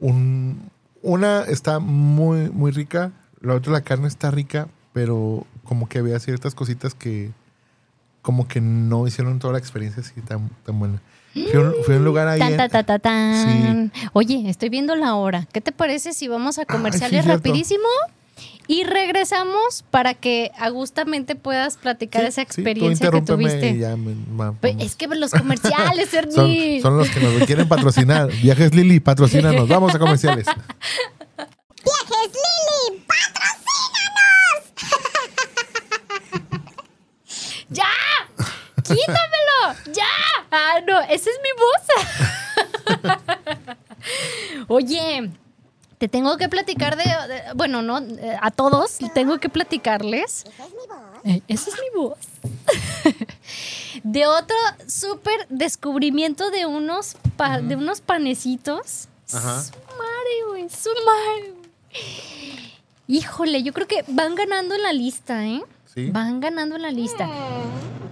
un, 0.00 0.70
una 1.02 1.42
está 1.42 1.78
muy, 1.78 2.50
muy 2.50 2.70
rica. 2.70 3.12
La 3.40 3.54
otra, 3.54 3.72
la 3.72 3.82
carne 3.82 4.08
está 4.08 4.30
rica, 4.30 4.68
pero 4.92 5.46
como 5.64 5.88
que 5.88 5.98
había 5.98 6.18
ciertas 6.18 6.54
cositas 6.54 6.94
que 6.94 7.30
como 8.22 8.48
que 8.48 8.60
no 8.62 9.06
hicieron 9.06 9.38
toda 9.38 9.52
la 9.52 9.58
experiencia 9.58 10.02
así 10.02 10.18
tan, 10.22 10.48
tan 10.64 10.78
buena. 10.78 11.02
Fui 11.34 11.42
a 11.56 11.60
un, 11.60 11.74
fui 11.84 11.94
a 11.94 11.98
un 11.98 12.04
lugar 12.04 12.26
ahí. 12.28 12.38
Tan, 12.38 12.52
en- 12.52 12.56
ta, 12.56 12.68
ta, 12.68 12.82
ta, 12.84 12.98
tan. 12.98 13.92
Oye, 14.14 14.48
estoy 14.48 14.70
viendo 14.70 14.94
la 14.96 15.14
hora. 15.16 15.46
¿Qué 15.52 15.60
te 15.60 15.72
parece 15.72 16.14
si 16.14 16.26
vamos 16.28 16.56
a 16.58 16.62
Ay, 16.62 16.66
comerciales 16.66 17.24
cierto. 17.24 17.42
Y 18.66 18.84
regresamos 18.84 19.84
para 19.90 20.14
que 20.14 20.50
agustamente 20.58 21.34
puedas 21.34 21.76
platicar 21.76 22.22
Sí, 22.22 22.28
esa 22.28 22.40
sí, 22.42 22.46
tú 22.46 22.50
experiencia 22.62 23.10
que 23.10 23.20
tuviste. 23.20 23.68
y 23.70 23.78
ya 23.80 23.94
me- 23.96 24.14
va- 24.38 24.52
Pues, 24.52 24.76
es 24.78 24.96
que 24.96 25.06
los 25.08 25.32
comerciales, 25.32 26.08
son, 26.10 26.18
Ernie. 26.20 26.80
son 26.80 26.96
los 26.96 27.10
que 27.10 27.20
nos 27.20 27.42
quieren 27.44 27.68
patrocinar. 27.68 28.30
Viajes 28.30 28.74
Lili, 28.74 29.00
patrocínanos. 29.00 29.68
Vamos 29.68 29.94
a 29.94 29.98
comerciales. 29.98 30.46
¡Viajes 30.46 32.30
Lili! 32.32 33.04
¡Ya! 37.68 37.84
¡Quítamelo! 38.82 39.92
¡Ya! 39.92 40.04
Ah, 40.50 40.80
no, 40.86 41.00
esa 41.02 41.30
es 41.30 41.38
mi 41.42 41.50
voz. 41.58 41.82
Oye, 44.68 45.30
te 45.98 46.08
tengo 46.08 46.36
que 46.36 46.48
platicar 46.48 46.96
de, 46.96 47.04
de- 47.04 47.42
bueno, 47.54 47.82
no, 47.82 47.98
eh, 47.98 48.36
a 48.40 48.50
todos 48.50 48.98
tengo 49.14 49.38
que 49.38 49.48
platicarles. 49.48 50.44
Eh, 51.24 51.40
Esa 51.48 51.70
es 51.70 51.76
mi 51.76 52.00
voz. 52.00 52.18
de 54.02 54.26
otro 54.26 54.56
súper 54.86 55.46
descubrimiento 55.48 56.50
de 56.50 56.66
unos, 56.66 57.16
pa- 57.36 57.60
de 57.60 57.76
unos 57.76 58.00
panecitos. 58.00 59.08
Ajá. 59.32 59.62
Su 59.62 59.72
madre, 59.72 60.34
güey, 60.48 60.68
su 60.68 60.90
madre, 61.06 61.50
güey. 61.52 61.64
Híjole, 63.06 63.62
yo 63.62 63.72
creo 63.72 63.86
que 63.86 64.04
van 64.08 64.34
ganando 64.34 64.74
en 64.74 64.82
la 64.82 64.92
lista, 64.92 65.46
¿eh? 65.46 65.62
Sí. 65.94 66.10
Van 66.10 66.40
ganando 66.40 66.76
en 66.76 66.82
la 66.82 66.90
lista. 66.90 67.28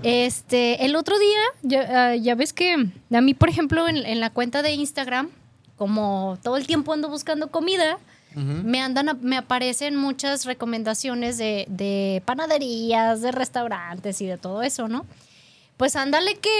Este, 0.02 0.84
el 0.84 0.96
otro 0.96 1.18
día, 1.18 1.40
ya, 1.62 2.08
ah, 2.10 2.16
ya 2.16 2.34
ves 2.34 2.52
que 2.52 2.74
a 2.74 3.20
mí, 3.20 3.34
por 3.34 3.48
ejemplo, 3.48 3.88
en, 3.88 3.96
en 3.98 4.20
la 4.20 4.30
cuenta 4.30 4.62
de 4.62 4.72
Instagram, 4.72 5.30
como 5.76 6.38
todo 6.42 6.56
el 6.56 6.66
tiempo 6.66 6.92
ando 6.92 7.08
buscando 7.08 7.50
comida, 7.50 7.98
me 8.34 8.80
andan, 8.80 9.10
a- 9.10 9.14
me 9.14 9.36
aparecen 9.36 9.94
muchas 9.96 10.46
recomendaciones 10.46 11.36
de, 11.36 11.66
de 11.68 12.22
panaderías, 12.24 13.20
de 13.20 13.30
restaurantes 13.30 14.20
y 14.22 14.26
de 14.26 14.38
todo 14.38 14.62
eso, 14.62 14.88
¿no? 14.88 15.04
Pues 15.76 15.96
ándale 15.96 16.36
que 16.38 16.50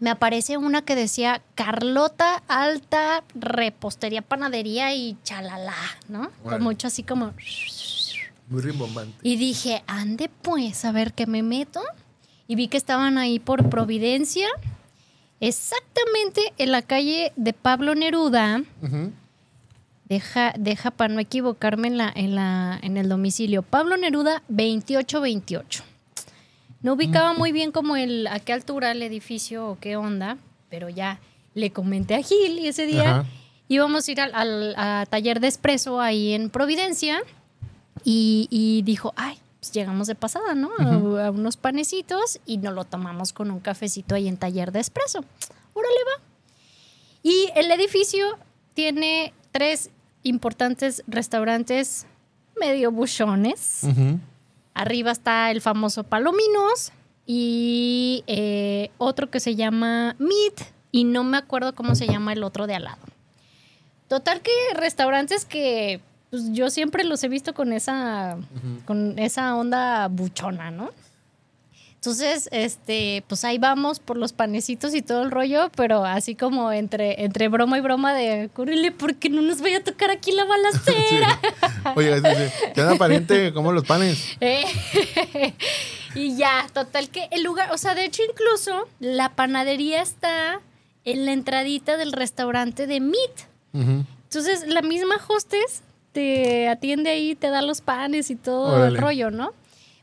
me 0.00 0.10
aparece 0.10 0.56
una 0.56 0.82
que 0.82 0.96
decía 0.96 1.42
Carlota 1.54 2.42
Alta 2.48 3.22
Repostería 3.34 4.22
Panadería 4.22 4.92
y 4.94 5.16
chalala, 5.22 5.76
¿no? 6.08 6.30
Con 6.42 6.46
Órale. 6.54 6.64
mucho 6.64 6.86
así 6.88 7.02
como... 7.04 7.34
Muy 8.48 8.62
rimbombante. 8.62 9.16
Y 9.22 9.36
dije, 9.36 9.84
ande 9.86 10.28
pues, 10.42 10.84
a 10.84 10.90
ver 10.90 11.12
qué 11.12 11.26
me 11.28 11.42
meto. 11.44 11.80
Y 12.48 12.56
vi 12.56 12.66
que 12.66 12.76
estaban 12.78 13.16
ahí 13.16 13.38
por 13.38 13.68
Providencia, 13.70 14.48
exactamente 15.40 16.52
en 16.58 16.72
la 16.72 16.82
calle 16.82 17.32
de 17.36 17.52
Pablo 17.52 17.94
Neruda. 17.94 18.62
Deja, 20.08 20.52
deja 20.58 20.90
para 20.90 21.14
no 21.14 21.20
equivocarme 21.20 21.86
en, 21.88 21.96
la, 21.98 22.12
en, 22.14 22.34
la, 22.34 22.78
en 22.82 22.96
el 22.96 23.08
domicilio. 23.08 23.62
Pablo 23.62 23.96
Neruda 23.96 24.42
2828. 24.48 25.84
No 26.82 26.94
ubicaba 26.94 27.32
muy 27.34 27.52
bien 27.52 27.70
como 27.70 27.94
el 27.96 28.26
a 28.26 28.40
qué 28.40 28.52
altura 28.52 28.90
el 28.90 29.02
edificio 29.02 29.68
o 29.68 29.78
qué 29.78 29.96
onda, 29.96 30.36
pero 30.68 30.88
ya 30.88 31.20
le 31.54 31.70
comenté 31.70 32.14
a 32.16 32.22
Gil 32.22 32.58
y 32.58 32.66
ese 32.66 32.86
día 32.86 33.18
Ajá. 33.20 33.26
íbamos 33.68 34.08
a 34.08 34.10
ir 34.12 34.20
al, 34.20 34.34
al- 34.34 34.74
a 34.76 35.06
taller 35.08 35.38
de 35.40 35.46
espresso 35.48 36.00
ahí 36.00 36.32
en 36.32 36.50
Providencia 36.50 37.20
y, 38.02 38.48
y 38.50 38.82
dijo, 38.82 39.12
ay, 39.16 39.38
pues 39.60 39.72
llegamos 39.72 40.06
de 40.06 40.14
pasada, 40.14 40.54
¿no? 40.54 40.70
A- 40.78 41.26
a, 41.26 41.30
unos 41.30 41.56
panecitos 41.56 42.40
y 42.46 42.56
nos 42.58 42.74
lo 42.74 42.84
tomamos 42.84 43.32
con 43.32 43.50
un 43.50 43.60
cafecito 43.60 44.14
ahí 44.14 44.26
en 44.26 44.36
taller 44.36 44.72
de 44.72 44.80
espresso. 44.80 45.20
Órale 45.74 45.94
va. 46.16 46.22
Y 47.22 47.50
el 47.54 47.70
edificio 47.70 48.38
tiene 48.74 49.34
tres 49.52 49.90
importantes 50.22 51.02
restaurantes 51.06 52.06
medio 52.58 52.90
buchones. 52.90 53.82
Arriba 54.74 55.10
está 55.12 55.50
el 55.50 55.60
famoso 55.60 56.04
Palominos 56.04 56.92
y 57.26 58.24
eh, 58.26 58.90
otro 58.98 59.30
que 59.30 59.40
se 59.40 59.54
llama 59.56 60.16
Meat 60.18 60.60
y 60.92 61.04
no 61.04 61.22
me 61.24 61.36
acuerdo 61.36 61.74
cómo 61.74 61.94
se 61.94 62.06
llama 62.06 62.32
el 62.32 62.42
otro 62.42 62.66
de 62.66 62.74
al 62.76 62.84
lado. 62.84 63.02
Total 64.08 64.40
que 64.40 64.50
restaurantes 64.74 65.44
que 65.44 66.00
pues, 66.30 66.52
yo 66.52 66.70
siempre 66.70 67.04
los 67.04 67.22
he 67.24 67.28
visto 67.28 67.54
con 67.54 67.72
esa, 67.72 68.36
con 68.86 69.18
esa 69.18 69.56
onda 69.56 70.08
buchona, 70.08 70.70
¿no? 70.70 70.90
Entonces, 72.00 72.48
este, 72.50 73.22
pues 73.28 73.44
ahí 73.44 73.58
vamos 73.58 74.00
por 74.00 74.16
los 74.16 74.32
panecitos 74.32 74.94
y 74.94 75.02
todo 75.02 75.22
el 75.22 75.30
rollo, 75.30 75.70
pero 75.76 76.06
así 76.06 76.34
como 76.34 76.72
entre, 76.72 77.24
entre 77.24 77.48
broma 77.48 77.76
y 77.76 77.82
broma 77.82 78.14
de 78.14 78.48
córrele 78.54 78.90
porque 78.90 79.28
no 79.28 79.42
nos 79.42 79.60
vaya 79.60 79.78
a 79.78 79.84
tocar 79.84 80.10
aquí 80.10 80.32
la 80.32 80.46
balacera. 80.46 81.38
Oye, 81.96 82.16
sí, 82.16 82.24
sí. 82.24 82.66
¿Te 82.74 82.84
da 82.84 82.96
pariente 82.96 83.52
como 83.52 83.72
los 83.72 83.84
panes? 83.84 84.24
Eh, 84.40 84.64
y 86.14 86.36
ya, 86.36 86.66
total 86.72 87.10
que 87.10 87.28
el 87.32 87.42
lugar, 87.42 87.70
o 87.72 87.76
sea, 87.76 87.94
de 87.94 88.06
hecho 88.06 88.22
incluso 88.28 88.88
la 88.98 89.34
panadería 89.34 90.00
está 90.00 90.60
en 91.04 91.26
la 91.26 91.32
entradita 91.32 91.98
del 91.98 92.12
restaurante 92.12 92.86
de 92.86 93.00
Meat. 93.00 93.46
Entonces 93.74 94.66
la 94.66 94.80
misma 94.80 95.16
hostess 95.28 95.82
te 96.12 96.68
atiende 96.68 97.10
ahí, 97.10 97.34
te 97.34 97.50
da 97.50 97.62
los 97.62 97.80
panes 97.80 98.30
y 98.30 98.36
todo 98.36 98.86
el 98.86 98.96
rollo, 98.96 99.30
¿no? 99.30 99.52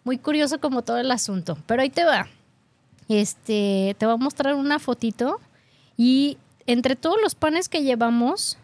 Muy 0.03 0.17
curioso 0.17 0.59
como 0.59 0.81
todo 0.81 0.97
el 0.97 1.11
asunto. 1.11 1.57
Pero 1.65 1.81
ahí 1.81 1.89
te 1.89 2.05
va. 2.05 2.27
Este, 3.09 3.95
te 3.97 4.05
voy 4.05 4.15
a 4.15 4.17
mostrar 4.17 4.55
una 4.55 4.79
fotito 4.79 5.39
y 5.97 6.37
entre 6.65 6.95
todos 6.95 7.17
los 7.21 7.35
panes 7.35 7.69
que 7.69 7.83
llevamos, 7.83 8.57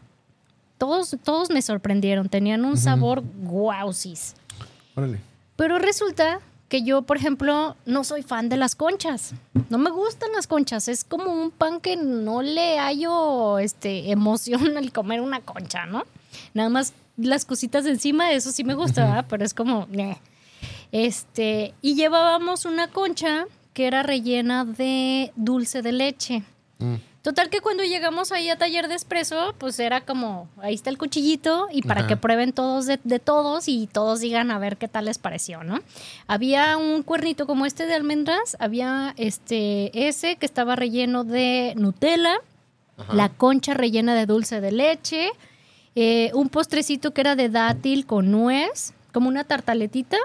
todos, 0.78 1.16
todos 1.24 1.50
me 1.50 1.62
sorprendieron. 1.62 2.30
Tenían 2.30 2.66
un 2.66 2.78
sabor 2.78 3.24
guausis. 3.42 4.36
Órale. 4.96 5.20
Pero 5.56 5.80
resulta 5.80 6.40
que 6.70 6.82
yo, 6.82 7.04
por 7.04 7.18
ejemplo, 7.18 7.76
no 7.86 8.04
soy 8.04 8.24
fan 8.24 8.50
de 8.50 8.58
las 8.58 8.76
conchas. 8.76 9.34
No 9.70 9.78
me 9.78 9.92
gustan 9.92 10.32
las 10.34 10.48
conchas. 10.48 10.88
Es 10.88 11.04
como 11.04 11.32
un 11.32 11.52
pan 11.52 11.80
que 11.80 11.96
no 11.96 12.42
le 12.42 12.80
hallo 12.80 13.60
este, 13.60 14.12
emoción 14.12 14.76
al 14.78 14.92
comer 14.92 15.22
una 15.22 15.42
concha, 15.42 15.86
¿no? 15.86 16.04
Nada 16.54 16.70
más 16.70 16.94
las 17.18 17.46
cositas 17.46 17.84
de 17.84 17.92
encima, 17.92 18.32
eso 18.32 18.52
sí 18.52 18.64
me 18.64 18.74
gusta, 18.74 19.06
¿verdad? 19.06 19.26
Pero 19.30 19.46
es 19.46 19.54
como... 19.54 19.88
Este, 20.92 21.74
y 21.82 21.96
llevábamos 21.96 22.66
una 22.66 22.88
concha 22.88 23.46
que 23.74 23.88
era 23.88 24.04
rellena 24.04 24.64
de 24.64 25.32
dulce 25.36 25.82
de 25.82 25.92
leche. 25.92 26.44
Mm. 26.78 26.96
Total 27.24 27.50
que 27.50 27.62
cuando 27.62 27.84
llegamos 27.84 28.34
ahí 28.34 28.50
a 28.50 28.58
taller 28.58 28.90
de 28.90 28.96
espresso, 28.96 29.56
pues 29.58 29.80
era 29.80 30.02
como, 30.02 30.50
ahí 30.62 30.74
está 30.74 30.90
el 30.90 30.98
cuchillito 30.98 31.68
y 31.72 31.82
para 31.82 32.02
Ajá. 32.02 32.10
que 32.10 32.18
prueben 32.18 32.52
todos 32.52 32.86
de, 32.86 33.00
de 33.06 33.20
todos 33.20 33.70
y 33.70 33.88
todos 33.88 34.20
digan 34.20 34.52
a 34.52 34.60
ver 34.60 34.76
qué 34.76 34.90
tal 34.90 35.06
les 35.06 35.20
pareció, 35.20 35.64
¿no? 35.64 35.80
Había 36.28 36.76
un 36.76 37.02
cuernito 37.02 37.48
como 37.48 37.66
este 37.66 37.86
de 37.86 37.94
almendras, 37.94 38.58
había 38.60 39.14
este 39.16 40.08
ese 40.08 40.36
que 40.36 40.46
estaba 40.46 40.76
relleno 40.76 41.24
de 41.24 41.74
Nutella, 41.78 42.36
la 43.12 43.30
concha 43.30 43.74
rellena 43.74 44.16
de 44.16 44.26
dulce 44.26 44.60
de 44.60 44.72
leche, 44.74 45.32
eh, 45.96 46.32
un 46.34 46.50
postrecito 46.50 47.14
que 47.14 47.22
era 47.22 47.36
de 47.36 47.50
dátil 47.50 48.06
con 48.06 48.32
nuez, 48.32 48.94
como 49.12 49.30
una 49.30 49.44
tartaletita. 49.44 50.18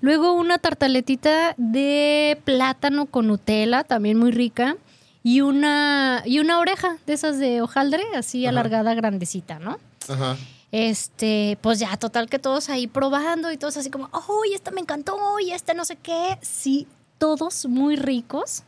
Luego 0.00 0.32
una 0.32 0.58
tartaletita 0.58 1.54
de 1.58 2.40
plátano 2.44 3.06
con 3.06 3.26
Nutella, 3.26 3.84
también 3.84 4.18
muy 4.18 4.30
rica. 4.30 4.76
Y 5.24 5.40
una, 5.40 6.22
y 6.24 6.40
una 6.40 6.58
oreja 6.58 6.96
de 7.06 7.12
esas 7.12 7.38
de 7.38 7.62
hojaldre, 7.62 8.02
así 8.16 8.46
alargada, 8.46 8.94
grandecita, 8.94 9.58
¿no? 9.58 9.78
Ajá. 10.08 10.36
Este, 10.72 11.58
pues 11.60 11.78
ya, 11.78 11.96
total 11.96 12.28
que 12.28 12.38
todos 12.38 12.70
ahí 12.70 12.86
probando 12.86 13.52
y 13.52 13.56
todos 13.56 13.76
así 13.76 13.90
como, 13.90 14.08
oh, 14.12 14.42
y 14.50 14.54
esta 14.54 14.70
me 14.70 14.80
encantó, 14.80 15.18
y 15.38 15.52
este 15.52 15.74
no 15.74 15.84
sé 15.84 15.96
qué. 15.96 16.38
Sí, 16.40 16.88
todos 17.18 17.66
muy 17.66 17.96
ricos. 17.96 18.64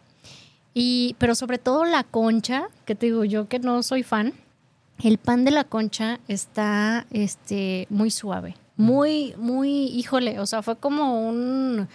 Y, 0.75 1.17
pero 1.19 1.35
sobre 1.35 1.59
todo 1.59 1.85
la 1.85 2.05
concha, 2.05 2.69
que 2.85 2.95
te 2.95 3.07
digo 3.07 3.25
yo 3.25 3.49
que 3.49 3.59
no 3.59 3.83
soy 3.83 4.03
fan, 4.03 4.35
el 5.03 5.19
pan 5.19 5.45
de 5.45 5.51
la 5.51 5.65
concha 5.65 6.21
está 6.29 7.07
este, 7.11 7.87
muy 7.91 8.11
suave. 8.11 8.57
Muy, 8.77 9.35
muy, 9.37 9.69
híjole, 9.87 10.41
o 10.41 10.47
sea, 10.47 10.63
fue 10.63 10.77
como 10.77 11.29
un, 11.29 11.89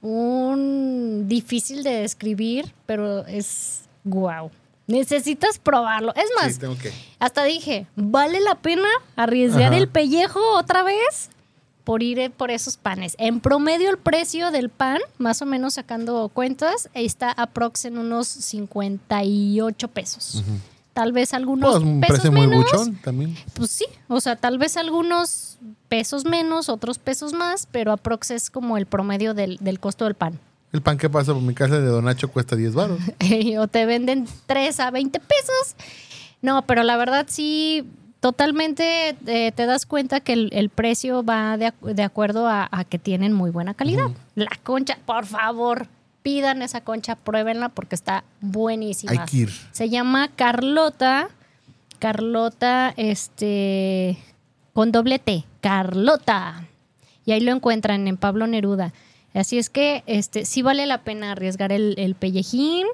un 0.00 1.24
difícil 1.28 1.82
de 1.82 1.90
describir, 2.02 2.74
pero 2.86 3.26
es 3.26 3.82
guau. 4.04 4.50
Necesitas 4.86 5.58
probarlo. 5.58 6.12
Es 6.14 6.28
más, 6.40 6.54
Sí, 6.54 6.60
tengo 6.60 6.76
que. 6.76 6.92
hasta 7.18 7.44
dije, 7.44 7.86
¿vale 7.96 8.40
la 8.40 8.56
pena 8.56 8.88
arriesgar 9.16 9.72
Ajá. 9.72 9.76
el 9.78 9.88
pellejo 9.88 10.40
otra 10.58 10.82
vez 10.82 11.30
por 11.84 12.02
ir 12.02 12.30
por 12.32 12.50
esos 12.50 12.76
panes? 12.76 13.14
En 13.18 13.40
promedio 13.40 13.90
el 13.90 13.98
precio 13.98 14.50
del 14.50 14.70
pan, 14.70 14.98
más 15.18 15.40
o 15.40 15.46
menos 15.46 15.74
sacando 15.74 16.28
cuentas, 16.30 16.90
está 16.94 17.30
aprox 17.30 17.84
en 17.84 17.96
unos 17.98 18.26
58 18.26 19.88
pesos. 19.88 20.42
Tal 20.92 21.12
vez 21.12 21.32
algunos 21.32 21.70
Pues 21.72 21.82
un 21.84 22.00
pesos 22.00 22.16
precio 22.16 22.32
muy 22.32 22.46
menos. 22.46 22.64
buchón 22.70 22.96
también. 22.96 23.34
Pues 23.54 23.70
sí, 23.70 23.86
o 24.08 24.20
sea, 24.20 24.36
tal 24.36 24.58
vez 24.58 24.76
algunos 24.76 25.58
pesos 25.88 26.24
menos, 26.24 26.68
otros 26.68 26.98
pesos 26.98 27.32
más, 27.32 27.66
pero 27.70 27.92
aprox 27.92 28.30
es 28.30 28.50
como 28.50 28.76
el 28.76 28.86
promedio 28.86 29.32
del, 29.34 29.56
del 29.58 29.80
costo 29.80 30.04
del 30.04 30.14
pan. 30.14 30.38
El 30.72 30.82
pan 30.82 30.98
que 30.98 31.08
pasa 31.10 31.32
por 31.34 31.42
mi 31.42 31.54
casa 31.54 31.78
de 31.80 31.86
Don 31.86 32.04
Nacho 32.04 32.28
cuesta 32.30 32.56
10 32.56 32.74
baros. 32.74 32.98
o 33.58 33.68
te 33.68 33.86
venden 33.86 34.26
3 34.46 34.80
a 34.80 34.90
20 34.90 35.18
pesos. 35.20 35.76
No, 36.42 36.62
pero 36.66 36.82
la 36.82 36.96
verdad 36.96 37.26
sí, 37.28 37.84
totalmente 38.20 39.16
eh, 39.26 39.52
te 39.54 39.66
das 39.66 39.86
cuenta 39.86 40.20
que 40.20 40.32
el, 40.32 40.48
el 40.52 40.68
precio 40.70 41.22
va 41.24 41.56
de, 41.56 41.72
de 41.82 42.02
acuerdo 42.02 42.46
a, 42.48 42.68
a 42.70 42.84
que 42.84 42.98
tienen 42.98 43.32
muy 43.32 43.50
buena 43.50 43.74
calidad. 43.74 44.06
La 44.34 44.50
concha, 44.62 44.98
por 45.06 45.26
favor, 45.26 45.86
pidan 46.22 46.62
esa 46.62 46.80
concha, 46.82 47.16
pruébenla 47.16 47.68
porque 47.70 47.94
está 47.94 48.24
buenísima. 48.40 49.12
Hay 49.12 49.18
que 49.28 49.36
ir. 49.38 49.50
Se 49.72 49.88
llama 49.88 50.28
Carlota. 50.34 51.28
Carlota, 51.98 52.92
este, 52.96 54.18
con 54.72 54.90
doble 54.90 55.18
T, 55.20 55.44
Carlota. 55.60 56.66
Y 57.24 57.30
ahí 57.32 57.40
lo 57.40 57.52
encuentran 57.52 58.08
en 58.08 58.16
Pablo 58.16 58.46
Neruda. 58.48 58.92
Así 59.34 59.56
es 59.56 59.70
que 59.70 60.02
este, 60.06 60.44
sí 60.44 60.62
vale 60.62 60.86
la 60.86 61.04
pena 61.04 61.30
arriesgar 61.32 61.70
el, 61.70 61.94
el 61.98 62.14
pellejín. 62.16 62.86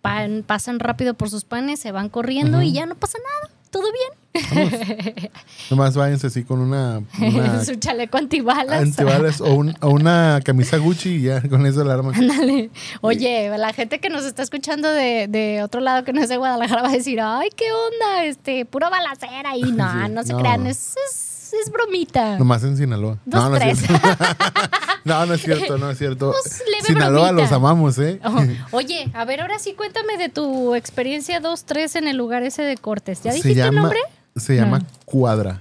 Pan- 0.00 0.44
pasan 0.46 0.78
rápido 0.78 1.14
por 1.14 1.28
sus 1.28 1.44
panes, 1.44 1.80
se 1.80 1.90
van 1.90 2.08
corriendo 2.08 2.62
y 2.62 2.70
ya 2.72 2.86
no 2.86 2.94
pasa 2.94 3.18
nada. 3.18 3.52
Todo 3.70 3.84
bien. 3.92 4.12
Nomás 5.70 5.96
váyanse 5.96 6.26
así 6.26 6.44
con 6.44 6.60
una, 6.60 7.02
una 7.18 7.64
Su 7.64 7.74
chaleco 7.76 8.18
antibalas. 8.18 8.82
antibalas 8.82 9.40
o, 9.40 9.54
un- 9.54 9.74
o 9.80 9.88
una 9.90 10.40
camisa 10.44 10.76
Gucci 10.76 11.16
y 11.16 11.22
ya 11.22 11.40
con 11.48 11.64
eso 11.66 11.82
la 11.84 11.94
arman. 11.94 12.14
Ándale. 12.14 12.70
Oye, 13.00 13.50
la 13.56 13.72
gente 13.72 13.98
que 13.98 14.08
nos 14.10 14.24
está 14.24 14.42
escuchando 14.42 14.90
de, 14.90 15.26
de 15.28 15.62
otro 15.62 15.80
lado 15.80 16.04
que 16.04 16.12
no 16.12 16.20
es 16.22 16.28
de 16.28 16.36
Guadalajara 16.36 16.82
va 16.82 16.88
a 16.88 16.92
decir, 16.92 17.18
ay, 17.20 17.48
qué 17.56 17.64
onda, 17.72 18.24
este, 18.24 18.64
pura 18.66 18.88
balacera. 18.90 19.56
Y 19.56 19.62
no, 19.72 19.90
Sí, 19.90 20.10
no 20.12 20.22
se 20.22 20.32
no. 20.32 20.38
crean, 20.40 20.66
es, 20.66 20.94
es, 21.08 21.25
es 21.62 21.70
bromita. 21.70 22.38
Nomás 22.38 22.62
en 22.64 22.76
Sinaloa. 22.76 23.18
Dos, 23.24 23.42
no, 23.42 23.50
no 23.50 23.56
tres. 23.56 23.80
es 23.80 23.86
cierto. 23.86 24.08
no, 25.04 25.26
no 25.26 25.34
es 25.34 25.42
cierto, 25.42 25.78
no 25.78 25.90
es 25.90 25.98
cierto. 25.98 26.32
Pues, 26.32 26.62
Sinaloa 26.84 27.28
bromita. 27.30 27.42
los 27.42 27.52
amamos, 27.52 27.98
¿eh? 27.98 28.20
Ojo. 28.24 28.42
Oye, 28.72 29.10
a 29.14 29.24
ver, 29.24 29.40
ahora 29.40 29.58
sí 29.58 29.74
cuéntame 29.74 30.16
de 30.18 30.28
tu 30.28 30.74
experiencia 30.74 31.40
2-3 31.40 31.96
en 31.96 32.08
el 32.08 32.16
lugar 32.16 32.42
ese 32.42 32.62
de 32.62 32.76
Cortes. 32.76 33.22
¿Ya 33.22 33.32
dijiste 33.32 33.54
llama, 33.54 33.68
el 33.68 33.74
nombre? 33.76 34.00
Se 34.36 34.56
llama. 34.56 34.82
Cuadra. 35.04 35.60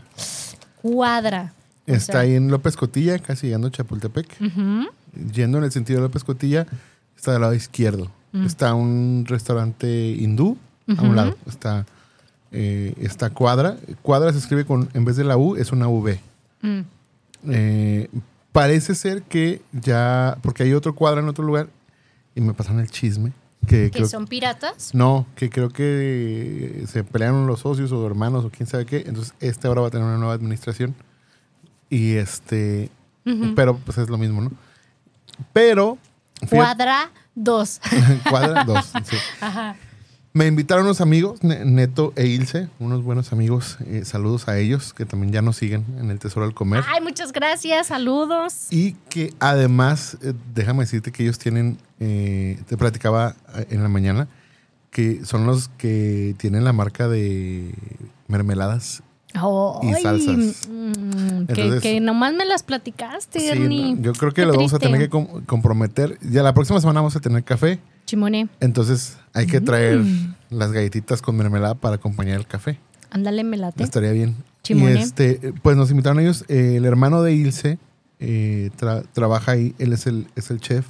Cuadra. 0.82 1.54
O 1.88 1.92
Está 1.92 2.14
sea, 2.14 2.22
ahí 2.22 2.36
en 2.36 2.50
López 2.50 2.76
Cotilla, 2.76 3.20
casi 3.20 3.48
llegando 3.48 3.68
a 3.68 3.72
Chapultepec. 3.72 4.28
Yendo 5.34 5.58
en 5.60 5.64
el 5.64 5.72
sentido 5.72 6.00
de 6.00 6.08
López 6.08 6.24
Cotilla, 6.24 6.66
está 7.16 7.32
del 7.32 7.42
lado 7.42 7.54
izquierdo. 7.54 8.12
Mm. 8.32 8.46
Está 8.46 8.74
un 8.74 9.26
restaurante 9.28 9.88
hindú 9.88 10.58
a 10.98 11.02
un 11.02 11.16
lado. 11.16 11.38
Está, 11.48 11.86
eh, 12.56 12.94
está 13.00 13.30
Cuadra. 13.30 13.78
Cuadra 14.02 14.32
se 14.32 14.40
escribe 14.40 14.66
con, 14.66 14.90
en 14.94 15.06
vez 15.06 15.16
de 15.18 15.24
la 15.24 15.38
U, 15.38 15.56
es 15.56 15.72
una 15.72 15.88
V. 15.88 16.20
Mm. 16.62 16.80
Eh, 17.50 18.10
parece 18.52 18.96
ser 18.96 19.22
que 19.24 19.62
ya, 19.74 20.38
porque 20.42 20.64
hay 20.64 20.74
otro 20.74 20.96
Cuadra 20.96 21.22
en 21.22 21.28
otro 21.30 21.44
lugar, 21.46 21.68
y 22.34 22.42
me 22.42 22.54
pasaron 22.54 22.80
el 22.80 22.90
chisme. 22.90 23.32
Que 23.68 23.86
¿Que 23.90 23.92
creo- 23.92 24.08
son 24.08 24.28
piratas? 24.28 24.94
No, 24.94 25.26
que 25.36 25.50
creo 25.50 25.70
que 25.70 26.84
se 26.88 27.04
pelearon 27.04 27.48
los 27.48 27.62
socios 27.62 27.92
o 27.92 28.06
hermanos 28.06 28.46
o 28.46 28.50
quién 28.52 28.68
sabe 28.68 28.86
qué. 28.86 29.04
Entonces, 29.08 29.34
este 29.40 29.68
ahora 29.68 29.82
va 29.82 29.88
a 29.88 29.92
tener 29.92 30.06
una 30.08 30.18
nueva 30.18 30.34
administración. 30.34 30.94
Y 31.90 32.14
este. 32.16 32.90
Pero 33.56 33.78
pues 33.78 33.98
es 33.98 34.08
lo 34.10 34.18
mismo, 34.20 34.40
¿no? 34.42 34.52
Pero 35.52 35.98
Fíjate- 36.42 36.56
Cuadra 36.58 37.12
2. 37.34 37.82
Cuadra 38.30 38.64
dos. 38.66 38.86
sí. 39.04 39.18
Me 40.36 40.48
invitaron 40.48 40.84
unos 40.84 41.00
amigos, 41.00 41.42
Ne- 41.46 41.64
Neto 41.64 42.12
e 42.18 42.28
Ilse, 42.28 42.68
unos 42.80 43.04
buenos 43.04 43.32
amigos. 43.32 43.78
eh, 43.86 44.02
saludos 44.04 44.50
a 44.50 44.58
ellos 44.58 44.94
que 44.94 45.06
también 45.06 45.32
ya 45.32 45.42
nos 45.42 45.56
siguen 45.56 45.86
en 45.98 46.12
el 46.12 46.20
Tesoro 46.20 46.46
del 46.46 46.54
Comer. 46.54 46.84
Ay, 46.94 47.02
muchas 47.02 47.32
gracias. 47.32 47.88
Saludos. 47.88 48.68
Y 48.70 48.98
que 49.10 49.34
además, 49.40 50.18
eh, 50.22 50.34
déjame 50.54 50.84
decirte 50.84 51.14
que 51.14 51.24
ellos 51.24 51.40
tienen, 51.40 51.78
eh, 52.02 52.60
te 52.68 52.76
platicaba 52.76 53.38
eh, 53.56 53.68
en 53.70 53.82
la 53.82 53.88
mañana, 53.88 54.28
que 54.92 55.24
son 55.24 55.46
los 55.46 55.70
que 55.70 56.36
tienen 56.38 56.66
la 56.66 56.74
marca 56.74 57.08
de 57.08 57.74
mermeladas. 58.28 59.04
Y 59.84 59.94
salsas. 60.02 60.68
mm, 60.70 61.46
que, 61.46 61.62
Entonces- 61.62 61.82
que 61.82 62.02
nomás 62.02 62.34
me 62.34 62.44
las 62.44 62.64
platicaste, 62.64 63.40
Sí, 63.40 63.48
Ernie. 63.48 63.96
no, 63.96 64.02
yo 64.02 64.12
creo 64.12 64.32
que 64.32 64.42
Qué 64.42 64.46
los 64.48 64.58
vamos 64.58 64.74
a 64.74 64.80
tener 64.80 65.00
que 65.00 65.10
com- 65.10 65.46
comprometer. 65.46 66.20
Ya 66.30 66.44
la 66.44 66.54
próxima 66.54 66.82
semana 66.82 67.00
vamos 67.00 67.16
a 67.16 67.22
tener 67.22 67.42
café. 67.46 67.80
Chimone, 68.06 68.48
Entonces 68.60 69.18
hay 69.34 69.48
que 69.48 69.62
traer 69.62 70.00
Mm. 70.00 70.36
las 70.52 70.72
galletitas 70.72 71.22
con 71.22 71.36
mermelada 71.38 71.76
para 71.76 71.96
acompañar 71.96 72.38
el 72.40 72.48
café. 72.48 72.80
ándale, 73.12 73.44
me 73.44 73.58
late. 73.58 73.84
Estaría 73.84 74.12
bien. 74.12 74.36
Chimone. 74.64 74.96
Y 74.96 74.98
este, 75.04 75.54
pues 75.62 75.78
nos 75.78 75.90
invitaron 75.92 76.20
ellos. 76.20 76.44
eh, 76.50 76.76
el 76.78 76.86
hermano 76.86 77.22
de 77.24 77.34
Ilse 77.34 77.80
eh, 78.20 78.72
tra- 78.78 79.06
trabaja 79.14 79.52
ahí, 79.54 79.74
él 79.80 79.94
es 79.94 80.06
el, 80.08 80.28
es 80.36 80.50
el 80.52 80.60
chef. 80.60 80.86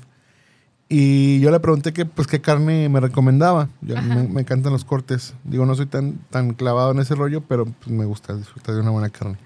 Y 0.87 1.39
yo 1.39 1.49
le 1.49 1.59
pregunté 1.59 1.93
que, 1.93 2.05
pues, 2.05 2.27
qué 2.27 2.41
carne 2.41 2.87
me 2.89 2.99
recomendaba. 2.99 3.69
Yo- 3.81 3.99
me, 4.01 4.27
me 4.27 4.41
encantan 4.41 4.71
los 4.71 4.85
cortes. 4.85 5.33
Digo, 5.43 5.65
no 5.65 5.73
soy 5.73 5.87
tan, 5.87 6.19
tan 6.29 6.53
clavado 6.53 6.91
en 6.91 6.99
ese 6.99 7.15
rollo, 7.15 7.41
pero 7.41 7.65
pues, 7.65 7.89
me 7.89 8.05
gusta 8.05 8.35
disfrutar 8.35 8.75
de 8.75 8.81
una 8.81 8.91
buena 8.91 9.09
carne. 9.09 9.37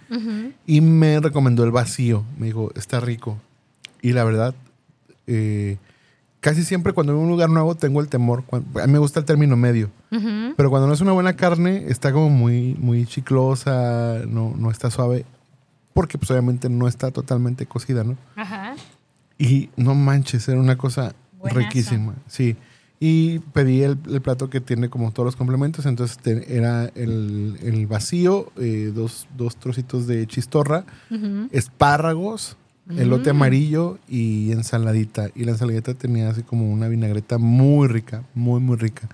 Y 0.68 0.82
me 0.82 1.20
recomendó 1.22 1.64
el 1.64 1.72
vacío. 1.72 2.26
Me 2.38 2.48
dijo, 2.48 2.72
está 2.76 3.00
rico. 3.00 3.38
Y 4.02 4.12
la 4.12 4.26
verdad, 4.26 4.54
eh, 5.28 5.78
casi 6.40 6.64
siempre 6.64 6.94
cuando 6.94 7.14
voy 7.14 7.22
a 7.22 7.24
un 7.26 7.30
lugar 7.32 7.50
nuevo 7.50 7.76
tengo 7.76 8.00
el 8.02 8.08
temor. 8.08 8.44
a 8.52 8.88
mí 8.88 8.94
me 8.94 9.00
gusta 9.00 9.20
el 9.20 9.26
término 9.26 9.56
medio. 9.56 9.90
Pero 10.10 10.70
cuando 10.70 10.88
no 10.88 10.94
es 10.94 11.02
una 11.02 11.12
buena 11.12 11.36
carne, 11.36 11.86
está 11.88 12.12
como 12.12 12.30
muy, 12.30 12.76
muy 12.80 13.06
chiclosa, 13.06 14.20
no, 14.28 14.54
no 14.58 14.72
está 14.72 14.90
suave. 14.92 15.26
Porque 15.94 16.18
pues 16.18 16.32
obviamente 16.32 16.70
no 16.70 16.88
está 16.88 17.12
totalmente 17.12 17.66
cocida, 17.66 18.04
¿no? 18.04 18.18
Ajá. 18.36 18.76
Y 19.38 19.70
no 19.76 19.96
manches, 19.96 20.48
era 20.50 20.60
una 20.60 20.78
cosa 20.78 21.14
Buenazo. 21.40 21.60
riquísima. 21.60 22.16
Sí. 22.28 22.56
Y 23.02 23.40
pedí 23.40 23.82
el, 23.84 23.98
el 24.12 24.22
plato 24.22 24.50
que 24.50 24.60
tiene 24.60 24.90
como 24.90 25.12
todos 25.12 25.26
los 25.28 25.36
complementos. 25.38 25.86
Entonces 25.86 26.18
te- 26.18 26.56
era 26.58 26.86
el, 26.96 27.58
el 27.64 27.88
vacío, 27.88 28.52
eh, 28.58 28.92
dos, 28.94 29.28
dos 29.38 29.56
trocitos 29.56 30.06
de 30.08 30.28
chistorra, 30.28 30.84
espárragos, 31.52 32.58
elote 32.98 33.32
Mm. 33.32 33.36
amarillo 33.36 34.00
y 34.08 34.52
ensaladita. 34.52 35.30
Y 35.36 35.44
la 35.46 35.52
ensaladita 35.52 35.94
tenía 35.94 36.30
así 36.30 36.42
como 36.44 36.72
una 36.72 36.88
vinagreta 36.88 37.38
muy 37.38 37.88
rica, 37.88 38.24
muy, 38.34 38.60
muy 38.60 38.78
rica. 38.78 39.08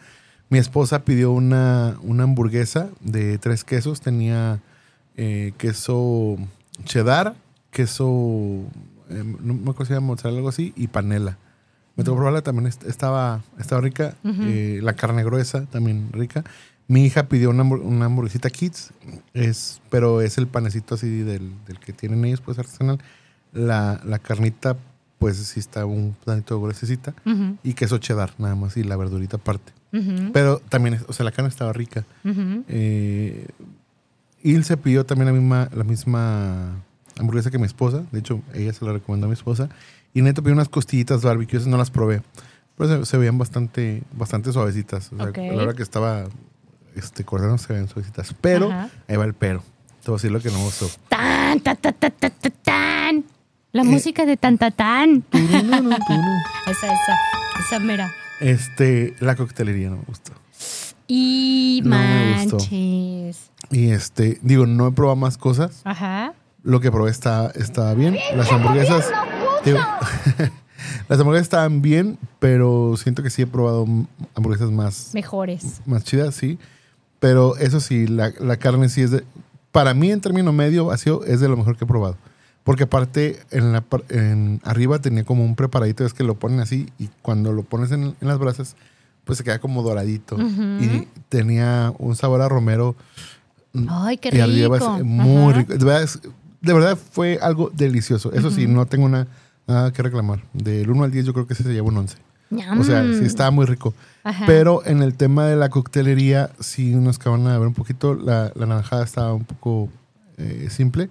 Mi 0.50 0.60
esposa 0.60 1.04
pidió 1.04 1.32
una, 1.32 1.98
una 2.04 2.24
hamburguesa 2.24 2.90
de 3.02 3.38
tres 3.38 3.64
quesos. 3.64 4.02
Tenía 4.02 4.60
eh, 5.18 5.54
queso 5.58 6.38
cheddar, 6.86 7.36
queso, 7.72 8.62
eh, 9.10 9.24
no 9.42 9.54
me 9.54 9.62
acuerdo 9.72 9.86
si 9.86 9.94
era 9.94 10.00
mozzarella, 10.02 10.38
algo 10.40 10.50
así, 10.50 10.74
y 10.76 10.88
panela. 10.88 11.38
Me 11.96 12.04
tocó 12.04 12.18
probarla 12.18 12.42
también, 12.42 12.68
est- 12.68 12.84
estaba, 12.84 13.42
estaba 13.60 13.82
rica. 13.82 14.16
Ujú. 14.24 14.42
Eh, 14.44 14.80
la 14.84 14.94
carne 14.94 15.24
gruesa 15.24 15.66
también 15.66 16.10
rica. 16.12 16.44
Mi 16.88 17.06
hija 17.06 17.28
pidió 17.28 17.50
una, 17.50 17.64
una 17.64 18.06
hamburguesita 18.06 18.50
Kids, 18.50 18.92
es, 19.34 19.82
pero 19.90 20.22
es 20.22 20.38
el 20.38 20.48
panecito 20.48 20.96
así 20.96 21.10
del, 21.10 21.52
del 21.66 21.80
que 21.80 21.94
tienen 21.94 22.24
ellos, 22.26 22.42
pues 22.42 22.60
artesanal. 22.60 23.00
La, 23.56 24.00
la 24.06 24.20
carnita, 24.20 24.78
pues 25.18 25.38
sí 25.38 25.60
está 25.60 25.86
un 25.88 26.16
planito 26.24 26.62
gruesecita. 26.62 27.14
Ujú. 27.26 27.58
Y 27.64 27.74
queso 27.74 27.98
cheddar, 27.98 28.34
nada 28.38 28.54
más, 28.56 28.78
y 28.78 28.84
la 28.84 28.96
verdurita 28.98 29.38
aparte. 29.38 29.74
Pero 30.34 30.60
también, 30.70 31.00
o 31.08 31.14
sea, 31.14 31.24
la 31.24 31.32
carne 31.32 31.48
estaba 31.50 31.72
rica. 31.72 32.04
Ujú. 32.26 32.66
Eh, 32.68 33.48
Ilse 34.44 34.76
pidió 34.78 35.06
también 35.06 35.28
la 35.28 35.32
misma, 35.34 35.70
la 35.74 35.84
misma 35.86 36.84
hamburguesa 37.18 37.50
que 37.50 37.58
mi 37.58 37.66
esposa. 37.66 38.04
De 38.12 38.20
hecho, 38.20 38.42
ella 38.54 38.74
se 38.74 38.84
la 38.86 38.92
recomendó 38.92 39.26
a 39.26 39.30
mi 39.30 39.34
esposa. 39.36 39.70
Y 40.14 40.22
Neto 40.22 40.44
pidió 40.44 40.54
unas 40.54 40.68
costillitas 40.70 41.22
barbecue, 41.24 41.58
esas 41.58 41.70
no 41.70 41.78
las 41.78 41.90
probé. 41.92 42.22
Pero 42.78 43.06
se, 43.06 43.10
se 43.10 43.18
veían 43.18 43.38
bastante, 43.38 44.04
bastante 44.12 44.52
suavecitas. 44.52 45.14
O 45.14 45.16
sea, 45.18 45.28
Ok. 45.30 45.38
a 45.38 45.42
la 45.54 45.64
hora 45.64 45.74
que 45.74 45.84
estaba 45.84 46.26
este, 46.94 47.24
cortando 47.24 47.58
se 47.58 47.72
veían 47.72 47.88
suavecitas. 47.88 48.36
Pero, 48.42 48.70
Ajá. 48.70 48.90
ahí 49.08 49.16
va 49.16 49.24
el 49.24 49.34
pero. 49.34 49.64
Te 50.04 50.12
voy 50.12 50.16
a 50.16 50.18
decir 50.18 50.32
lo 50.32 50.42
que 50.42 50.50
no 50.52 50.58
me 50.58 50.66
gustó. 50.66 50.88
Tan, 51.08 51.60
ta, 51.62 51.74
ta, 51.76 51.94
ta, 51.94 52.10
ta, 52.10 52.30
ta, 52.30 52.50
tan. 52.50 52.95
La 53.76 53.84
música 53.84 54.26
de 54.26 54.38
tan, 54.38 54.58
ta, 54.58 54.72
tan. 54.72 55.26
esa, 55.34 56.88
esa, 56.88 57.18
esa 57.60 57.80
mera. 57.80 58.10
Este, 58.40 59.14
la 59.20 59.36
coctelería 59.36 59.90
no 59.90 59.98
me 59.98 60.04
gustó. 60.04 60.32
Y 61.10 61.82
No 61.84 61.98
me 61.98 62.34
gustó. 62.44 62.56
manches. 62.58 63.52
Y 63.72 63.90
este, 63.90 64.40
digo, 64.42 64.66
no 64.66 64.88
he 64.88 64.92
probado 64.94 65.18
más 65.18 65.38
cosas. 65.38 65.82
Ajá. 65.84 66.34
Lo 66.64 66.80
que 66.80 66.90
probé 66.90 67.12
está, 67.12 67.52
estaba 67.56 67.94
bien. 67.96 68.16
Las 68.36 68.50
hamburguesas. 68.50 69.10
digo, 69.66 69.80
las 71.10 71.20
hamburguesas 71.20 71.46
estaban 71.48 71.82
bien, 71.82 72.18
pero 72.40 72.96
siento 72.96 73.24
que 73.24 73.30
sí 73.30 73.42
he 73.42 73.48
probado 73.48 73.86
hamburguesas 74.36 74.72
más, 74.72 75.10
Mejores. 75.14 75.82
más 75.86 76.06
chidas, 76.06 76.34
sí. 76.34 76.58
Pero 77.20 77.58
eso 77.58 77.82
sí, 77.82 78.08
la, 78.08 78.32
la 78.40 78.56
carne 78.56 78.88
sí 78.88 79.02
es 79.02 79.12
de. 79.12 79.26
Para 79.74 79.94
mí, 79.94 80.12
en 80.12 80.22
término 80.22 80.54
medio 80.54 80.86
vacío, 80.86 81.26
es 81.26 81.42
de 81.42 81.50
lo 81.50 81.58
mejor 81.58 81.76
que 81.76 81.84
he 81.84 81.88
probado. 81.88 82.16
Porque 82.66 82.84
aparte, 82.84 83.40
en 83.52 83.72
la, 83.72 83.84
en 84.10 84.60
arriba 84.66 85.00
tenía 85.00 85.24
como 85.24 85.46
un 85.46 85.56
preparadito, 85.56 86.06
es 86.06 86.14
que 86.14 86.24
lo 86.26 86.36
ponen 86.36 86.60
así 86.60 86.90
y 87.00 87.08
cuando 87.22 87.54
lo 87.54 87.64
pones 87.64 87.92
en, 87.94 88.16
en 88.20 88.28
las 88.28 88.38
brasas, 88.40 88.76
pues 89.24 89.38
se 89.38 89.44
queda 89.46 89.60
como 89.60 89.82
doradito. 89.84 90.36
Y 90.38 91.08
tenía 91.30 91.94
un 92.00 92.16
sabor 92.18 92.42
a 92.42 92.50
romero. 92.50 92.96
Ay, 93.90 94.18
qué 94.18 94.30
y 94.36 94.40
arriba 94.40 94.78
rico. 94.80 94.98
es 94.98 95.04
muy 95.04 95.52
Ajá. 95.52 95.60
rico. 95.60 95.74
De 95.74 95.86
verdad, 95.86 96.04
es- 96.04 96.20
de 96.62 96.74
verdad 96.74 96.98
fue 97.12 97.38
algo 97.42 97.70
delicioso. 97.74 98.34
Eso 98.34 98.50
sí, 98.50 98.66
no 98.68 98.86
tengo 98.88 99.06
una- 99.06 99.28
nada 99.68 99.94
que 99.94 100.02
reclamar. 100.02 100.42
Del 100.54 100.90
1 100.90 101.04
al 101.04 101.12
10 101.12 101.26
yo 101.26 101.34
creo 101.34 101.46
que 101.48 101.54
ese 101.54 101.64
se 101.64 101.72
lleva 101.74 101.88
un 101.88 101.98
11. 101.98 102.18
O 102.80 102.84
sea, 102.84 103.04
Ñam. 103.04 103.20
sí 103.20 103.26
estaba 103.26 103.52
muy 103.52 103.66
rico. 103.66 103.94
Ajá. 104.24 104.46
Pero 104.48 104.82
en 104.86 105.02
el 105.04 105.14
tema 105.16 105.46
de 105.46 105.56
la 105.56 105.70
coctelería, 105.70 106.50
sí 106.60 106.96
nos 106.96 107.18
acaban 107.20 107.44
de 107.44 107.52
ver 107.58 107.68
un 107.68 107.74
poquito. 107.74 108.16
La, 108.16 108.52
la 108.56 108.66
naranjada 108.66 109.04
estaba 109.04 109.34
un 109.34 109.44
poco 109.46 109.90
eh, 110.38 110.68
simple. 110.70 111.08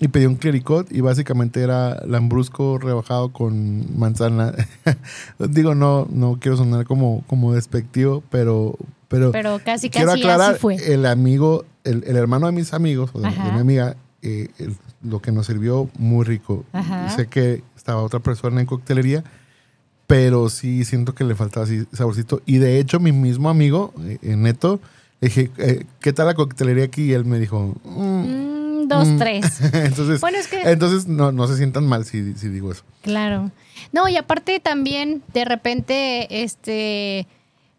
Y 0.00 0.08
pedí 0.08 0.26
un 0.26 0.36
clericot 0.36 0.90
y 0.92 1.00
básicamente 1.00 1.60
era 1.62 2.00
lambrusco 2.06 2.78
rebajado 2.78 3.32
con 3.32 3.98
manzana. 3.98 4.52
Digo, 5.38 5.74
no, 5.74 6.06
no 6.10 6.38
quiero 6.40 6.56
sonar 6.56 6.84
como, 6.86 7.24
como 7.26 7.54
despectivo, 7.54 8.22
pero, 8.30 8.76
pero, 9.08 9.32
Pero 9.32 9.60
casi, 9.64 9.90
quiero 9.90 10.08
casi 10.08 10.20
aclarar, 10.22 10.52
así 10.52 10.60
fue. 10.60 10.76
el 10.94 11.06
amigo, 11.06 11.64
el, 11.84 12.04
el 12.06 12.16
hermano 12.16 12.46
de 12.46 12.52
mis 12.52 12.72
amigos, 12.72 13.10
o 13.14 13.20
de, 13.20 13.28
mi 13.30 13.58
amiga, 13.60 13.96
eh, 14.22 14.48
el- 14.58 14.76
lo 15.02 15.20
que 15.20 15.32
nos 15.32 15.46
sirvió 15.46 15.90
muy 15.98 16.24
rico. 16.24 16.64
Ajá. 16.72 17.08
Sé 17.10 17.26
que 17.26 17.64
estaba 17.76 18.02
otra 18.02 18.20
persona 18.20 18.60
en 18.60 18.66
coctelería, 18.66 19.24
pero 20.06 20.48
sí 20.48 20.84
siento 20.84 21.14
que 21.14 21.24
le 21.24 21.34
faltaba 21.34 21.64
así 21.64 21.84
saborcito. 21.92 22.40
Y 22.46 22.58
de 22.58 22.78
hecho, 22.78 23.00
mi 23.00 23.10
mismo 23.12 23.48
amigo, 23.50 23.92
eh, 24.22 24.36
Neto, 24.36 24.78
le 25.22 25.28
dije, 25.28 25.50
eh, 25.58 25.84
¿qué 26.00 26.12
tal 26.12 26.26
la 26.26 26.34
coctelería 26.34 26.84
aquí? 26.84 27.04
Y 27.04 27.12
él 27.14 27.24
me 27.24 27.38
dijo, 27.38 27.74
"Mm". 27.84 28.82
Mm, 28.82 28.88
dos, 28.88 29.06
Mm. 29.08 29.18
tres. 29.18 29.44
entonces, 29.72 30.20
Bueno, 30.20 30.36
es 30.38 30.48
que- 30.48 30.60
entonces 30.62 31.06
no, 31.06 31.30
no 31.32 31.46
se 31.46 31.56
sientan 31.56 31.86
mal 31.86 32.04
si, 32.04 32.34
si 32.34 32.48
digo 32.48 32.72
eso. 32.72 32.82
Claro. 33.02 33.50
No, 33.92 34.08
y 34.08 34.16
aparte 34.16 34.58
también 34.60 35.22
de 35.32 35.44
repente, 35.44 36.42
este, 36.42 37.26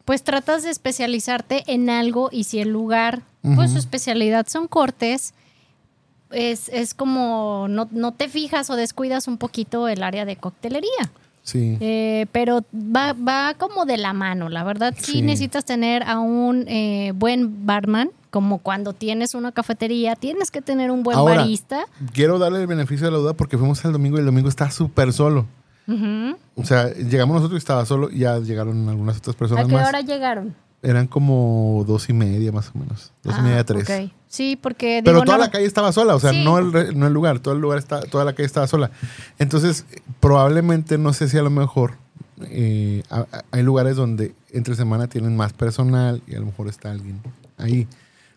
pues 0.05 0.23
tratas 0.23 0.63
de 0.63 0.69
especializarte 0.71 1.63
en 1.67 1.89
algo 1.89 2.29
y 2.31 2.45
si 2.45 2.59
el 2.59 2.69
lugar, 2.69 3.21
pues 3.55 3.71
su 3.71 3.77
especialidad 3.77 4.47
son 4.47 4.67
cortes, 4.69 5.33
es, 6.31 6.69
es 6.69 6.93
como 6.93 7.67
no, 7.69 7.87
no 7.91 8.13
te 8.13 8.29
fijas 8.29 8.69
o 8.69 8.75
descuidas 8.75 9.27
un 9.27 9.37
poquito 9.37 9.87
el 9.89 10.01
área 10.01 10.23
de 10.25 10.35
coctelería. 10.37 11.11
Sí. 11.43 11.77
Eh, 11.81 12.25
pero 12.31 12.63
va, 12.73 13.13
va 13.13 13.53
como 13.55 13.85
de 13.85 13.97
la 13.97 14.13
mano, 14.13 14.47
la 14.49 14.63
verdad 14.63 14.93
sí, 14.97 15.11
Sí. 15.13 15.21
necesitas 15.21 15.65
tener 15.65 16.01
a 16.03 16.19
un 16.19 16.65
eh, 16.67 17.11
buen 17.15 17.65
barman, 17.65 18.09
como 18.29 18.59
cuando 18.59 18.93
tienes 18.93 19.35
una 19.35 19.51
cafetería, 19.51 20.15
tienes 20.15 20.49
que 20.51 20.61
tener 20.61 20.89
un 20.89 21.03
buen 21.03 21.17
Ahora, 21.17 21.41
barista. 21.41 21.85
Quiero 22.13 22.39
darle 22.39 22.61
el 22.61 22.67
beneficio 22.67 23.05
de 23.07 23.11
la 23.11 23.17
duda 23.17 23.33
porque 23.33 23.57
fuimos 23.57 23.83
el 23.85 23.91
domingo 23.91 24.17
y 24.17 24.21
el 24.21 24.25
domingo 24.25 24.47
está 24.49 24.71
súper 24.71 25.11
solo. 25.13 25.45
O 26.55 26.63
sea, 26.63 26.93
llegamos 26.93 27.35
nosotros 27.35 27.57
y 27.57 27.59
estaba 27.59 27.85
solo 27.85 28.09
ya 28.09 28.39
llegaron 28.39 28.87
algunas 28.87 29.17
otras 29.17 29.35
¿A 29.35 29.39
personas 29.39 29.67
qué 29.67 29.73
más. 29.73 29.87
hora 29.89 30.01
llegaron? 30.01 30.55
Eran 30.81 31.07
como 31.07 31.83
dos 31.87 32.09
y 32.09 32.13
media 32.13 32.51
más 32.51 32.71
o 32.73 32.79
menos. 32.79 33.11
Dos 33.23 33.35
y 33.37 33.41
media, 33.41 33.59
Ah, 33.59 33.63
tres. 33.65 33.89
ok. 33.89 34.11
Sí, 34.33 34.55
porque 34.59 35.01
Pero 35.05 35.17
digo, 35.17 35.25
toda 35.25 35.37
no- 35.37 35.43
la 35.43 35.51
calle 35.51 35.65
estaba 35.65 35.91
sola, 35.91 36.15
o 36.15 36.19
sea, 36.19 36.31
Sí. 36.31 36.43
no, 36.43 36.57
el, 36.57 36.97
no 36.97 37.05
el 37.05 37.13
lugar, 37.13 37.37
todo 37.39 37.53
el 37.53 37.61
lugar 37.61 37.77
está, 37.77 38.01
toda 38.01 38.25
la 38.25 38.33
calle 38.33 38.47
estaba 38.47 38.65
sola. 38.65 38.89
Entonces, 39.37 39.85
probablemente, 40.19 40.97
no 40.97 41.13
sé 41.13 41.29
si 41.29 41.37
a 41.37 41.43
lo 41.43 41.51
mejor 41.51 41.97
eh, 42.45 43.03
a- 43.11 43.19
a- 43.31 43.43
hay 43.51 43.61
lugares 43.61 43.95
donde 43.95 44.33
entre 44.51 44.75
semana 44.75 45.07
tienen 45.07 45.37
más 45.37 45.53
personal 45.53 46.21
y 46.27 46.35
a 46.35 46.39
lo 46.39 46.47
mejor 46.47 46.67
está 46.67 46.89
alguien 46.91 47.21
ahí. 47.59 47.87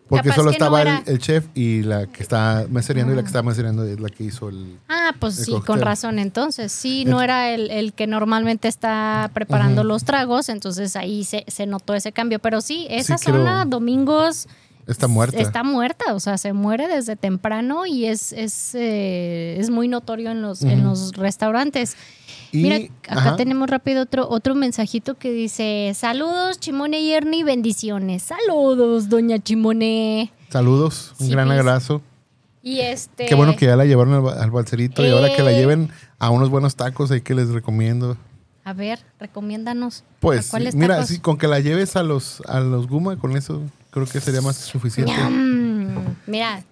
Porque 0.07 0.29
Capaz 0.29 0.35
solo 0.37 0.45
no 0.45 0.51
estaba 0.51 0.81
el, 0.83 1.17
chef 1.19 1.45
y 1.55 1.81
la 1.81 2.05
que 2.05 2.21
está 2.23 2.65
mesereando 2.69 3.11
y 3.11 3.15
la 3.17 3.23
que 3.23 3.27
está 3.27 3.41
mesereando 3.43 3.83
es 3.85 3.99
la 3.99 4.07
que 4.09 4.23
hizo 4.23 4.47
el... 4.49 4.77
Ah, 4.87 5.13
pues 5.19 5.39
El 5.39 5.45
sí, 5.45 5.51
cóctel. 5.51 5.65
con 5.67 5.81
razón. 5.81 6.19
Entonces, 6.19 6.71
sí, 6.71 7.03
no 7.05 7.21
era 7.21 7.49
el, 7.53 7.69
el 7.71 7.91
que 7.91 8.05
normalmente 8.07 8.69
está 8.69 9.29
preparando 9.33 9.83
los 9.83 10.05
tragos, 10.05 10.47
entonces 10.47 10.95
ahí 10.95 11.25
se, 11.25 11.43
se 11.47 11.65
notó 11.65 11.93
ese 11.93 12.13
cambio. 12.13 12.39
Pero 12.39 12.61
sí, 12.61 12.85
esa 12.89 13.17
zona, 13.17 13.65
domingos, 13.65 14.47
Está 14.87 15.07
muerta. 15.07 15.37
está 15.39 15.63
muerta, 15.63 16.13
o 16.13 16.19
sea, 16.19 16.37
se 16.37 16.53
muere 16.53 16.87
desde 16.87 17.15
temprano 17.17 17.85
y 17.85 18.05
es, 18.05 18.31
es, 18.31 18.73
eh, 18.73 19.57
es 19.59 19.69
muy 19.69 19.87
notorio 19.89 20.31
en 20.31 20.41
los, 20.41 20.61
en 20.63 20.83
los 20.83 21.11
restaurantes. 21.13 21.95
Y- 22.53 22.63
Mira, 22.63 22.77
acá 23.03 23.19
ajá. 23.19 23.35
tenemos 23.35 23.69
rápido 23.69 24.03
otro, 24.03 24.29
otro 24.29 24.55
mensajito 24.55 25.15
que 25.15 25.31
dice, 25.31 25.91
saludos, 25.93 26.59
Chimone 26.59 27.01
y 27.01 27.11
Ernie, 27.11 27.43
bendiciones. 27.43 28.23
Saludos, 28.23 29.09
doña 29.09 29.39
Chimone. 29.39 30.31
Saludos, 30.49 31.13
un 31.19 31.25
Sí, 31.27 31.31
gran 31.33 31.47
please. 31.47 31.59
abrazo. 31.59 32.01
Y 32.63 32.79
este... 32.79 33.25
Qué 33.25 33.35
bueno 33.35 33.55
que 33.57 33.65
ya 33.65 33.75
la 33.75 33.83
llevaron 33.85 34.13
al, 34.25 34.41
al 34.41 34.51
balserito 34.51 35.05
y 35.05 35.09
ahora 35.09 35.35
que 35.35 35.43
la 35.43 35.51
Eh. 35.51 35.57
lleven 35.59 35.89
a 36.19 36.29
unos 36.29 36.49
buenos 36.49 36.75
tacos 36.77 37.11
ahí 37.11 37.19
que 37.21 37.35
les 37.35 37.49
recomiendo. 37.49 38.17
A 38.63 38.73
ver, 38.73 38.99
recomiéndanos. 39.19 40.03
Pues 40.19 40.47
¿A 40.47 40.51
cuáles 40.51 40.75
mira, 40.75 41.05
sí, 41.05 41.19
con 41.19 41.37
que 41.37 41.47
la 41.47 41.59
lleves 41.61 41.95
a 41.95 42.03
los 42.03 42.41
a 42.47 42.59
los 42.59 42.87
Guma, 42.87 43.17
con 43.17 43.37
eso 43.37 43.61
creo 44.01 44.11
que 44.11 44.21
sería 44.21 44.41
más 44.41 44.57
que 44.57 44.63
suficiente. 44.71 45.13
Mira, 46.27 46.63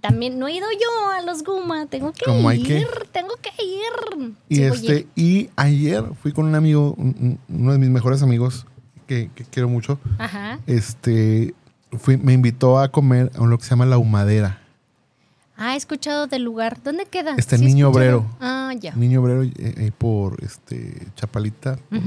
también 0.00 0.38
no 0.38 0.48
he 0.48 0.54
ido 0.54 0.66
yo 0.72 1.10
a 1.10 1.22
los 1.22 1.42
Guma, 1.44 1.86
tengo 1.86 2.12
que 2.12 2.24
¿Cómo 2.24 2.48
hay 2.48 2.60
ir, 2.60 2.66
que? 2.66 2.86
tengo 3.12 3.34
que 3.42 3.50
ir. 3.62 4.34
Y 4.48 4.56
Sí, 4.56 4.62
este 4.62 5.06
y 5.14 5.50
ayer 5.56 6.04
fui 6.22 6.32
con 6.32 6.46
un 6.46 6.54
amigo, 6.54 6.94
un- 6.96 7.38
un- 7.48 7.60
uno 7.60 7.72
de 7.72 7.78
mis 7.78 7.90
mejores 7.90 8.22
amigos 8.22 8.66
que, 9.06 9.30
que 9.34 9.44
quiero 9.44 9.68
mucho. 9.68 9.98
Ajá. 10.18 10.58
Este 10.66 11.54
fui, 11.98 12.16
me 12.16 12.32
invitó 12.32 12.78
a 12.78 12.88
comer 12.90 13.30
a 13.34 13.44
lo 13.44 13.58
que 13.58 13.64
se 13.64 13.70
llama 13.70 13.84
la 13.86 13.98
humadera. 13.98 14.58
Ah, 15.62 15.74
he 15.74 15.76
escuchado 15.76 16.26
del 16.26 16.42
lugar. 16.44 16.82
¿Dónde 16.82 17.04
queda? 17.04 17.34
Está 17.36 17.56
en 17.56 17.60
Sí 17.60 17.66
Niño 17.66 17.88
escuchado. 17.88 18.18
Obrero. 18.20 18.36
Ah, 18.40 18.72
ya. 18.80 18.94
Niño 18.94 19.20
Obrero 19.20 19.42
eh, 19.42 19.74
ahí 19.76 19.90
por 19.90 20.42
este 20.42 21.06
Chapalita, 21.16 21.76
por 21.90 22.00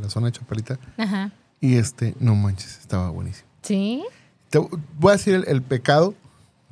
la 0.00 0.08
zona 0.10 0.26
de 0.26 0.32
Chapalita. 0.32 0.78
Ajá. 0.96 1.32
Y 1.60 1.74
este, 1.76 2.14
no 2.20 2.36
manches, 2.36 2.78
estaba 2.78 3.10
buenísimo. 3.10 3.43
¿Sí? 3.64 4.04
Te 4.50 4.58
voy 4.58 5.08
a 5.10 5.12
decir 5.12 5.34
el, 5.34 5.44
el 5.48 5.62
pecado 5.62 6.14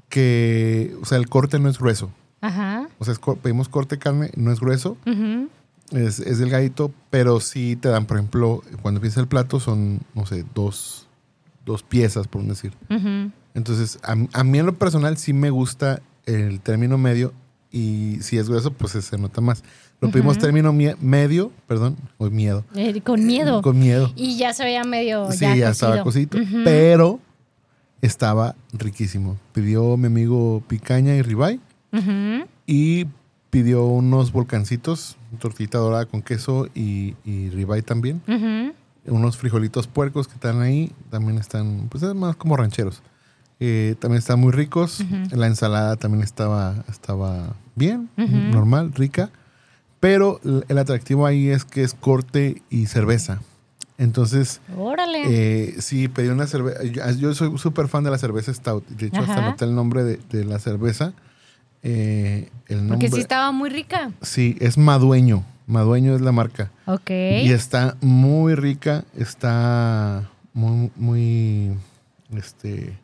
que, 0.09 0.95
o 1.03 1.05
sea, 1.05 1.19
el 1.19 1.29
corte 1.29 1.59
no 1.59 1.69
es 1.69 1.79
grueso. 1.79 2.11
Ajá. 2.41 2.89
O 2.99 3.05
sea, 3.05 3.15
es 3.15 3.21
pedimos 3.43 3.69
corte 3.69 3.99
carne, 3.99 4.31
no 4.37 4.53
es 4.53 4.61
grueso, 4.61 4.97
Ujú. 5.07 5.49
es, 5.93 6.19
es 6.21 6.39
delgadito, 6.39 6.93
pero 7.11 7.41
sí 7.41 7.77
te 7.77 7.89
dan, 7.89 8.05
por 8.07 8.17
ejemplo, 8.19 8.63
cuando 8.83 8.99
empieza 8.99 9.21
el 9.21 9.29
plato 9.29 9.59
son, 9.61 10.01
no 10.15 10.27
sé, 10.27 10.45
dos, 10.55 11.09
dos 11.65 11.83
piezas, 11.83 12.29
por 12.29 12.43
decir. 12.43 12.73
Entonces, 13.55 13.99
a, 14.03 14.17
a 14.33 14.45
mí 14.45 14.59
en 14.59 14.67
lo 14.67 14.75
personal 14.75 15.17
sí 15.19 15.33
me 15.33 15.51
gusta 15.51 16.03
el 16.27 16.61
término 16.61 16.99
medio 16.99 17.33
y 17.73 18.19
si 18.21 18.37
es 18.39 18.49
grueso, 18.49 18.73
pues 18.73 18.93
se 18.93 19.19
nota 19.19 19.41
más. 19.41 19.65
Lo 20.01 20.11
pedimos 20.11 20.37
término 20.37 20.73
medio, 21.01 21.53
perdón, 21.67 21.97
o 22.19 22.29
miedo. 22.29 22.65
Eh, 22.75 23.01
con 23.03 23.25
miedo. 23.25 23.63
Con 23.63 23.79
miedo. 23.79 24.13
Y 24.17 24.37
ya 24.37 24.53
se 24.53 24.65
veía 24.65 24.85
medio. 24.85 25.31
Sí, 25.33 25.41
ya, 25.41 25.55
ya, 25.57 25.71
estaba 25.71 26.03
cosito, 26.03 26.39
pero 26.65 27.21
estaba 28.01 28.57
riquísimo. 28.73 29.39
Pidió 29.53 29.97
mi 29.97 30.07
amigo 30.07 30.63
picaña 30.67 31.15
y 31.15 31.23
ribeye 31.23 31.61
Ujú. 31.93 32.47
y 32.67 33.07
pidió 33.51 33.85
unos 33.85 34.33
volcancitos, 34.33 35.17
tortita 35.39 35.79
dorada 35.79 36.07
con 36.07 36.21
queso 36.23 36.67
y, 36.75 37.15
y 37.25 37.51
ribeye 37.51 37.83
también. 37.83 38.21
Unos 39.07 39.37
frijolitos 39.37 39.87
puercos 39.87 40.29
que 40.29 40.35
están 40.35 40.61
ahí, 40.63 40.93
también 41.11 41.39
están, 41.39 41.89
pues 41.91 42.03
es 42.03 42.15
más 42.15 42.37
como 42.37 42.57
rancheros. 42.57 43.03
Eh, 43.65 43.95
también 44.01 44.19
están 44.19 44.41
muy 44.41 44.51
ricos. 44.51 45.05
La 45.31 45.47
ensalada 45.47 45.95
también 45.95 46.25
estaba, 46.25 46.83
estaba 46.91 47.55
bien, 47.77 48.09
normal, 48.17 48.93
rica. 48.93 49.31
Pero 50.01 50.41
el 50.69 50.79
atractivo 50.79 51.27
ahí 51.27 51.49
es 51.49 51.65
que 51.65 51.85
es 51.85 51.95
corte 51.95 52.61
y 52.71 52.87
cerveza. 52.87 53.41
Entonces, 53.99 54.61
Órale. 54.77 55.23
eh, 55.27 55.77
sí, 55.79 56.09
pedí 56.09 56.27
una 56.27 56.49
cerveza. 56.49 56.83
Yo, 56.83 57.09
yo 57.13 57.35
soy 57.35 57.57
súper 57.57 57.87
fan 57.87 58.03
de 58.03 58.11
la 58.11 58.19
cerveza 58.19 58.53
Stout. 58.53 58.85
De 58.89 59.07
hecho, 59.07 59.21
hasta 59.21 59.35
Ajá. 59.35 59.47
anoté 59.47 59.65
el 59.65 59.77
nombre 59.77 60.03
de, 60.03 60.19
de 60.29 60.45
la 60.45 60.59
cerveza. 60.59 61.13
Eh, 61.85 62.51
el 62.67 62.79
nombre. 62.79 62.97
Porque 63.09 63.15
sí 63.15 63.21
estaba 63.21 63.53
muy 63.53 63.71
rica. 63.71 64.11
Sí, 64.23 64.57
es 64.59 64.77
Madueño. 64.77 65.45
Madueño 65.69 66.17
es 66.17 66.21
la 66.21 66.33
marca. 66.33 66.73
Ok. 66.87 67.11
Y 67.11 67.53
está 67.53 67.97
muy 68.01 68.57
rica. 68.57 69.05
Está 69.17 70.29
muy, 70.53 70.91
muy. 70.97 71.77
Este. 72.35 72.99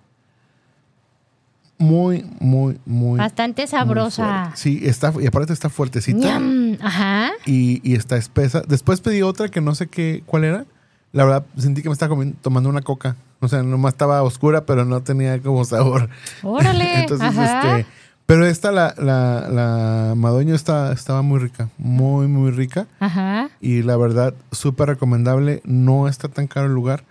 Muy, 1.79 2.27
muy, 2.41 2.79
muy. 2.87 3.19
Bastante 3.19 3.67
sabrosa. 3.67 4.51
Sí, 4.57 4.81
está, 4.83 5.13
y 5.21 5.27
aparte 5.27 5.53
está 5.53 5.69
fuertecita. 5.69 6.41
Ajá. 6.81 7.31
Y, 7.47 7.81
y 7.89 7.95
está 7.95 8.17
espesa. 8.17 8.63
Después 8.67 9.01
pedí 9.01 9.23
otra 9.23 9.49
que 9.49 9.61
no 9.61 9.75
sé 9.75 9.87
qué, 9.87 10.23
cuál 10.27 10.45
era. 10.45 10.65
La 11.13 11.25
verdad, 11.25 11.45
sentí 11.57 11.83
que 11.83 11.89
me 11.89 11.93
estaba 11.93 12.11
comiendo- 12.11 12.37
tomando 12.43 12.69
una 12.69 12.83
coca. 12.83 13.17
O 13.41 13.47
sea, 13.49 13.63
nomás 13.63 13.95
estaba 13.95 14.23
oscura, 14.23 14.67
pero 14.67 14.85
no 14.85 15.01
tenía 15.03 15.41
como 15.41 15.65
sabor. 15.65 16.11
Órale. 16.43 17.01
Entonces, 17.03 17.29
Ajá. 17.29 17.79
este. 17.79 17.91
Pero 18.27 18.45
esta, 18.45 18.73
la, 18.73 18.95
la, 18.99 19.49
la 19.49 20.15
Madueño, 20.17 20.55
está, 20.55 20.93
estaba 20.93 21.23
muy 21.23 21.39
rica. 21.39 21.71
Muy, 21.79 22.27
muy 22.27 22.51
rica. 22.51 22.87
Ajá. 23.01 23.49
Y 23.61 23.83
la 23.83 23.97
verdad, 23.97 24.35
súper 24.53 24.89
recomendable. 24.89 25.63
No 25.65 26.09
está 26.09 26.29
tan 26.29 26.47
caro 26.49 26.67
el 26.67 26.75
lugar. 26.75 27.05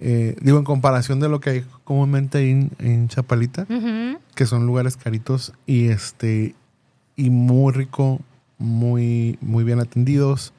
Eh, 0.00 0.36
digo, 0.40 0.58
en 0.58 0.64
comparación 0.64 1.18
de 1.20 1.28
lo 1.28 1.40
que 1.40 1.50
hay 1.50 1.64
comúnmente 1.84 2.48
en, 2.50 2.70
en 2.78 3.08
Chapalita, 3.08 3.66
que 4.34 4.46
son 4.46 4.66
lugares 4.66 4.96
caritos 4.96 5.52
y 5.66 5.88
este 5.88 6.54
y 7.16 7.30
muy 7.30 7.72
rico, 7.72 8.20
muy 8.58 9.38
muy 9.40 9.64
bien 9.64 9.80
atendidos. 9.80 10.52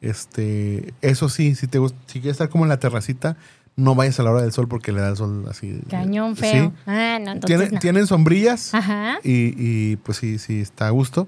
Este, 0.00 0.92
eso 1.00 1.28
sí, 1.28 1.54
si 1.54 1.66
te 1.66 1.78
gusta, 1.78 1.98
si 2.06 2.20
quieres 2.20 2.32
estar 2.34 2.48
como 2.50 2.64
en 2.64 2.68
la 2.68 2.78
terracita, 2.78 3.36
no 3.76 3.94
vayas 3.94 4.20
a 4.20 4.22
la 4.22 4.30
hora 4.30 4.42
del 4.42 4.52
sol 4.52 4.68
porque 4.68 4.92
le 4.92 5.00
da 5.00 5.08
el 5.08 5.16
sol 5.16 5.44
así. 5.50 5.80
Cañón 5.90 6.36
Sí. 6.36 6.42
feo. 6.42 6.72
Ah, 6.86 7.18
no, 7.20 7.32
entonces 7.32 7.46
Tiene- 7.58 7.70
no. 7.72 7.78
Tienen 7.80 8.06
sombrillas 8.06 8.74
Ajá. 8.74 9.16
y, 9.24 9.54
y, 9.56 9.96
pues 9.96 10.18
sí, 10.18 10.38
sí 10.38 10.60
está 10.60 10.86
a 10.86 10.90
gusto. 10.90 11.26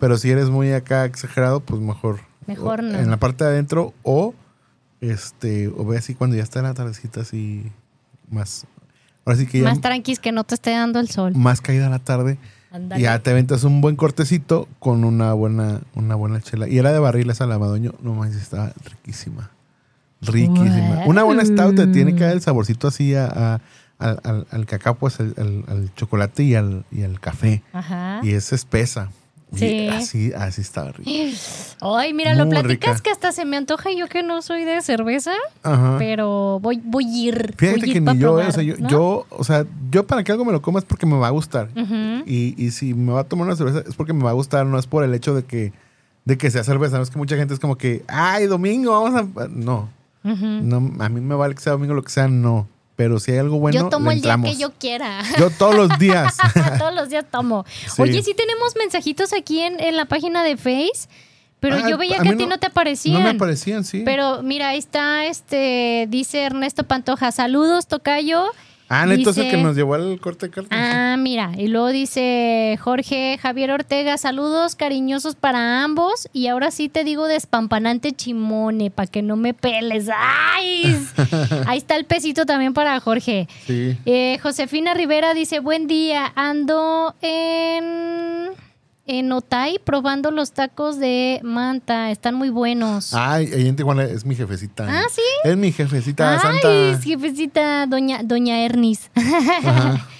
Pero 0.00 0.18
si 0.18 0.30
eres 0.30 0.50
muy 0.50 0.72
acá 0.72 1.04
exagerado, 1.04 1.60
pues 1.60 1.80
mejor. 1.80 2.20
Mejor 2.46 2.82
no. 2.82 2.98
En 2.98 3.10
la 3.10 3.16
parte 3.16 3.44
de 3.44 3.50
adentro 3.50 3.94
o 4.02 4.34
este 5.00 5.68
o 5.68 5.84
ve 5.84 5.98
así 5.98 6.14
cuando 6.14 6.36
ya 6.36 6.42
está 6.42 6.62
la 6.62 6.74
tardecita 6.74 7.20
así 7.20 7.70
más. 8.30 8.66
Ahora 9.24 9.38
sí 9.38 9.46
que 9.46 9.58
ya 9.60 9.64
Más 9.64 9.80
tranquis 9.80 10.18
que 10.20 10.32
no 10.32 10.44
te 10.44 10.54
esté 10.54 10.70
dando 10.70 11.00
el 11.00 11.08
sol. 11.10 11.32
más 11.34 11.60
caída 11.60 11.88
la 11.88 11.98
tarde. 11.98 12.38
Ándale. 12.70 13.00
Y 13.00 13.04
ya 13.04 13.18
te 13.20 13.30
aventas 13.30 13.64
un 13.64 13.80
buen 13.80 13.96
cortecito 13.96 14.68
con 14.78 15.04
una 15.04 15.32
buena, 15.32 15.80
una 15.94 16.14
buena 16.14 16.40
chela. 16.40 16.68
Y 16.68 16.78
era 16.78 16.92
de 16.92 16.98
barril 16.98 17.30
esa 17.30 17.46
lavadoño. 17.46 17.94
No 18.02 18.14
manches, 18.14 18.42
estaba 18.42 18.72
riquísima. 18.84 19.50
Riquísima. 20.20 20.96
Wow. 21.00 21.08
Una 21.10 21.22
buena 21.22 21.44
stout 21.44 21.74
te 21.76 21.86
tiene 21.88 22.14
que 22.14 22.24
dar 22.24 22.32
el 22.32 22.40
saborcito 22.40 22.88
así 22.88 23.14
a, 23.14 23.26
a- 23.26 23.60
al, 23.98 24.20
al- 24.24 24.46
al 24.50 24.66
cacao, 24.66 24.96
pues 24.96 25.18
al 25.20 25.90
chocolate 25.96 26.42
y 26.42 26.54
al, 26.54 26.84
y 26.90 27.02
al 27.02 27.18
café. 27.20 27.62
Ajá. 27.72 28.20
Y 28.22 28.32
es 28.32 28.52
espesa. 28.52 29.10
Sí. 29.54 29.88
así, 29.88 30.32
así 30.34 30.60
estaba 30.60 30.90
rico. 30.92 31.08
Ay, 31.80 32.12
mira, 32.12 32.34
lo 32.34 32.48
platicas 32.48 32.96
rica. 32.96 33.02
que 33.04 33.10
hasta 33.10 33.30
se 33.32 33.44
me 33.44 33.56
antoja 33.56 33.90
yo 33.96 34.08
que 34.08 34.22
no 34.22 34.42
soy 34.42 34.64
de 34.64 34.82
cerveza, 34.82 35.32
Ajá. 35.62 35.96
pero 35.98 36.58
voy, 36.60 36.82
voy 36.84 37.04
a 37.04 37.16
ir. 37.28 37.54
Fíjate 37.56 37.78
voy 37.80 37.80
a 37.82 37.86
ir 37.86 37.92
que 37.94 38.00
ni 38.00 38.18
yo, 38.18 38.28
probar, 38.28 38.48
o 38.48 38.52
sea, 38.52 38.62
yo, 38.64 38.74
¿no? 38.76 38.88
yo, 38.88 39.26
o 39.30 39.44
sea, 39.44 39.64
yo 39.90 40.06
para 40.06 40.24
que 40.24 40.32
algo 40.32 40.44
me 40.44 40.52
lo 40.52 40.60
coma 40.62 40.80
es 40.80 40.84
porque 40.84 41.06
me 41.06 41.16
va 41.16 41.28
a 41.28 41.30
gustar. 41.30 41.68
Y, 42.26 42.54
y 42.62 42.70
si 42.72 42.92
me 42.94 43.12
va 43.12 43.20
a 43.20 43.24
tomar 43.24 43.46
una 43.46 43.56
cerveza 43.56 43.84
es 43.88 43.94
porque 43.94 44.12
me 44.12 44.24
va 44.24 44.30
a 44.30 44.34
gustar, 44.34 44.66
no 44.66 44.78
es 44.78 44.86
por 44.88 45.04
el 45.04 45.14
hecho 45.14 45.32
de 45.34 45.44
que, 45.44 45.72
de 46.24 46.36
que 46.36 46.50
sea 46.50 46.64
cerveza. 46.64 46.96
No 46.96 47.04
es 47.04 47.10
que 47.10 47.18
mucha 47.18 47.36
gente 47.36 47.54
es 47.54 47.60
como 47.60 47.76
que, 47.78 48.02
ay, 48.08 48.46
domingo, 48.46 49.00
vamos 49.00 49.14
a. 49.38 49.46
No, 49.48 49.88
Ujú. 50.24 50.44
no 50.44 50.92
a 50.98 51.08
mí 51.08 51.20
me 51.20 51.36
vale 51.36 51.54
que 51.54 51.60
sea 51.62 51.72
domingo, 51.72 51.94
lo 51.94 52.02
que 52.02 52.10
sea, 52.10 52.26
no. 52.26 52.66
Pero 52.96 53.20
si 53.20 53.30
hay 53.32 53.38
algo 53.38 53.58
bueno, 53.58 53.78
yo 53.78 53.88
tomo 53.90 54.08
le 54.10 54.16
el 54.16 54.22
día 54.22 54.38
que 54.42 54.56
yo 54.56 54.72
quiera. 54.72 55.22
Yo 55.38 55.50
todos 55.50 55.74
los 55.74 55.98
días. 55.98 56.34
Todos 56.78 56.94
los 56.94 57.10
días 57.10 57.26
tomo. 57.30 57.64
Sí. 57.94 58.00
Oye, 58.02 58.22
sí 58.22 58.32
tenemos 58.34 58.74
mensajitos 58.76 59.32
aquí 59.34 59.60
en, 59.60 59.78
en 59.80 59.96
la 59.96 60.06
página 60.06 60.42
de 60.42 60.56
Face, 60.56 61.08
pero 61.60 61.76
Ah, 61.76 61.88
yo 61.90 61.98
veía 61.98 62.18
a 62.20 62.22
que 62.22 62.28
a 62.30 62.36
ti 62.36 62.44
no- 62.44 62.50
no 62.50 62.58
te 62.58 62.66
aparecían. 62.68 63.14
no 63.14 63.20
me 63.20 63.30
aparecían, 63.36 63.84
sí. 63.84 64.02
Pero 64.04 64.42
mira, 64.42 64.68
ahí 64.68 64.78
está, 64.78 65.26
este, 65.26 66.06
dice 66.08 66.42
Ernesto 66.42 66.84
Pantoja, 66.84 67.32
saludos, 67.32 67.86
Tocayo. 67.86 68.46
Ah, 68.88 69.04
el 69.04 69.16
dice- 69.42 69.50
que 69.50 69.56
nos 69.56 69.74
llevó 69.76 69.94
al 69.94 70.18
corte 70.20 70.48
de. 70.48 70.66
Ah, 70.70 71.16
mira, 71.18 71.52
y 71.56 71.68
luego 71.68 71.88
dice 71.88 72.78
Jorge 72.80 73.38
Javier 73.40 73.70
Ortega, 73.70 74.16
saludos 74.18 74.76
cariñosos 74.76 75.34
para 75.34 75.82
ambos. 75.82 76.28
Y 76.32 76.46
ahora 76.48 76.70
sí 76.70 76.88
te 76.88 77.04
digo 77.04 77.26
despampanante 77.26 78.12
chimone, 78.12 78.90
para 78.90 79.06
que 79.08 79.22
no 79.22 79.36
me 79.36 79.54
peles. 79.54 80.08
¡Ay! 80.14 80.96
Ahí 81.66 81.78
está 81.78 81.96
el 81.96 82.04
pesito 82.04 82.46
también 82.46 82.74
para 82.74 82.98
Jorge. 83.00 83.48
Sí. 83.66 83.96
Eh, 84.06 84.38
Josefina 84.42 84.94
Rivera 84.94 85.34
dice, 85.34 85.60
buen 85.60 85.86
día, 85.86 86.32
ando 86.36 87.14
en... 87.22 88.50
en 89.06 89.30
Otay 89.32 89.78
probando 89.84 90.30
los 90.30 90.52
tacos 90.52 90.98
de 90.98 91.40
manta. 91.42 92.10
Están 92.10 92.34
muy 92.34 92.50
buenos. 92.50 93.14
Ay, 93.14 93.50
ahí 93.52 93.68
en 93.68 93.76
Tijuana 93.76 94.04
es 94.04 94.24
mi 94.24 94.34
jefecita. 94.34 94.86
Ah, 94.88 95.04
¿sí? 95.10 95.22
Es 95.44 95.56
mi 95.56 95.72
jefecita 95.72 96.32
Ay, 96.32 96.38
santa. 96.40 97.00
jefecita, 97.02 97.86
doña, 97.86 98.22
doña 98.22 98.60
Ernis. 98.64 99.10
Ajá. 99.14 100.06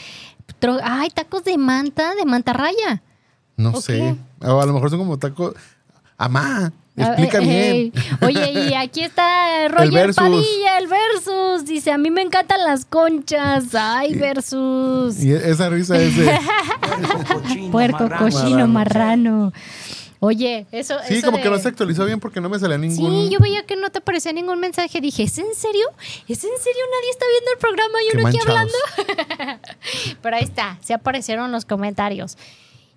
Ay, 0.82 1.10
tacos 1.10 1.44
de 1.44 1.58
manta, 1.58 2.14
de 2.14 2.24
mantarraya. 2.24 3.02
No 3.56 3.70
¿O 3.70 3.80
sé. 3.80 4.16
qué? 4.40 4.46
O 4.48 4.60
a 4.60 4.66
lo 4.66 4.72
mejor 4.72 4.90
son 4.90 4.98
como 4.98 5.18
tacos. 5.18 5.54
Amá, 6.18 6.72
explica 7.02 7.38
Ah, 7.38 7.42
eh, 7.42 7.44
bien. 7.44 7.92
eh. 7.94 8.24
Oye, 8.26 8.68
y 8.70 8.74
aquí 8.74 9.02
está 9.02 9.68
Roger 9.68 9.92
versus. 9.92 10.16
Padilla, 10.16 10.78
el 10.78 10.86
versus. 10.86 11.64
Dice, 11.66 11.92
a 11.92 11.98
mí 11.98 12.10
me 12.10 12.22
encantan 12.22 12.62
las 12.64 12.84
conchas. 12.84 13.74
Ay, 13.74 14.14
versus. 14.14 15.22
Y 15.22 15.32
esa 15.32 15.68
risa 15.68 15.96
es 15.98 16.16
de. 16.16 16.38
Puerco, 17.70 18.08
cochino, 18.18 18.66
marrano. 18.66 19.52
Oye, 20.18 20.66
eso. 20.72 20.94
Sí, 21.06 21.16
eso 21.16 21.26
como 21.26 21.36
que 21.36 21.44
de- 21.44 21.50
no 21.50 21.58
se 21.58 21.68
actualizó 21.68 22.04
bien 22.06 22.18
porque 22.20 22.40
no 22.40 22.48
me 22.48 22.58
salía 22.58 22.78
ningún. 22.78 23.26
Sí, 23.26 23.30
yo 23.30 23.38
veía 23.38 23.64
que 23.66 23.76
no 23.76 23.90
te 23.90 23.98
aparecía 23.98 24.32
ningún 24.32 24.58
mensaje. 24.60 25.00
Dije, 25.02 25.24
¿es 25.24 25.36
en 25.38 25.54
serio? 25.54 25.86
¿Es 26.26 26.42
en 26.42 26.50
serio? 26.58 26.82
Nadie 26.90 27.10
está 27.10 27.24
viendo 27.30 27.50
el 27.52 27.58
programa 27.58 27.98
y 28.02 28.16
uno 28.16 28.28
aquí 28.28 28.38
hablando. 28.40 29.60
Pero 30.22 30.36
ahí 30.36 30.42
está, 30.44 30.78
se 30.82 30.94
aparecieron 30.94 31.52
los 31.52 31.66
comentarios. 31.66 32.38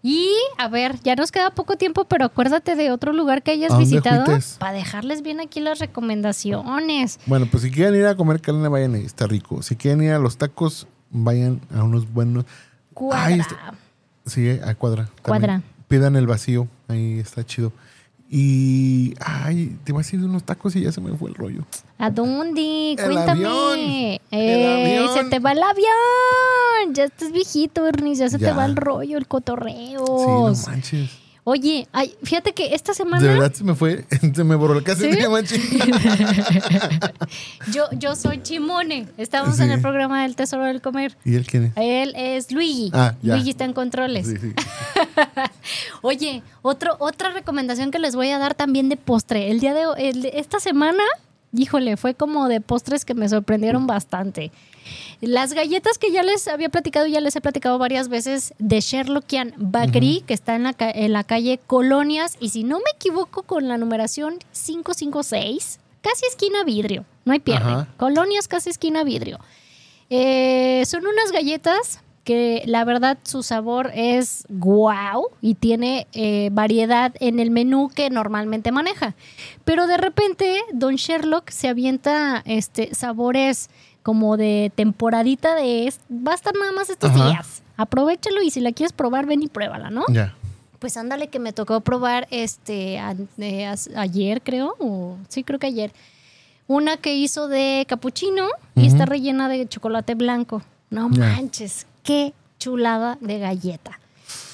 Y 0.01 0.29
a 0.57 0.69
ver, 0.69 0.97
ya 1.03 1.15
nos 1.15 1.31
queda 1.31 1.51
poco 1.51 1.75
tiempo, 1.75 2.05
pero 2.05 2.25
acuérdate 2.25 2.75
de 2.75 2.91
otro 2.91 3.11
lugar 3.11 3.43
que 3.43 3.51
hayas 3.51 3.71
¿A 3.71 3.75
dónde 3.75 3.89
visitado 3.89 4.25
para 4.57 4.71
dejarles 4.73 5.21
bien 5.21 5.39
aquí 5.41 5.59
las 5.59 5.79
recomendaciones. 5.79 7.19
Bueno, 7.25 7.47
pues 7.51 7.63
si 7.63 7.71
quieren 7.71 7.95
ir 7.95 8.05
a 8.05 8.15
comer 8.15 8.39
carne, 8.39 8.67
vayan 8.69 8.95
ahí, 8.95 9.03
está 9.05 9.27
rico. 9.27 9.61
Si 9.61 9.75
quieren 9.75 10.01
ir 10.03 10.11
a 10.11 10.19
los 10.19 10.37
tacos, 10.37 10.87
vayan 11.09 11.59
a 11.75 11.83
unos 11.83 12.11
buenos. 12.11 12.45
Cuadra. 12.93 13.25
Ay, 13.25 13.39
está- 13.39 13.73
Sí, 14.25 14.49
a 14.49 14.75
cuadra. 14.75 15.05
también. 15.05 15.23
Cuadra. 15.23 15.61
Pidan 15.87 16.15
el 16.15 16.27
vacío, 16.27 16.67
ahí 16.87 17.19
está 17.19 17.43
chido. 17.45 17.73
Y. 18.31 19.15
Ay, 19.19 19.77
te 19.83 19.91
vas 19.91 20.11
a 20.11 20.15
ir 20.15 20.21
de 20.21 20.27
unos 20.27 20.43
tacos 20.43 20.75
y 20.75 20.81
ya 20.81 20.91
se 20.91 21.01
me 21.01 21.15
fue 21.17 21.29
el 21.29 21.35
rollo. 21.35 21.63
¿A 21.97 22.11
dónde? 22.11 22.91
El 22.91 22.97
Cuéntame. 22.97 23.31
avión. 23.31 23.79
Eh, 23.79 24.19
El 24.31 24.99
avión. 25.01 25.13
Se 25.15 25.23
te 25.29 25.39
va 25.39 25.51
el 25.53 25.63
avión. 25.63 26.93
Ya 26.93 27.05
estás 27.05 27.31
viejito, 27.31 27.87
Ernie. 27.87 28.15
Ya 28.15 28.29
se 28.29 28.37
te 28.37 28.51
va 28.51 28.65
el 28.65 28.75
rollo, 28.75 29.17
el 29.17 29.27
cotorreo. 29.27 30.05
Sí, 30.05 30.65
no 30.65 30.71
manches. 30.71 31.09
Oye, 31.45 31.87
ay, 31.93 32.13
fíjate 32.21 32.53
que 32.53 32.75
esta 32.75 32.93
semana 32.93 33.23
De 33.23 33.29
verdad 33.33 33.53
se 33.53 33.63
me 33.63 33.73
fue, 33.73 34.05
se 34.35 34.43
me 34.43 34.55
borró 34.55 34.77
el 34.77 34.83
cassette, 34.83 35.17
¿Sí? 35.47 35.59
yo, 37.73 37.85
yo 37.93 38.15
soy 38.15 38.41
Chimone. 38.43 39.07
Estamos 39.17 39.57
Sí. 39.57 39.63
en 39.63 39.71
el 39.71 39.81
programa 39.81 40.23
del 40.23 40.35
Tesoro 40.35 40.65
del 40.65 40.81
Comer. 40.81 41.15
¿Y 41.25 41.35
él 41.35 41.45
quién 41.47 41.65
es? 41.65 41.71
Él 41.75 42.13
es 42.15 42.51
Luigi. 42.51 42.91
Ah, 42.93 43.15
ya. 43.21 43.35
Luigi 43.35 43.51
está 43.51 43.65
en 43.65 43.73
controles. 43.73 44.27
Sí, 44.27 44.37
sí. 44.37 44.53
Oye, 46.01 46.43
otro, 46.61 46.95
otra 46.99 47.31
recomendación 47.31 47.91
que 47.91 47.99
les 47.99 48.15
voy 48.15 48.29
a 48.29 48.37
dar 48.37 48.55
también 48.55 48.89
de 48.89 48.97
postre. 48.97 49.51
El 49.51 49.59
día 49.59 49.73
de, 49.73 49.83
el 50.09 50.25
esta 50.25 50.59
semana, 50.59 51.03
híjole, 51.53 51.97
fue 51.97 52.13
como 52.15 52.47
de 52.47 52.61
postres 52.61 53.05
que 53.05 53.13
me 53.13 53.27
sorprendieron 53.29 53.87
bastante. 53.87 54.51
Las 55.21 55.53
galletas 55.53 55.97
que 55.97 56.11
ya 56.11 56.23
les 56.23 56.47
había 56.47 56.69
platicado, 56.69 57.05
ya 57.05 57.19
les 57.19 57.35
he 57.35 57.41
platicado 57.41 57.77
varias 57.77 58.07
veces 58.07 58.53
de 58.57 58.79
Sherlockian 58.79 59.53
Bakery, 59.57 60.23
que 60.25 60.33
está 60.33 60.55
en 60.55 60.63
la, 60.63 60.75
en 60.79 61.13
la 61.13 61.23
calle 61.23 61.59
Colonias, 61.67 62.37
y 62.39 62.49
si 62.49 62.63
no 62.63 62.77
me 62.77 62.91
equivoco 62.95 63.43
con 63.43 63.67
la 63.67 63.77
numeración 63.77 64.39
556, 64.53 65.79
casi 66.01 66.25
esquina 66.25 66.63
vidrio, 66.63 67.05
no 67.25 67.33
hay 67.33 67.39
pierde. 67.39 67.71
Ajá. 67.71 67.87
Colonias 67.97 68.47
casi 68.47 68.69
esquina 68.69 69.03
vidrio. 69.03 69.39
Eh, 70.09 70.83
son 70.85 71.05
unas 71.05 71.31
galletas 71.31 72.01
que 72.23 72.61
la 72.65 72.85
verdad 72.85 73.17
su 73.23 73.41
sabor 73.41 73.91
es 73.95 74.45
guau 74.49 75.29
y 75.41 75.55
tiene 75.55 76.05
eh, 76.13 76.49
variedad 76.51 77.13
en 77.19 77.39
el 77.39 77.49
menú 77.49 77.89
que 77.93 78.09
normalmente 78.09 78.71
maneja. 78.71 79.15
Pero 79.65 79.87
de 79.87 79.97
repente 79.97 80.61
Don 80.71 80.95
Sherlock 80.95 81.49
se 81.49 81.69
avienta 81.69 82.43
este, 82.45 82.93
sabores 82.93 83.69
como 84.09 84.37
de 84.37 84.71
temporadita 84.73 85.53
de... 85.53 85.85
es- 85.85 85.99
Va 86.11 86.31
a 86.31 86.35
estar 86.35 86.51
nada 86.59 86.71
más 86.71 86.89
estos 86.89 87.11
Ajá. 87.11 87.29
días. 87.29 87.61
Aprovechalo 87.77 88.41
y 88.41 88.49
si 88.49 88.59
la 88.59 88.71
quieres 88.71 88.91
probar, 88.91 89.27
ven 89.27 89.43
y 89.43 89.47
pruébala, 89.47 89.91
¿no? 89.91 90.03
Ya. 90.09 90.33
Pues 90.79 90.97
ándale 90.97 91.27
que 91.27 91.37
me 91.37 91.53
tocó 91.53 91.81
probar 91.81 92.27
este 92.31 92.97
a- 92.97 93.15
eh, 93.37 93.71
ayer, 93.95 94.41
creo, 94.41 94.75
o 94.79 95.15
sí, 95.27 95.43
creo 95.43 95.59
que 95.59 95.67
ayer. 95.67 95.91
Una 96.65 96.97
que 96.97 97.13
hizo 97.13 97.47
de 97.47 97.85
capuchino 97.87 98.47
y 98.75 98.87
está 98.87 99.05
rellena 99.05 99.47
de 99.47 99.67
chocolate 99.67 100.15
blanco. 100.15 100.63
No 100.89 101.07
manches, 101.09 101.85
qué 102.01 102.33
chulada 102.57 103.19
de 103.21 103.37
galleta. 103.37 103.99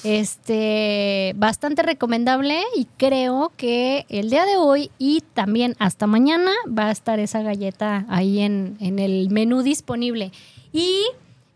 Este, 0.04 1.32
bastante 1.36 1.82
recomendable 1.82 2.62
y 2.76 2.86
creo 2.96 3.52
que 3.56 4.06
el 4.08 4.30
día 4.30 4.44
de 4.44 4.56
hoy 4.56 4.90
y 4.98 5.22
también 5.34 5.74
hasta 5.78 6.06
mañana 6.06 6.52
va 6.66 6.86
a 6.86 6.92
estar 6.92 7.18
esa 7.18 7.42
galleta 7.42 8.04
ahí 8.08 8.40
en, 8.40 8.76
en 8.80 8.98
el 8.98 9.30
menú 9.30 9.62
disponible. 9.62 10.32
Y 10.72 11.02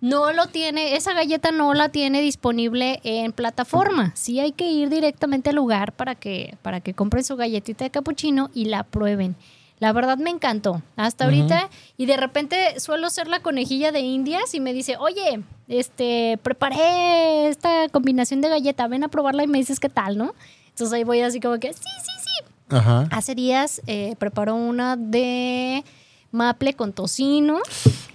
no 0.00 0.32
lo 0.32 0.46
tiene, 0.46 0.96
esa 0.96 1.12
galleta 1.12 1.52
no 1.52 1.74
la 1.74 1.90
tiene 1.90 2.22
disponible 2.22 3.00
en 3.04 3.32
plataforma. 3.32 4.12
Sí 4.16 4.40
hay 4.40 4.52
que 4.52 4.70
ir 4.70 4.88
directamente 4.88 5.50
al 5.50 5.56
lugar 5.56 5.92
para 5.92 6.14
que, 6.14 6.56
para 6.62 6.80
que 6.80 6.94
compren 6.94 7.22
su 7.22 7.36
galletita 7.36 7.84
de 7.84 7.90
capuchino 7.90 8.50
y 8.54 8.64
la 8.66 8.82
prueben. 8.82 9.36
La 9.80 9.92
verdad 9.92 10.18
me 10.18 10.30
encantó. 10.30 10.82
Hasta 10.96 11.24
ahorita, 11.24 11.68
y 11.96 12.06
de 12.06 12.16
repente 12.16 12.78
suelo 12.78 13.10
ser 13.10 13.26
la 13.28 13.40
conejilla 13.40 13.90
de 13.92 14.00
indias 14.00 14.54
y 14.54 14.60
me 14.60 14.72
dice, 14.72 14.96
oye, 14.98 15.42
este, 15.68 16.38
preparé 16.42 17.48
esta 17.48 17.88
combinación 17.88 18.40
de 18.42 18.48
galleta, 18.50 18.86
ven 18.88 19.02
a 19.04 19.08
probarla 19.08 19.42
y 19.42 19.46
me 19.48 19.58
dices 19.58 19.80
qué 19.80 19.88
tal, 19.88 20.16
¿no? 20.18 20.34
Entonces 20.68 20.92
ahí 20.92 21.02
voy 21.04 21.20
así 21.22 21.40
como 21.40 21.58
que, 21.58 21.72
sí, 21.72 21.80
sí, 21.82 22.12
sí. 22.22 22.74
Ajá. 22.76 23.08
Hace 23.10 23.34
días 23.34 23.80
eh, 23.86 24.14
preparó 24.18 24.54
una 24.54 24.96
de 24.96 25.82
maple 26.30 26.74
con 26.74 26.92
tocino, 26.92 27.58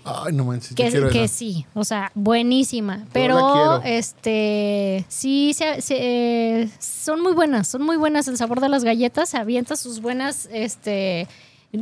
Ay, 0.05 0.33
no 0.33 0.45
manches. 0.45 0.73
que, 0.75 0.89
que 1.11 1.27
sí, 1.27 1.65
o 1.73 1.83
sea, 1.83 2.11
buenísima. 2.13 3.05
Pero 3.11 3.81
este 3.83 5.05
sí 5.09 5.53
se- 5.53 5.81
se, 5.81 5.95
eh, 6.61 6.69
son 6.79 7.21
muy 7.21 7.33
buenas, 7.33 7.67
son 7.67 7.81
muy 7.81 7.97
buenas 7.97 8.27
el 8.27 8.37
sabor 8.37 8.61
de 8.61 8.69
las 8.69 8.83
galletas, 8.83 9.29
se 9.29 9.37
avienta 9.37 9.75
sus 9.75 9.99
buenas 9.99 10.47
este 10.51 11.27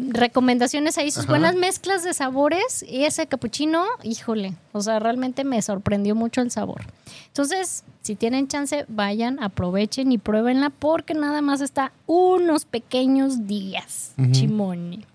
recomendaciones 0.10 0.98
ahí, 0.98 1.12
sus 1.12 1.24
Ajá. 1.24 1.32
buenas 1.34 1.56
mezclas 1.56 2.04
de 2.04 2.14
sabores 2.14 2.84
y 2.88 3.06
ese 3.06 3.28
capuchino, 3.28 3.86
híjole, 4.04 4.54
o 4.72 4.82
sea, 4.82 5.00
realmente 5.00 5.44
me 5.44 5.62
sorprendió 5.62 6.16
mucho 6.16 6.42
el 6.42 6.52
sabor. 6.52 6.82
Entonces, 7.28 7.84
si 8.02 8.16
tienen 8.16 8.48
chance, 8.48 8.86
vayan, 8.88 9.42
aprovechen 9.42 10.12
y 10.12 10.18
pruébenla 10.18 10.70
porque 10.70 11.14
nada 11.14 11.42
más 11.42 11.62
está 11.62 11.92
unos 12.06 12.66
pequeños 12.66 13.48
días. 13.48 14.14
Ujú. 14.18 14.32
Chimone. 14.32 15.06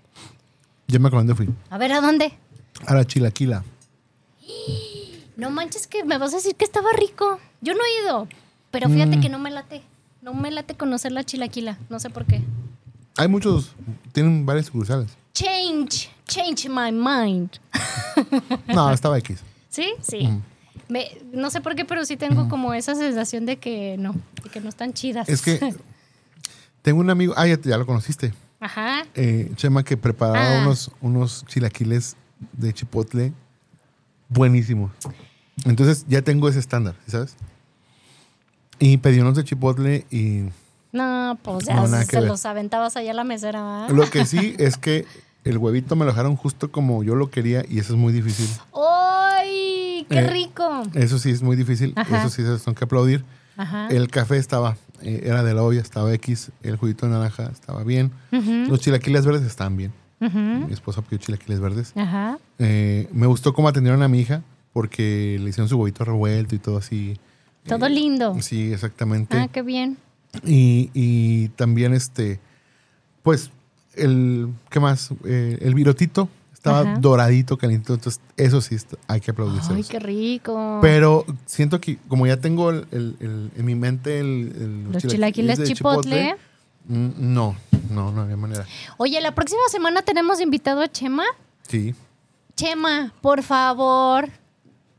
Ya 0.86 0.98
me 0.98 1.08
acuerdo 1.08 1.26
dónde 1.26 1.34
fui. 1.34 1.48
A 1.70 1.78
ver, 1.78 1.92
¿a 1.92 2.00
dónde? 2.00 2.32
A 2.86 2.94
la 2.94 3.04
chilaquila. 3.04 3.62
No 5.36 5.50
manches 5.50 5.86
que 5.86 6.02
me 6.04 6.18
vas 6.18 6.32
a 6.32 6.36
decir 6.38 6.56
que 6.56 6.64
estaba 6.64 6.88
rico. 6.96 7.38
Yo 7.60 7.72
no 7.74 7.80
he 7.84 8.02
ido, 8.04 8.26
pero 8.72 8.88
fíjate 8.88 9.18
Mm. 9.18 9.20
que 9.20 9.28
no 9.28 9.38
me 9.38 9.50
late. 9.52 9.82
No 10.20 10.34
me 10.34 10.50
late 10.50 10.74
conocer 10.74 11.12
la 11.12 11.22
chilaquila. 11.22 11.78
No 11.88 12.00
sé 12.00 12.10
por 12.10 12.24
qué. 12.26 12.42
Hay 13.18 13.28
muchos, 13.28 13.72
tienen 14.12 14.46
varias 14.46 14.66
sucursales. 14.66 15.10
Change, 15.34 16.08
change 16.26 16.68
my 16.68 16.90
mind. 16.92 17.50
No, 18.66 18.90
estaba 18.90 19.16
X. 19.18 19.40
¿Sí? 19.68 19.92
Sí. 20.02 20.28
Me- 20.88 21.10
no 21.32 21.50
sé 21.50 21.60
por 21.60 21.74
qué, 21.74 21.84
pero 21.84 22.04
sí 22.04 22.16
tengo 22.16 22.48
como 22.48 22.74
esa 22.74 22.94
sensación 22.94 23.44
de 23.46 23.58
que 23.58 23.96
no, 23.98 24.14
de 24.42 24.50
que 24.50 24.60
no 24.60 24.68
están 24.68 24.92
chidas. 24.94 25.28
Es 25.28 25.42
que 25.42 25.74
tengo 26.82 27.00
un 27.00 27.10
amigo, 27.10 27.34
ah, 27.36 27.46
ya, 27.46 27.60
ya 27.60 27.76
lo 27.76 27.86
conociste, 27.86 28.32
Ajá. 28.60 29.04
eh, 29.14 29.52
Chema, 29.56 29.84
que 29.84 29.96
preparaba 29.96 30.58
Ah. 30.58 30.62
unos, 30.62 30.90
unos 31.00 31.44
chilaquiles 31.46 32.16
de 32.52 32.72
chipotle 32.72 33.32
buenísimos. 34.28 34.90
Entonces 35.64 36.04
ya 36.08 36.22
tengo 36.22 36.48
ese 36.48 36.58
estándar, 36.58 36.94
¿sí 37.04 37.12
¿sabes? 37.12 37.34
Y 38.78 38.96
pedí 38.98 39.20
unos 39.20 39.36
de 39.36 39.44
chipotle 39.44 40.06
y 40.10 40.44
No, 40.92 41.38
pues 41.42 41.66
ya 41.66 41.74
No, 41.76 41.86
se 41.86 42.20
los 42.22 42.46
aventabas 42.46 42.96
allá 42.96 43.10
a 43.10 43.14
la 43.14 43.24
mesera. 43.24 43.62
¿verdad? 43.82 43.90
lo 43.96 44.10
que 44.10 44.24
sí 44.24 44.54
es 44.58 44.76
que 44.76 45.04
el 45.44 45.58
huevito 45.58 45.96
me 45.96 46.04
lo 46.04 46.10
dejaron 46.12 46.36
justo 46.36 46.70
como 46.70 47.02
yo 47.04 47.14
lo 47.14 47.30
quería 47.30 47.64
y 47.68 47.78
eso 47.78 47.92
es 47.94 47.98
muy 47.98 48.12
difícil. 48.12 48.48
¡Ay! 48.74 50.06
¡Qué 50.08 50.18
Eh, 50.18 50.30
rico! 50.30 50.82
Eso 50.94 51.18
sí 51.18 51.30
es 51.30 51.42
muy 51.42 51.56
difícil, 51.56 51.92
Ajá. 51.96 52.18
eso 52.20 52.30
sí 52.30 52.42
se 52.42 52.56
tengo 52.64 52.74
que 52.76 52.84
aplaudir. 52.84 53.24
Ajá. 53.56 53.88
El 53.88 54.08
café 54.08 54.36
estaba, 54.36 54.76
eh, 55.02 55.22
era 55.24 55.42
de 55.42 55.52
la 55.54 55.62
olla, 55.62 55.80
estaba 55.80 56.12
X, 56.14 56.50
el 56.62 56.76
juguito 56.76 57.06
de 57.06 57.12
naranja 57.12 57.50
estaba 57.52 57.82
bien, 57.82 58.12
los 58.30 58.80
chilaquiles 58.80 59.26
verdes 59.26 59.42
estaban 59.42 59.76
bien. 59.76 59.92
Mi 60.20 60.72
esposa 60.72 61.00
pidió 61.02 61.18
chilaquiles 61.18 61.60
verdes. 61.60 61.92
Ajá. 61.96 62.38
Eh, 62.58 63.08
me 63.12 63.26
gustó 63.26 63.52
cómo 63.54 63.68
atendieron 63.68 64.02
a 64.02 64.08
mi 64.08 64.20
hija 64.20 64.42
porque 64.72 65.38
le 65.40 65.50
hicieron 65.50 65.68
su 65.68 65.76
huevito 65.76 66.04
revuelto 66.04 66.54
y 66.54 66.58
todo 66.58 66.78
así. 66.78 67.18
Todo 67.66 67.88
lindo. 67.88 68.36
Sí, 68.40 68.72
exactamente. 68.72 69.36
Ah, 69.38 69.48
qué 69.52 69.62
bien. 69.62 69.96
Y, 70.44 70.90
y 70.94 71.48
también 71.50 71.94
este, 71.94 72.38
pues, 73.22 73.50
el, 73.94 74.48
¿qué 74.70 74.80
más? 74.80 75.10
Eh, 75.24 75.58
el 75.62 75.74
virotito 75.74 76.28
Estaba 76.52 76.80
Ajá. 76.80 76.98
doradito, 76.98 77.56
calientito. 77.56 77.94
Entonces, 77.94 78.20
eso 78.36 78.60
sí 78.60 78.74
está- 78.74 78.96
hay 79.06 79.20
que 79.20 79.30
aplaudirse. 79.30 79.72
Ay, 79.72 79.84
qué 79.84 80.00
rico. 80.00 80.80
Pero 80.82 81.24
siento 81.46 81.80
que 81.80 81.98
como 82.08 82.26
ya 82.26 82.38
tengo 82.38 82.70
el- 82.70 82.84
el- 82.90 83.16
el- 83.20 83.50
en 83.56 83.64
mi 83.64 83.76
mente 83.76 84.18
el, 84.18 84.90
Los 84.90 85.04
chilaquiles 85.04 85.56
de 85.56 85.64
chipotle. 85.68 86.34
mm, 86.88 87.10
no, 87.16 87.54
no, 87.92 88.10
no 88.10 88.22
había 88.22 88.36
manera. 88.36 88.66
Oye, 88.96 89.20
la 89.20 89.36
próxima 89.36 89.60
semana 89.70 90.02
tenemos 90.02 90.40
invitado 90.40 90.80
a 90.82 90.88
Chema. 90.90 91.22
Sí. 91.68 91.94
Chema, 92.56 93.12
por 93.20 93.44
favor. 93.44 94.28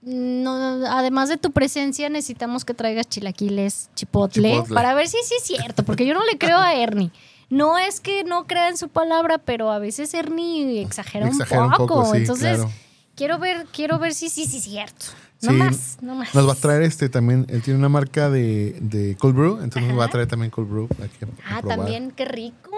No, 0.01 0.53
además 0.87 1.27
de 1.29 1.37
tu 1.37 1.51
presencia, 1.51 2.09
necesitamos 2.09 2.63
que 2.65 2.73
traigas 2.73 3.07
chilaquiles 3.09 3.89
chipotle, 3.95 4.51
Chipotle. 4.53 4.73
para 4.75 4.93
ver 4.93 5.07
si 5.07 5.17
sí 5.23 5.33
es 5.37 5.43
cierto, 5.43 5.83
porque 5.83 6.05
yo 6.05 6.13
no 6.13 6.23
le 6.25 6.37
creo 6.37 6.57
a 6.57 6.73
Ernie. 6.75 7.11
No 7.49 7.77
es 7.77 7.99
que 7.99 8.23
no 8.23 8.45
crea 8.47 8.69
en 8.69 8.77
su 8.77 8.89
palabra, 8.89 9.39
pero 9.39 9.71
a 9.71 9.79
veces 9.79 10.13
Ernie 10.13 10.81
exagera, 10.81 11.27
Exagera 11.27 11.61
un 11.65 11.71
un 11.71 11.77
poco. 11.77 12.05
sí, 12.11 12.17
Entonces, 12.17 12.57
claro. 12.57 12.71
quiero 13.15 13.39
ver, 13.39 13.65
quiero 13.73 13.99
ver 13.99 14.13
si 14.13 14.29
sí, 14.29 14.45
sí 14.45 14.57
es 14.57 14.63
cierto. 14.63 15.05
No 15.41 15.51
Sí, 15.51 15.57
más, 15.57 15.97
no 16.01 16.15
más. 16.15 16.35
Nos 16.35 16.47
va 16.47 16.51
a 16.53 16.55
traer 16.55 16.81
este 16.83 17.07
también. 17.09 17.45
Él 17.49 17.61
tiene 17.63 17.79
una 17.79 17.87
marca 17.89 18.29
de, 18.29 18.75
de 18.81 19.15
cold 19.17 19.35
brew, 19.35 19.53
entonces 19.63 19.89
nos 19.89 19.99
va 19.99 20.05
a 20.05 20.09
traer 20.09 20.27
también 20.27 20.51
cold 20.51 20.69
brew. 20.69 20.87
aquí 21.03 21.25
a- 21.25 21.53
a 21.53 21.57
Ah, 21.57 21.61
probar. 21.61 21.77
también, 21.77 22.11
qué 22.11 22.25
rico. 22.25 22.69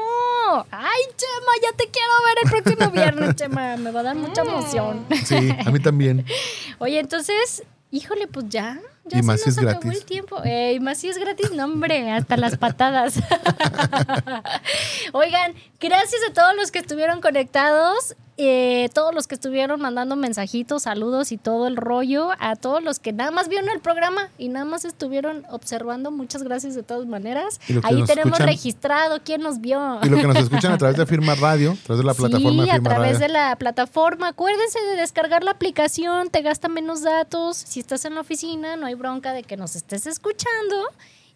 Ay, 0.69 1.01
Chema, 1.15 1.51
ya 1.63 1.77
te 1.77 1.85
quiero 1.89 2.13
ver 2.25 2.37
el 2.43 2.51
próximo 2.63 2.91
viernes, 2.91 3.35
Chema. 3.35 3.77
Me 3.77 3.91
va 3.91 4.01
a 4.01 4.03
dar 4.03 4.15
mucha 4.15 4.41
emoción. 4.41 5.05
Sí, 5.25 5.49
a 5.65 5.71
mí 5.71 5.79
también. 5.79 6.25
Oye, 6.81 6.99
entonces, 6.99 7.63
híjole, 7.91 8.27
pues 8.27 8.47
ya. 8.49 8.79
Ya 9.05 9.17
Y 9.19 9.21
se 9.21 9.27
más 9.27 9.41
si 9.41 9.49
nos 9.49 9.57
es 9.57 9.63
acabó 9.63 9.81
gratis. 9.81 9.99
el 10.01 10.05
tiempo. 10.05 10.41
Eh, 10.43 10.73
y 10.73 10.79
más 10.79 10.97
si 10.97 11.09
es 11.09 11.17
gratis, 11.17 11.51
no, 11.51 11.65
hombre, 11.65 12.11
hasta 12.11 12.37
las 12.37 12.57
patadas. 12.57 13.15
Oigan, 15.13 15.53
gracias 15.79 16.21
a 16.29 16.33
todos 16.33 16.55
los 16.55 16.71
que 16.71 16.79
estuvieron 16.79 17.21
conectados, 17.21 18.15
eh, 18.37 18.89
todos 18.93 19.13
los 19.13 19.27
que 19.27 19.35
estuvieron 19.35 19.81
mandando 19.81 20.15
mensajitos, 20.15 20.83
saludos 20.83 21.31
y 21.31 21.37
todo 21.37 21.67
el 21.67 21.75
rollo, 21.75 22.29
a 22.39 22.55
todos 22.55 22.81
los 22.81 22.99
que 22.99 23.13
nada 23.13 23.29
más 23.29 23.49
vieron 23.49 23.69
el 23.69 23.79
programa 23.81 24.29
y 24.37 24.49
nada 24.49 24.65
más 24.65 24.83
estuvieron 24.85 25.45
observando, 25.51 26.09
muchas 26.11 26.41
gracias 26.41 26.73
de 26.73 26.81
todas 26.81 27.05
maneras. 27.05 27.59
Ahí 27.83 28.03
tenemos 28.05 28.39
escuchan- 28.39 28.45
registrado 28.47 29.19
quién 29.23 29.41
nos 29.41 29.59
vio. 29.61 29.99
Y 30.01 30.09
lo 30.09 30.17
que 30.17 30.27
nos 30.27 30.37
escuchan 30.37 30.71
a 30.71 30.77
través 30.77 30.97
de 30.97 31.05
Firma 31.11 31.35
Radio, 31.35 31.71
a 31.73 31.75
través 31.83 31.97
de 31.99 32.03
la 32.05 32.13
plataforma 32.13 32.63
Sí, 32.63 32.69
a 32.69 32.73
Firma 32.73 32.89
través 32.89 33.13
Radio. 33.13 33.27
de 33.27 33.33
la 33.33 33.55
plataforma. 33.57 34.27
Acuérdense 34.29 34.79
de 34.81 34.95
descargar 34.95 35.43
la 35.43 35.51
aplicación, 35.51 36.29
te 36.29 36.41
gasta 36.41 36.67
menos 36.67 37.01
datos. 37.01 37.57
Si 37.57 37.79
estás 37.79 38.05
en 38.05 38.15
la 38.15 38.21
oficina, 38.21 38.75
no 38.75 38.87
hay 38.87 38.95
bronca 38.95 39.33
de 39.33 39.43
que 39.43 39.57
nos 39.57 39.75
estés 39.75 40.07
escuchando. 40.07 40.85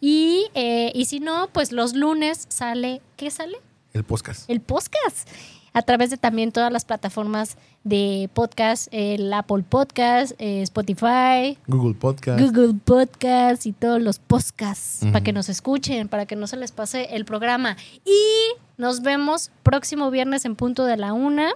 Y, 0.02 0.48
eh, 0.56 0.92
y 0.96 1.06
si 1.06 1.20
no, 1.20 1.50
pues 1.52 1.72
los 1.72 1.94
lunes 1.94 2.46
sale, 2.50 3.02
¿qué 3.16 3.30
sale? 3.32 3.58
El 3.94 4.04
podcast. 4.04 4.50
El 4.50 4.60
podcast. 4.60 5.28
A 5.76 5.82
través 5.82 6.10
de 6.10 6.16
también 6.16 6.54
todas 6.54 6.72
las 6.72 6.86
plataformas 6.86 7.58
de 7.84 8.30
podcast, 8.34 8.88
el 8.92 9.32
Apple 9.34 9.66
Podcast, 9.68 10.32
eh, 10.40 10.62
Spotify, 10.62 11.58
Google 11.68 11.96
Podcast. 11.96 12.40
Google 12.40 12.76
Podcast 12.86 13.66
y 13.66 13.74
todos 13.74 14.02
los 14.02 14.20
podcasts 14.20 15.06
para 15.12 15.22
que 15.22 15.34
nos 15.34 15.50
escuchen, 15.50 16.08
para 16.08 16.26
que 16.26 16.38
no 16.38 16.48
se 16.48 16.56
les 16.56 16.72
pase 16.72 17.14
el 17.14 17.26
programa. 17.26 17.76
Y 18.06 18.54
nos 18.78 19.02
vemos 19.02 19.52
próximo 19.64 20.12
viernes 20.12 20.46
en 20.46 20.56
punto 20.56 20.86
de 20.86 20.96
la 20.96 21.12
una 21.12 21.52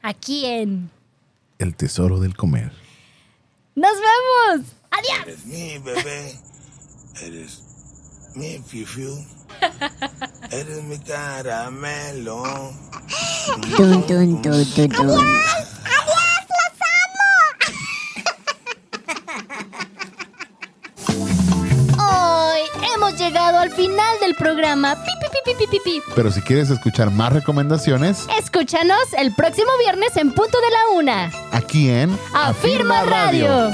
aquí 0.00 0.46
en 0.46 0.88
El 1.58 1.76
tesoro 1.76 2.20
del 2.20 2.34
comer. 2.34 2.72
¡Nos 3.74 3.92
vemos! 3.92 4.66
¡Adiós! 4.90 5.26
Eres 5.26 5.44
mi 5.44 5.76
bebé, 5.76 6.38
eres 7.22 7.61
mi 8.34 8.60
fiu 8.64 9.14
eres 10.50 10.82
mi 10.84 10.98
caramelo. 10.98 12.42
Tun, 13.76 14.02
tun, 14.06 14.42
tun, 14.42 14.64
tun, 14.74 14.88
tun. 14.88 15.26
Hoy 21.98 22.60
hemos 22.94 23.18
llegado 23.18 23.58
al 23.58 23.70
final 23.70 24.18
del 24.20 24.34
programa. 24.34 24.96
Pi, 25.04 25.10
pi, 25.20 25.26
pi, 25.32 25.38
pi, 25.44 25.66
pi, 25.66 25.66
pi, 25.70 25.80
pi. 25.84 26.02
Pero 26.14 26.30
si 26.30 26.40
quieres 26.42 26.70
escuchar 26.70 27.10
más 27.10 27.32
recomendaciones, 27.32 28.26
Escúchanos 28.38 29.12
el 29.18 29.34
próximo 29.34 29.70
viernes 29.84 30.16
en 30.16 30.32
punto 30.32 30.58
de 30.60 30.70
la 30.70 30.98
una. 30.98 31.32
aquí 31.52 31.88
en 31.88 32.16
Afirma 32.34 33.02
Radio. 33.04 33.70